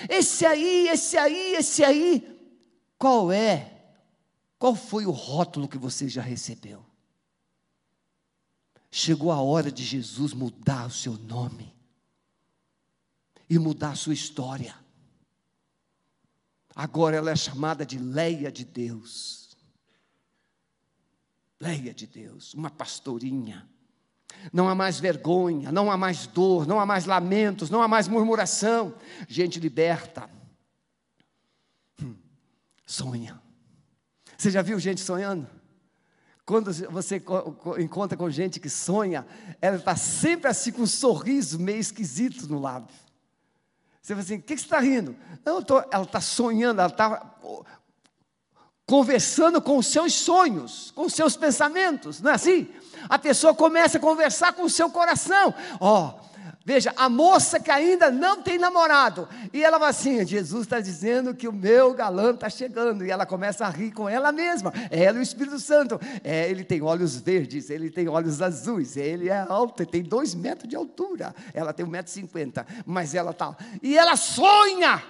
Esse 0.09 0.47
aí, 0.47 0.89
esse 0.89 1.17
aí, 1.17 1.55
esse 1.55 1.85
aí. 1.85 2.39
Qual 2.99 3.33
é? 3.33 3.81
Qual 4.59 4.75
foi 4.75 5.07
o 5.07 5.11
rótulo 5.11 5.69
que 5.69 5.79
você 5.79 6.09
já 6.09 6.23
recebeu? 6.23 6.85
Chegou 8.91 9.31
a 9.31 9.41
hora 9.41 9.71
de 9.71 9.85
Jesus 9.85 10.33
mudar 10.33 10.87
o 10.87 10.91
seu 10.91 11.15
nome 11.15 11.75
e 13.49 13.59
mudar 13.59 13.91
a 13.91 13.97
sua 13.97 14.15
história. 14.15 14.75
Agora 16.75 17.17
ela 17.17 17.31
é 17.31 17.37
chamada 17.37 17.85
de 17.85 17.99
Leia 17.99 18.51
de 18.51 18.65
Deus. 18.65 19.57
Leia 21.61 21.93
de 21.93 22.07
Deus, 22.07 22.55
uma 22.55 22.71
pastorinha. 22.71 23.69
Não 24.53 24.69
há 24.69 24.75
mais 24.75 24.99
vergonha, 24.99 25.71
não 25.71 25.91
há 25.91 25.97
mais 25.97 26.27
dor, 26.27 26.67
não 26.67 26.81
há 26.81 26.87
mais 26.87 27.05
lamentos, 27.05 27.71
não 27.71 27.83
há 27.83 27.89
mais 27.89 28.09
murmuração. 28.09 28.95
Gente 29.29 29.61
liberta. 29.61 30.29
Hum, 32.03 32.15
sonha. 32.87 33.41
Você 34.37 34.51
já 34.51 34.63
viu 34.63 34.79
gente 34.79 35.01
sonhando? 35.01 35.47
Quando 36.45 36.73
você 36.91 37.23
encontra 37.79 38.17
com 38.17 38.29
gente 38.29 38.59
que 38.59 38.69
sonha, 38.69 39.25
ela 39.61 39.77
está 39.77 39.95
sempre 39.95 40.51
assim 40.51 40.73
com 40.73 40.83
um 40.83 40.87
sorriso 40.87 41.61
meio 41.61 41.79
esquisito 41.79 42.49
no 42.49 42.59
lábio. 42.59 42.95
Você 44.03 44.15
fala 44.15 44.25
assim: 44.25 44.37
o 44.37 44.43
que, 44.43 44.57
você 44.57 44.65
está 44.65 44.81
rindo? 44.81 45.15
Não, 45.45 45.63
tô, 45.63 45.79
ela 45.93 46.05
está 46.05 46.21
sonhando, 46.21 46.81
ela 46.81 46.91
está 46.91 47.37
conversando 48.91 49.63
com 49.63 49.79
os 49.79 49.87
seus 49.87 50.13
sonhos, 50.15 50.91
com 50.97 51.03
os 51.03 51.13
seus 51.13 51.37
pensamentos, 51.37 52.21
não 52.21 52.33
é 52.33 52.35
assim? 52.35 52.67
A 53.09 53.21
pessoa 53.21 53.55
começa 53.55 53.99
a 53.99 54.01
conversar 54.01 54.53
com 54.53 54.65
o 54.65 54.69
seu 54.69 54.91
coração. 54.91 55.55
Ó, 55.79 56.09
oh, 56.09 56.41
veja, 56.65 56.93
a 56.97 57.09
moça 57.09 57.61
que 57.61 57.71
ainda 57.71 58.11
não 58.11 58.43
tem 58.43 58.59
namorado, 58.59 59.29
e 59.53 59.63
ela 59.63 59.79
vai 59.79 59.91
assim: 59.91 60.27
Jesus 60.27 60.63
está 60.63 60.81
dizendo 60.81 61.37
que 61.37 61.47
o 61.47 61.53
meu 61.53 61.95
galã 61.95 62.33
está 62.33 62.51
chegando, 62.51 63.07
e 63.07 63.13
ela 63.13 63.25
começa 63.25 63.65
a 63.65 63.71
rir 63.71 63.93
com 63.93 64.09
ela 64.09 64.33
mesma. 64.33 64.73
Ela 64.91 65.19
e 65.19 65.21
o 65.21 65.23
Espírito 65.23 65.61
Santo. 65.61 66.01
É, 66.25 66.51
ele 66.51 66.65
tem 66.65 66.83
olhos 66.83 67.15
verdes, 67.15 67.71
ele 67.71 67.91
tem 67.91 68.09
olhos 68.09 68.43
azuis, 68.43 68.97
ele 68.97 69.29
é 69.29 69.47
alto, 69.49 69.85
ele 69.85 69.91
tem 69.91 70.03
dois 70.03 70.35
metros 70.35 70.69
de 70.69 70.75
altura, 70.75 71.33
ela 71.55 71.73
tem 71.73 71.87
um 71.87 71.89
metro 71.89 72.11
e 72.11 72.15
cinquenta, 72.15 72.67
mas 72.85 73.15
ela 73.15 73.31
está. 73.31 73.57
E 73.81 73.97
ela 73.97 74.17
sonha. 74.17 75.01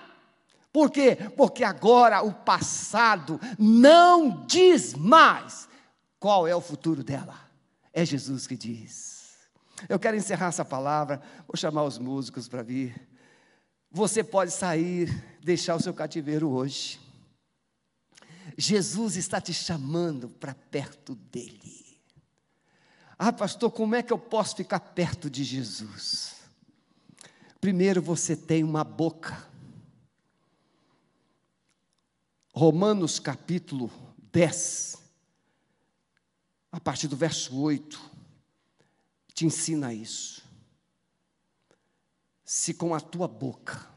Por 0.72 0.90
quê? 0.90 1.16
Porque 1.36 1.64
agora 1.64 2.22
o 2.22 2.32
passado 2.32 3.40
não 3.58 4.46
diz 4.46 4.94
mais 4.94 5.68
qual 6.18 6.46
é 6.46 6.54
o 6.54 6.60
futuro 6.60 7.02
dela. 7.02 7.38
É 7.92 8.04
Jesus 8.04 8.46
que 8.46 8.56
diz. 8.56 9.20
Eu 9.88 9.98
quero 9.98 10.16
encerrar 10.16 10.48
essa 10.48 10.64
palavra, 10.64 11.20
vou 11.48 11.56
chamar 11.56 11.84
os 11.84 11.98
músicos 11.98 12.48
para 12.48 12.62
vir. 12.62 13.08
Você 13.90 14.22
pode 14.22 14.52
sair, 14.52 15.24
deixar 15.42 15.74
o 15.74 15.82
seu 15.82 15.92
cativeiro 15.92 16.48
hoje. 16.48 17.00
Jesus 18.56 19.16
está 19.16 19.40
te 19.40 19.52
chamando 19.52 20.28
para 20.28 20.54
perto 20.54 21.14
dele. 21.14 21.80
Ah, 23.18 23.32
pastor, 23.32 23.70
como 23.70 23.94
é 23.94 24.02
que 24.02 24.12
eu 24.12 24.18
posso 24.18 24.56
ficar 24.56 24.80
perto 24.80 25.28
de 25.28 25.42
Jesus? 25.42 26.36
Primeiro 27.60 28.00
você 28.00 28.36
tem 28.36 28.62
uma 28.62 28.84
boca 28.84 29.49
Romanos 32.53 33.18
capítulo 33.18 33.90
10, 34.32 34.98
a 36.72 36.80
partir 36.80 37.09
do 37.09 37.16
verso 37.16 37.59
8, 37.61 38.01
te 39.32 39.46
ensina 39.46 39.94
isso. 39.94 40.42
Se 42.44 42.74
com 42.74 42.94
a 42.94 43.01
tua 43.01 43.28
boca, 43.28 43.88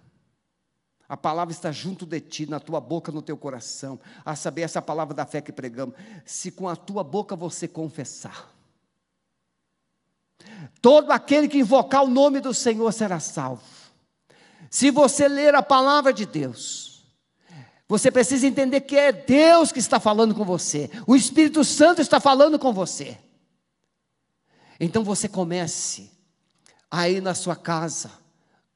A 1.14 1.18
palavra 1.18 1.52
está 1.52 1.72
junto 1.72 2.08
de 2.08 2.20
ti, 2.20 2.50
na 2.50 2.60
tua 2.60 2.80
boca, 2.80 3.12
no 3.12 3.22
teu 3.22 3.38
coração. 3.38 4.00
A 4.26 4.36
saber, 4.36 4.62
essa 4.62 4.82
palavra 4.82 5.14
da 5.14 5.28
fé 5.28 5.42
que 5.42 5.52
pregamos. 5.52 5.96
Se 6.26 6.50
com 6.50 6.68
a 6.68 6.76
tua 6.76 7.04
boca 7.04 7.36
você 7.36 7.68
confessar, 7.68 8.52
todo 10.82 11.12
aquele 11.12 11.48
que 11.48 11.60
invocar 11.60 12.04
o 12.04 12.10
nome 12.10 12.40
do 12.40 12.52
Senhor 12.52 12.92
será 12.92 13.20
salvo. 13.20 13.62
Se 14.72 14.90
você 14.90 15.28
ler 15.28 15.54
a 15.54 15.62
palavra 15.62 16.12
de 16.12 16.26
Deus, 16.26 16.93
você 17.94 18.10
precisa 18.10 18.48
entender 18.48 18.82
que 18.82 18.98
é 18.98 19.12
Deus 19.12 19.72
que 19.72 19.78
está 19.78 20.00
falando 20.00 20.34
com 20.34 20.44
você, 20.44 20.90
o 21.06 21.16
Espírito 21.16 21.64
Santo 21.64 22.02
está 22.02 22.20
falando 22.20 22.58
com 22.58 22.74
você. 22.74 23.20
Então 24.80 25.04
você 25.04 25.28
comece 25.28 26.10
aí 26.90 27.22
na 27.22 27.36
sua 27.36 27.56
casa, 27.56 28.10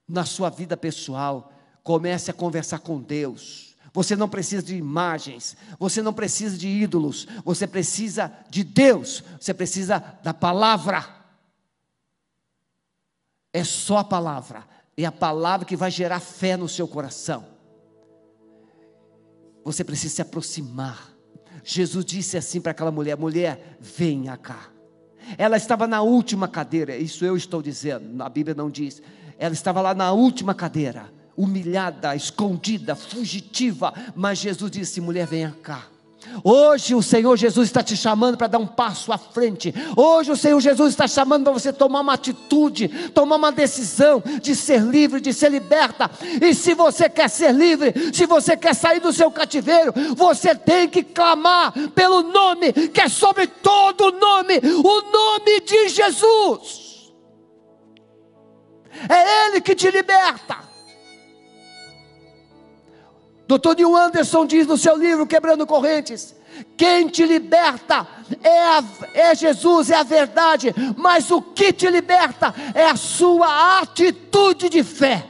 na 0.07 0.23
sua 0.23 0.51
vida 0.51 0.77
pessoal, 0.77 1.51
comece 1.81 2.29
a 2.29 2.33
conversar 2.33 2.77
com 2.77 3.01
Deus. 3.01 3.75
Você 3.91 4.15
não 4.15 4.29
precisa 4.29 4.61
de 4.61 4.75
imagens, 4.75 5.57
você 5.79 6.03
não 6.03 6.13
precisa 6.13 6.55
de 6.55 6.67
ídolos, 6.67 7.27
você 7.43 7.65
precisa 7.65 8.31
de 8.51 8.63
Deus, 8.63 9.23
você 9.41 9.51
precisa 9.51 9.97
da 10.21 10.31
palavra. 10.31 11.03
É 13.51 13.63
só 13.63 13.97
a 13.97 14.03
palavra 14.03 14.63
é 14.95 15.05
a 15.05 15.11
palavra 15.11 15.65
que 15.65 15.75
vai 15.75 15.91
gerar 15.91 16.19
fé 16.19 16.57
no 16.57 16.67
seu 16.67 16.87
coração. 16.87 17.56
Você 19.67 19.83
precisa 19.83 20.15
se 20.15 20.21
aproximar. 20.21 21.11
Jesus 21.61 22.05
disse 22.05 22.37
assim 22.37 22.61
para 22.61 22.71
aquela 22.71 22.89
mulher: 22.89 23.17
mulher, 23.17 23.77
venha 23.81 24.37
cá. 24.37 24.69
Ela 25.37 25.57
estava 25.57 25.85
na 25.85 26.01
última 26.01 26.47
cadeira, 26.47 26.95
isso 26.95 27.25
eu 27.25 27.35
estou 27.35 27.61
dizendo, 27.61 28.23
a 28.23 28.29
Bíblia 28.29 28.55
não 28.55 28.69
diz. 28.69 29.01
Ela 29.37 29.53
estava 29.53 29.81
lá 29.81 29.93
na 29.93 30.13
última 30.13 30.55
cadeira, 30.55 31.11
humilhada, 31.35 32.15
escondida, 32.15 32.95
fugitiva, 32.95 33.93
mas 34.15 34.37
Jesus 34.37 34.71
disse: 34.71 35.01
mulher, 35.01 35.27
venha 35.27 35.53
cá. 35.61 35.85
Hoje 36.43 36.95
o 36.95 37.01
Senhor 37.01 37.35
Jesus 37.37 37.67
está 37.67 37.83
te 37.83 37.95
chamando 37.95 38.37
para 38.37 38.47
dar 38.47 38.57
um 38.57 38.67
passo 38.67 39.11
à 39.11 39.17
frente. 39.17 39.73
Hoje 39.95 40.31
o 40.31 40.35
Senhor 40.35 40.59
Jesus 40.59 40.89
está 40.89 41.07
chamando 41.07 41.43
para 41.43 41.53
você 41.53 41.73
tomar 41.73 42.01
uma 42.01 42.13
atitude, 42.13 42.87
tomar 43.13 43.35
uma 43.35 43.51
decisão 43.51 44.21
de 44.41 44.55
ser 44.55 44.81
livre, 44.81 45.19
de 45.19 45.33
ser 45.33 45.51
liberta. 45.51 46.09
E 46.41 46.53
se 46.53 46.73
você 46.73 47.09
quer 47.09 47.29
ser 47.29 47.53
livre, 47.53 47.93
se 48.13 48.25
você 48.25 48.55
quer 48.55 48.75
sair 48.75 48.99
do 48.99 49.13
seu 49.13 49.31
cativeiro, 49.31 49.93
você 50.15 50.53
tem 50.55 50.87
que 50.87 51.03
clamar 51.03 51.73
pelo 51.95 52.23
nome 52.23 52.73
que 52.73 53.01
é 53.01 53.09
sobre 53.09 53.47
todo 53.47 54.11
nome, 54.11 54.57
o 54.57 55.01
nome 55.11 55.61
de 55.61 55.89
Jesus. 55.89 56.87
É 59.09 59.47
Ele 59.47 59.61
que 59.61 59.75
te 59.75 59.89
liberta. 59.91 60.66
Dr. 63.47 63.75
Neil 63.77 63.95
Anderson 63.95 64.45
diz 64.45 64.67
no 64.67 64.77
seu 64.77 64.97
livro 64.97 65.25
Quebrando 65.25 65.65
Correntes: 65.65 66.35
quem 66.75 67.07
te 67.07 67.25
liberta 67.25 68.05
é, 68.43 68.59
a, 68.59 68.83
é 69.13 69.33
Jesus, 69.33 69.89
é 69.89 69.95
a 69.95 70.03
verdade, 70.03 70.75
mas 70.97 71.31
o 71.31 71.41
que 71.41 71.71
te 71.71 71.89
liberta 71.89 72.53
é 72.75 72.89
a 72.89 72.97
sua 72.97 73.79
atitude 73.79 74.67
de 74.69 74.83
fé. 74.83 75.25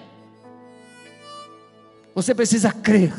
Você 2.15 2.34
precisa 2.34 2.72
crer, 2.72 3.13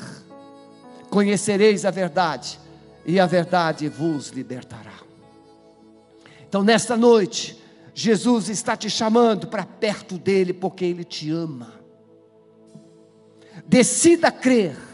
conhecereis 1.08 1.84
a 1.84 1.90
verdade, 1.92 2.58
e 3.06 3.20
a 3.20 3.26
verdade 3.26 3.88
vos 3.88 4.30
libertará. 4.30 4.98
Então, 6.48 6.64
nesta 6.64 6.96
noite, 6.96 7.62
Jesus 7.94 8.48
está 8.48 8.76
te 8.76 8.90
chamando 8.90 9.46
para 9.46 9.64
perto 9.64 10.18
dele, 10.18 10.52
porque 10.52 10.84
ele 10.84 11.04
te 11.04 11.30
ama. 11.30 11.74
Decida 13.64 14.32
crer 14.32 14.87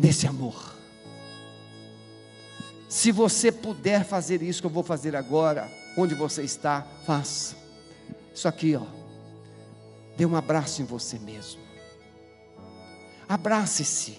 nesse 0.00 0.26
amor. 0.26 0.74
Se 2.88 3.12
você 3.12 3.52
puder 3.52 4.04
fazer 4.04 4.42
isso 4.42 4.60
que 4.60 4.66
eu 4.66 4.70
vou 4.70 4.82
fazer 4.82 5.14
agora, 5.14 5.70
onde 5.96 6.14
você 6.14 6.42
está, 6.42 6.84
faça. 7.06 7.54
Isso 8.34 8.48
aqui, 8.48 8.74
ó. 8.74 8.84
Dê 10.16 10.26
um 10.26 10.34
abraço 10.34 10.82
em 10.82 10.84
você 10.84 11.18
mesmo. 11.18 11.60
Abrace-se 13.28 14.18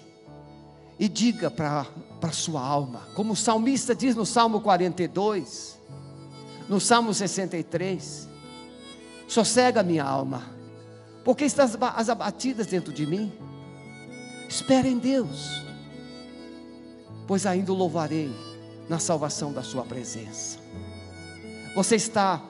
e 0.97 1.09
diga 1.09 1.51
para 1.51 1.85
a 2.21 2.31
sua 2.31 2.65
alma, 2.65 3.07
como 3.13 3.33
o 3.33 3.35
salmista 3.35 3.93
diz 3.93 4.15
no 4.15 4.25
Salmo 4.25 4.61
42, 4.61 5.77
no 6.69 6.79
Salmo 6.79 7.13
63: 7.13 8.29
sossega 9.27 9.83
minha 9.83 10.05
alma, 10.05 10.43
porque 11.25 11.43
estás 11.43 11.75
as 11.81 12.07
abatidas 12.07 12.67
dentro 12.67 12.93
de 12.93 13.05
mim. 13.05 13.33
Espera 14.47 14.87
em 14.87 14.97
Deus 14.97 15.70
pois 17.31 17.45
ainda 17.45 17.71
o 17.71 17.75
louvarei 17.75 18.29
na 18.89 18.99
salvação 18.99 19.53
da 19.53 19.63
Sua 19.63 19.85
presença. 19.85 20.59
Você 21.73 21.95
está 21.95 22.41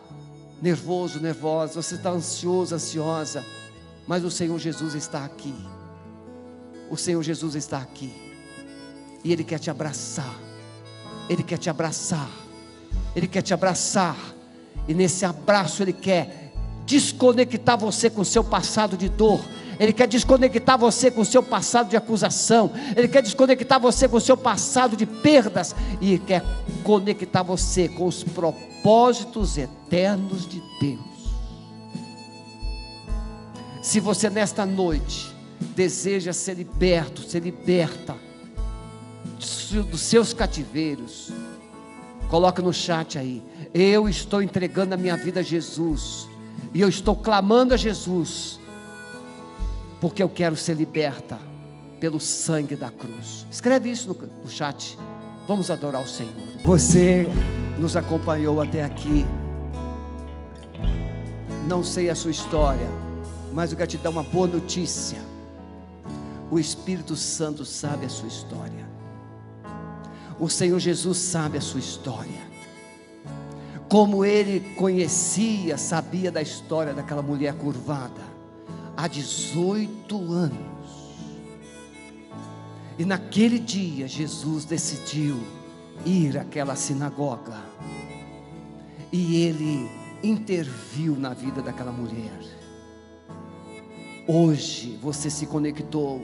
nervoso, 0.60 1.20
nervosa, 1.20 1.80
você 1.80 1.94
está 1.94 2.10
ansioso, 2.10 2.74
ansiosa, 2.74 3.46
mas 4.08 4.24
o 4.24 4.32
Senhor 4.32 4.58
Jesus 4.58 4.96
está 4.96 5.24
aqui. 5.24 5.54
O 6.90 6.98
Senhor 6.98 7.22
Jesus 7.22 7.54
está 7.54 7.78
aqui, 7.78 8.12
e 9.24 9.32
Ele 9.32 9.44
quer 9.44 9.60
te 9.60 9.70
abraçar, 9.70 10.36
Ele 11.30 11.44
quer 11.44 11.60
te 11.60 11.70
abraçar, 11.70 12.32
Ele 13.16 13.28
quer 13.28 13.44
te 13.44 13.54
abraçar, 13.54 14.18
e 14.88 14.96
nesse 14.96 15.24
abraço 15.26 15.84
Ele 15.84 15.94
quer 15.94 16.56
desconectar 16.88 17.78
você 17.78 18.10
com 18.10 18.22
o 18.22 18.26
seu 18.26 18.44
passado 18.44 18.98
de 18.98 19.10
dor 19.10 19.42
ele 19.82 19.94
quer 19.94 20.08
desconectar 20.08 20.78
você 20.78 21.10
com 21.10 21.22
o 21.22 21.26
seu 21.26 21.42
passado 21.42 21.90
de 21.90 21.98
acusação, 21.98 22.70
Ele 22.96 23.08
quer 23.08 23.24
desconectar 23.24 23.80
você 23.80 24.08
com 24.08 24.18
o 24.18 24.22
seu 24.22 24.38
passado 24.38 24.96
de 24.96 25.08
perdas, 25.08 25.76
e 26.00 26.20
quer 26.20 26.44
conectar 26.84 27.42
você 27.42 27.90
com 27.90 28.06
os 28.06 28.24
propósitos 28.24 29.58
eternos 29.58 30.48
de 30.48 30.62
Deus. 30.80 31.00
Se 33.82 34.00
você 34.00 34.30
nesta 34.30 34.68
noite 34.68 35.36
deseja 35.76 36.32
ser 36.32 36.58
liberto, 36.58 37.24
ser 37.24 37.40
liberta 37.40 38.16
dos 39.90 40.02
seus 40.02 40.32
cativeiros, 40.32 41.34
coloca 42.30 42.62
no 42.62 42.72
chat 42.72 43.18
aí. 43.18 43.42
Eu 43.74 44.08
estou 44.08 44.44
entregando 44.44 44.94
a 44.94 44.98
minha 44.98 45.18
vida 45.18 45.40
a 45.40 45.44
Jesus. 45.44 46.30
E 46.72 46.80
eu 46.80 46.88
estou 46.88 47.16
clamando 47.16 47.74
a 47.74 47.78
Jesus 47.78 48.61
porque 50.02 50.24
eu 50.24 50.28
quero 50.28 50.58
ser 50.58 50.74
liberta 50.74 51.38
pelo 52.00 52.20
sangue 52.20 52.76
da 52.76 52.90
cruz. 52.90 53.46
Escreve 53.52 53.92
isso 53.92 54.08
no, 54.08 54.16
no 54.44 54.50
chat. 54.50 54.98
Vamos 55.48 55.70
adorar 55.70 56.02
o 56.02 56.08
Senhor. 56.08 56.34
Você 56.66 57.28
nos 57.78 57.96
acompanhou 57.96 58.60
até 58.60 58.84
aqui. 58.84 59.24
Não 61.68 61.84
sei 61.84 62.10
a 62.10 62.16
sua 62.16 62.32
história, 62.32 62.88
mas 63.54 63.72
eu 63.72 63.78
quero 63.78 63.92
te 63.92 63.98
dar 64.00 64.10
uma 64.10 64.24
boa 64.24 64.48
notícia. 64.48 65.20
O 66.50 66.58
Espírito 66.58 67.16
Santo 67.16 67.64
sabe 67.64 68.08
a 68.08 68.10
sua 68.10 68.28
história. 68.28 68.90
O 70.40 70.50
Senhor 70.50 70.80
Jesus 70.80 71.20
sabe 71.20 71.60
a 71.60 71.62
sua 71.62 71.80
história. 71.80 72.42
Como 73.88 74.26
ele 74.26 74.74
conhecia, 74.76 75.78
sabia 75.78 76.32
da 76.32 76.42
história 76.42 76.92
daquela 76.92 77.22
mulher 77.22 77.54
curvada 77.54 78.31
há 79.02 79.08
18 79.08 80.32
anos. 80.32 80.92
E 83.00 83.04
naquele 83.04 83.58
dia 83.58 84.08
Jesus 84.08 84.64
decidiu 84.64 85.42
ir 86.06 86.38
àquela 86.38 86.76
sinagoga. 86.76 87.60
E 89.12 89.44
ele 89.44 89.90
interviu 90.22 91.16
na 91.16 91.34
vida 91.34 91.64
daquela 91.64 91.92
mulher. 91.92 92.40
Hoje 94.28 95.00
você 95.02 95.32
se 95.32 95.48
conectou. 95.48 96.24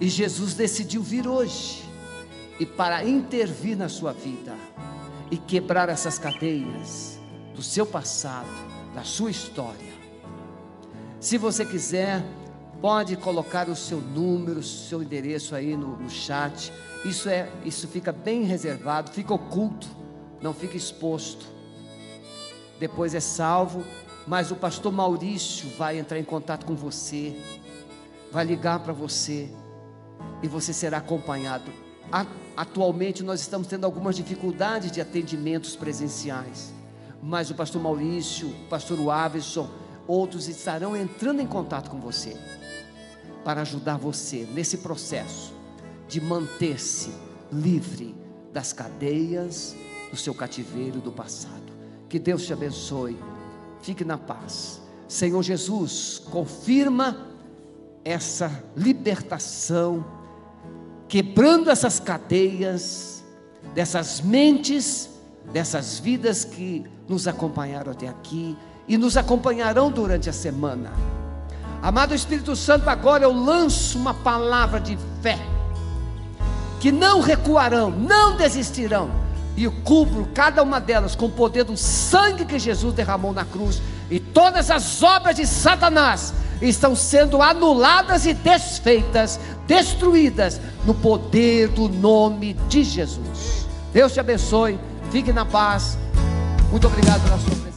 E 0.00 0.08
Jesus 0.08 0.54
decidiu 0.54 1.02
vir 1.02 1.26
hoje. 1.26 1.82
E 2.60 2.64
para 2.64 3.04
intervir 3.04 3.76
na 3.76 3.88
sua 3.88 4.12
vida 4.12 4.54
e 5.28 5.36
quebrar 5.36 5.88
essas 5.88 6.20
cadeias 6.20 7.18
do 7.52 7.62
seu 7.64 7.84
passado, 7.84 8.46
da 8.94 9.02
sua 9.02 9.30
história 9.32 9.91
se 11.22 11.38
você 11.38 11.64
quiser, 11.64 12.20
pode 12.80 13.16
colocar 13.16 13.68
o 13.68 13.76
seu 13.76 14.00
número, 14.00 14.58
o 14.58 14.62
seu 14.62 15.00
endereço 15.00 15.54
aí 15.54 15.76
no, 15.76 15.96
no 15.96 16.10
chat. 16.10 16.72
Isso 17.04 17.28
é, 17.28 17.48
isso 17.64 17.86
fica 17.86 18.10
bem 18.10 18.42
reservado, 18.42 19.12
fica 19.12 19.32
oculto, 19.32 19.86
não 20.42 20.52
fica 20.52 20.76
exposto. 20.76 21.46
Depois 22.80 23.14
é 23.14 23.20
salvo, 23.20 23.84
mas 24.26 24.50
o 24.50 24.56
pastor 24.56 24.92
Maurício 24.92 25.68
vai 25.78 25.96
entrar 25.96 26.18
em 26.18 26.24
contato 26.24 26.66
com 26.66 26.74
você, 26.74 27.40
vai 28.32 28.44
ligar 28.44 28.80
para 28.80 28.92
você 28.92 29.48
e 30.42 30.48
você 30.48 30.72
será 30.72 30.98
acompanhado. 30.98 31.70
Atualmente 32.56 33.22
nós 33.22 33.40
estamos 33.40 33.68
tendo 33.68 33.84
algumas 33.84 34.16
dificuldades 34.16 34.90
de 34.90 35.00
atendimentos 35.00 35.76
presenciais, 35.76 36.74
mas 37.22 37.48
o 37.48 37.54
pastor 37.54 37.80
Maurício, 37.80 38.48
o 38.48 38.68
pastor 38.68 38.98
Waverson, 38.98 39.81
outros 40.06 40.48
estarão 40.48 40.96
entrando 40.96 41.40
em 41.40 41.46
contato 41.46 41.90
com 41.90 42.00
você 42.00 42.36
para 43.44 43.62
ajudar 43.62 43.96
você 43.96 44.46
nesse 44.52 44.78
processo 44.78 45.52
de 46.08 46.20
manter-se 46.20 47.10
livre 47.52 48.14
das 48.52 48.72
cadeias 48.72 49.74
do 50.10 50.16
seu 50.16 50.34
cativeiro 50.34 51.00
do 51.00 51.10
passado. 51.10 51.72
Que 52.08 52.18
Deus 52.18 52.44
te 52.44 52.52
abençoe. 52.52 53.18
Fique 53.80 54.04
na 54.04 54.18
paz. 54.18 54.80
Senhor 55.08 55.42
Jesus, 55.42 56.22
confirma 56.30 57.28
essa 58.04 58.64
libertação, 58.76 60.04
quebrando 61.08 61.70
essas 61.70 61.98
cadeias, 61.98 63.24
dessas 63.74 64.20
mentes, 64.20 65.08
dessas 65.52 65.98
vidas 65.98 66.44
que 66.44 66.84
nos 67.08 67.26
acompanharam 67.26 67.92
até 67.92 68.08
aqui 68.08 68.56
e 68.86 68.96
nos 68.96 69.16
acompanharão 69.16 69.90
durante 69.90 70.28
a 70.28 70.32
semana. 70.32 70.92
Amado 71.82 72.14
Espírito 72.14 72.54
Santo, 72.54 72.88
agora 72.88 73.24
eu 73.24 73.32
lanço 73.32 73.98
uma 73.98 74.14
palavra 74.14 74.78
de 74.78 74.96
fé, 75.20 75.38
que 76.80 76.92
não 76.92 77.20
recuarão, 77.20 77.90
não 77.90 78.36
desistirão, 78.36 79.10
e 79.56 79.68
cubro 79.68 80.28
cada 80.32 80.62
uma 80.62 80.80
delas 80.80 81.14
com 81.14 81.26
o 81.26 81.30
poder 81.30 81.64
do 81.64 81.76
sangue 81.76 82.44
que 82.44 82.58
Jesus 82.58 82.94
derramou 82.94 83.32
na 83.32 83.44
cruz, 83.44 83.82
e 84.10 84.20
todas 84.20 84.70
as 84.70 85.02
obras 85.02 85.36
de 85.36 85.46
Satanás 85.46 86.32
estão 86.60 86.94
sendo 86.94 87.42
anuladas 87.42 88.24
e 88.26 88.32
desfeitas, 88.32 89.40
destruídas, 89.66 90.60
no 90.86 90.94
poder 90.94 91.68
do 91.68 91.88
nome 91.88 92.54
de 92.68 92.84
Jesus. 92.84 93.66
Deus 93.92 94.12
te 94.12 94.20
abençoe, 94.20 94.78
fique 95.10 95.32
na 95.32 95.44
paz. 95.44 95.98
Muito 96.70 96.86
obrigado 96.86 97.22
pela 97.22 97.38
sua 97.38 97.50
presença. 97.50 97.71